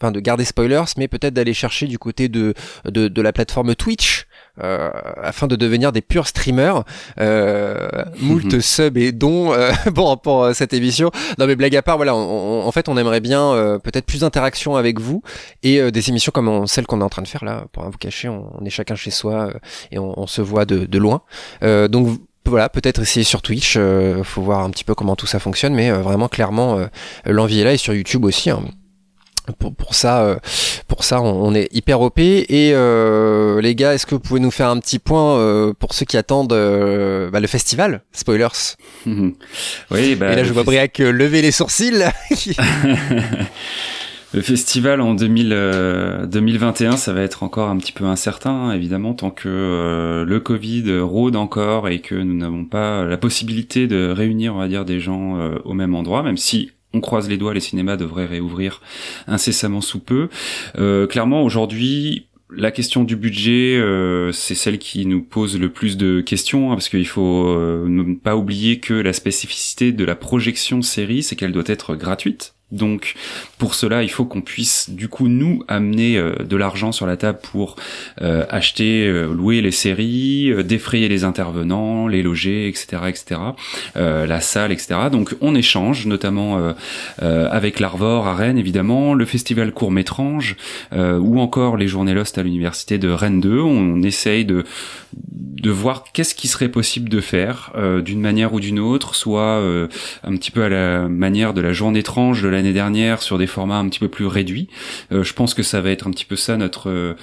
[0.00, 2.52] enfin de garder spoilers, mais peut-être d'aller chercher du côté de,
[2.84, 4.26] de la plateforme Twitch
[4.62, 4.90] euh,
[5.22, 6.84] afin de devenir des purs streamers.
[7.20, 7.88] Euh,
[8.20, 11.10] moult sub et dons euh, bon pour euh, cette émission.
[11.38, 13.34] Non mais blague à part, voilà, en fait on aimerait bien
[13.82, 15.22] peut-être plus d'interaction avec vous
[15.62, 17.64] et des émissions comme celle qu'on est en train de faire là.
[17.72, 19.50] Pour rien vous cacher, on, est chacun chez soi
[19.90, 21.22] et on, on, se voit de, de loin.
[21.62, 25.38] donc voilà, peut-être essayer sur Twitch, euh, faut voir un petit peu comment tout ça
[25.38, 26.78] fonctionne, mais vraiment clairement
[27.24, 28.50] l'envie est là et sur YouTube aussi.
[28.50, 28.62] Hein.
[29.52, 30.36] Pour, pour ça, euh,
[30.88, 32.18] pour ça, on, on est hyper OP.
[32.18, 35.94] Et euh, les gars, est-ce que vous pouvez nous faire un petit point euh, pour
[35.94, 38.48] ceux qui attendent euh, bah, le festival Spoilers.
[39.06, 42.04] oui, bah, et là, je vois Briac euh, lever les sourcils.
[44.34, 49.14] Le festival en 2000, euh, 2021, ça va être encore un petit peu incertain, évidemment,
[49.14, 54.10] tant que euh, le Covid rôde encore et que nous n'avons pas la possibilité de
[54.10, 57.36] réunir, on va dire, des gens euh, au même endroit, même si on croise les
[57.36, 58.80] doigts, les cinémas devraient réouvrir
[59.26, 60.28] incessamment sous peu.
[60.78, 65.96] Euh, clairement, aujourd'hui, la question du budget, euh, c'est celle qui nous pose le plus
[65.96, 70.14] de questions, hein, parce qu'il faut euh, ne pas oublier que la spécificité de la
[70.14, 72.53] projection série, c'est qu'elle doit être gratuite.
[72.72, 73.14] Donc
[73.58, 77.16] pour cela, il faut qu'on puisse du coup nous amener euh, de l'argent sur la
[77.16, 77.76] table pour
[78.20, 83.40] euh, acheter, euh, louer les séries, défrayer les intervenants, les loger, etc., etc.
[83.94, 84.94] La salle, etc.
[85.10, 86.74] Donc on échange, notamment
[87.18, 90.56] avec l'Arvor à Rennes évidemment, le festival court métrange
[90.92, 93.60] ou encore les journées Lost à l'université de Rennes 2.
[93.60, 94.64] On essaye de
[95.16, 97.72] de voir qu'est-ce qui serait possible de faire
[98.04, 99.62] d'une manière ou d'une autre, soit
[100.22, 103.46] un petit peu à la manière de la journée étrange de l'année dernière sur des
[103.46, 104.68] formats un petit peu plus réduits.
[105.10, 107.14] Euh, je pense que ça va être un petit peu ça notre euh,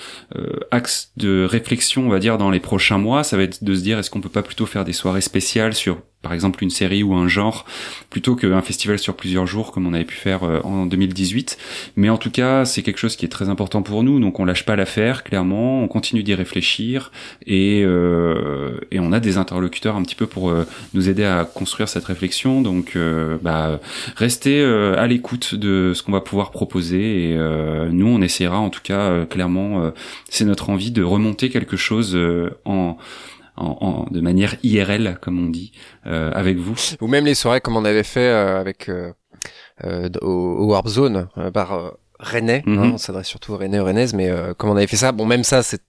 [0.72, 3.24] axe de réflexion, on va dire, dans les prochains mois.
[3.24, 5.74] Ça va être de se dire est-ce qu'on peut pas plutôt faire des soirées spéciales
[5.74, 7.66] sur par exemple une série ou un genre
[8.10, 11.58] plutôt qu'un festival sur plusieurs jours comme on avait pu faire euh, en 2018
[11.96, 14.20] mais en tout cas c'est quelque chose qui est très important pour nous.
[14.20, 15.82] Donc on lâche pas l'affaire clairement.
[15.84, 17.12] On continue d'y réfléchir.
[17.46, 21.46] Et, euh, et on a des interlocuteurs un petit peu pour euh, nous aider à
[21.46, 22.62] construire cette réflexion.
[22.62, 23.80] Donc euh, bah,
[24.16, 27.32] restez euh, à l'écoute de ce qu'on va pouvoir proposer.
[27.32, 29.92] Et euh, nous on essaiera en tout cas clairement
[30.30, 32.18] c'est notre envie de remonter quelque chose
[32.66, 32.98] en
[33.58, 35.72] en, en, de manière IRL, comme on dit,
[36.06, 36.76] euh, avec vous.
[37.02, 39.12] Ou même les soirées comme on avait fait euh, avec euh,
[40.22, 42.64] au, au, Warp Zone par Rennais.
[42.66, 42.80] Mm -hmm.
[42.80, 45.26] hein, on s'adresse surtout aux Rennais, aux Rennaises, mais comme on avait fait ça, bon,
[45.26, 45.82] même ça, c'est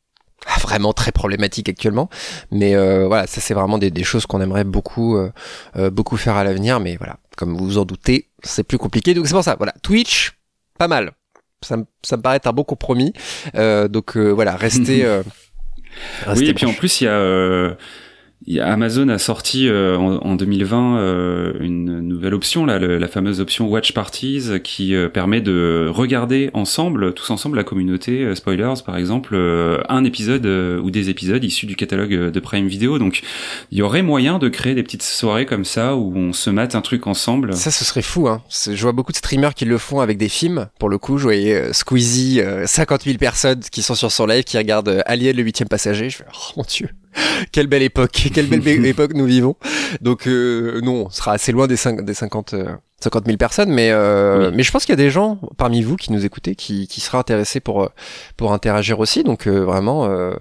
[0.61, 2.09] vraiment très problématique actuellement
[2.51, 5.31] mais euh, voilà ça c'est vraiment des, des choses qu'on aimerait beaucoup euh,
[5.91, 9.27] beaucoup faire à l'avenir mais voilà comme vous vous en doutez c'est plus compliqué donc
[9.27, 10.33] c'est pour ça voilà Twitch
[10.79, 11.13] pas mal
[11.63, 13.13] ça, me, ça me paraît être un bon compromis
[13.55, 15.05] euh, donc voilà restez
[16.37, 17.77] oui, et puis en plus, il y a, euh, il y a
[18.61, 23.69] Amazon a sorti euh, en, en, 2020 euh, une nouvelle option, là, la fameuse option
[23.69, 28.97] Watch Parties, qui euh, permet de regarder ensemble, tous ensemble, la communauté euh, spoilers, par
[28.97, 32.99] exemple, euh, un épisode ou des épisodes issus du catalogue de Prime Video.
[32.99, 33.23] Donc,
[33.71, 36.75] il y aurait moyen de créer des petites soirées comme ça où on se mate
[36.75, 37.55] un truc ensemble.
[37.55, 38.29] Ça, ce serait fou.
[38.29, 38.43] Hein.
[38.51, 40.69] Je vois beaucoup de streamers qui le font avec des films.
[40.79, 44.59] Pour le coup, je voyais Squeezie, 50 000 personnes qui sont sur son live, qui
[44.59, 46.11] regardent Alien le huitième passager.
[46.11, 46.89] Je fais, oh mon dieu
[47.53, 49.57] quelle belle époque, quelle belle époque nous vivons.
[50.01, 53.71] Donc euh, non, on sera assez loin des, 5, des 50, euh, 50 000 personnes,
[53.71, 54.55] mais euh, oui.
[54.57, 57.01] mais je pense qu'il y a des gens parmi vous qui nous écoutez qui, qui
[57.01, 57.91] seraient intéressés pour
[58.37, 59.25] pour interagir aussi.
[59.25, 60.35] Donc euh, vraiment, euh,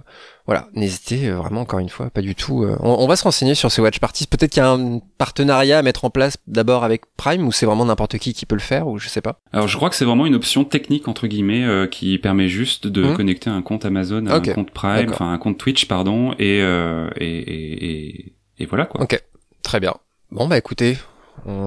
[0.46, 2.64] voilà, n'hésitez vraiment encore une fois, pas du tout.
[2.80, 4.26] On, on, va se renseigner sur ces watch parties.
[4.26, 7.66] Peut-être qu'il y a un partenariat à mettre en place d'abord avec Prime ou c'est
[7.66, 9.40] vraiment n'importe qui qui peut le faire ou je sais pas.
[9.52, 12.86] Alors je crois que c'est vraiment une option technique entre guillemets euh, qui permet juste
[12.86, 13.16] de mmh.
[13.16, 14.50] connecter un compte Amazon à okay.
[14.50, 18.86] un compte Prime, enfin un compte Twitch pardon et, euh, et, et, et, et voilà
[18.86, 19.02] quoi.
[19.02, 19.22] Ok,
[19.62, 19.94] très bien.
[20.30, 20.96] Bon bah écoutez,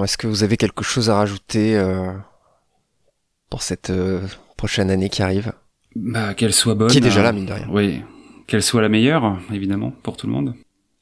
[0.04, 2.12] est-ce que vous avez quelque chose à rajouter euh,
[3.50, 4.22] pour cette euh,
[4.58, 5.54] prochaine année qui arrive?
[5.96, 6.90] Bah qu'elle soit bonne.
[6.90, 7.68] Qui est déjà là mine de rien.
[7.70, 8.02] Oui,
[8.48, 10.54] qu'elle soit la meilleure, évidemment, pour tout le monde.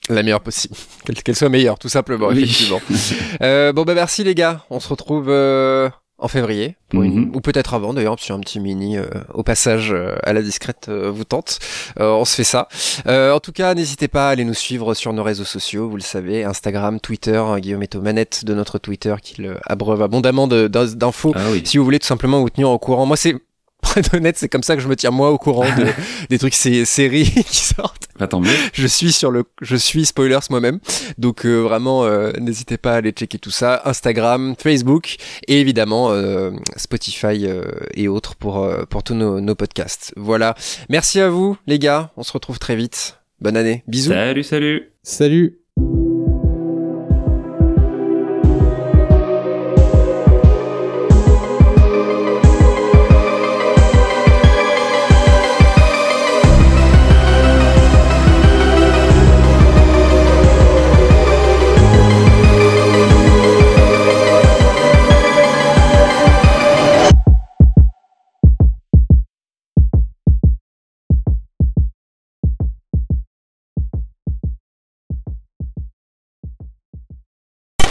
[0.10, 0.76] La meilleure possible.
[1.24, 2.44] Qu'elle soit meilleure, tout simplement, oui.
[2.44, 2.82] effectivement.
[3.42, 4.66] euh, bon, bah merci les gars.
[4.70, 7.00] On se retrouve euh, en février, Mhm.
[7.02, 7.36] mm -hmm.
[7.38, 10.88] ou peut-être avant d'ailleurs, sur un petit mini euh, au passage euh, à la discrète
[10.90, 11.60] euh, vous tente.
[11.98, 12.68] on se fait ça.
[13.08, 16.02] en tout cas, n'hésitez pas à aller nous suivre sur nos réseaux sociaux, vous le
[16.16, 20.48] savez, Instagram, Twitter, hein, Guillaume est aux manettes de notre Twitter qui le abreuve abondamment
[20.48, 21.34] d'infos.
[21.36, 21.62] Ah oui.
[21.66, 23.06] Si vous voulez tout simplement vous tenir au courant.
[23.06, 23.36] Moi, c'est
[23.84, 25.86] pour être honnête, c'est comme ça que je me tiens moi au courant de,
[26.30, 28.08] des trucs ces séries qui sortent.
[28.18, 28.50] Bah, tant mieux.
[28.74, 30.80] Je suis sur le, je suis spoilers moi-même,
[31.18, 33.82] donc euh, vraiment euh, n'hésitez pas à aller checker tout ça.
[33.86, 37.48] Instagram, Facebook et évidemment euh, Spotify
[37.94, 40.14] et autres pour pour tous nos, nos podcasts.
[40.16, 40.56] Voilà.
[40.90, 42.12] Merci à vous les gars.
[42.18, 43.20] On se retrouve très vite.
[43.42, 43.84] Bonne année.
[43.88, 44.12] Bisous.
[44.12, 44.92] Salut, salut.
[45.04, 45.63] Salut.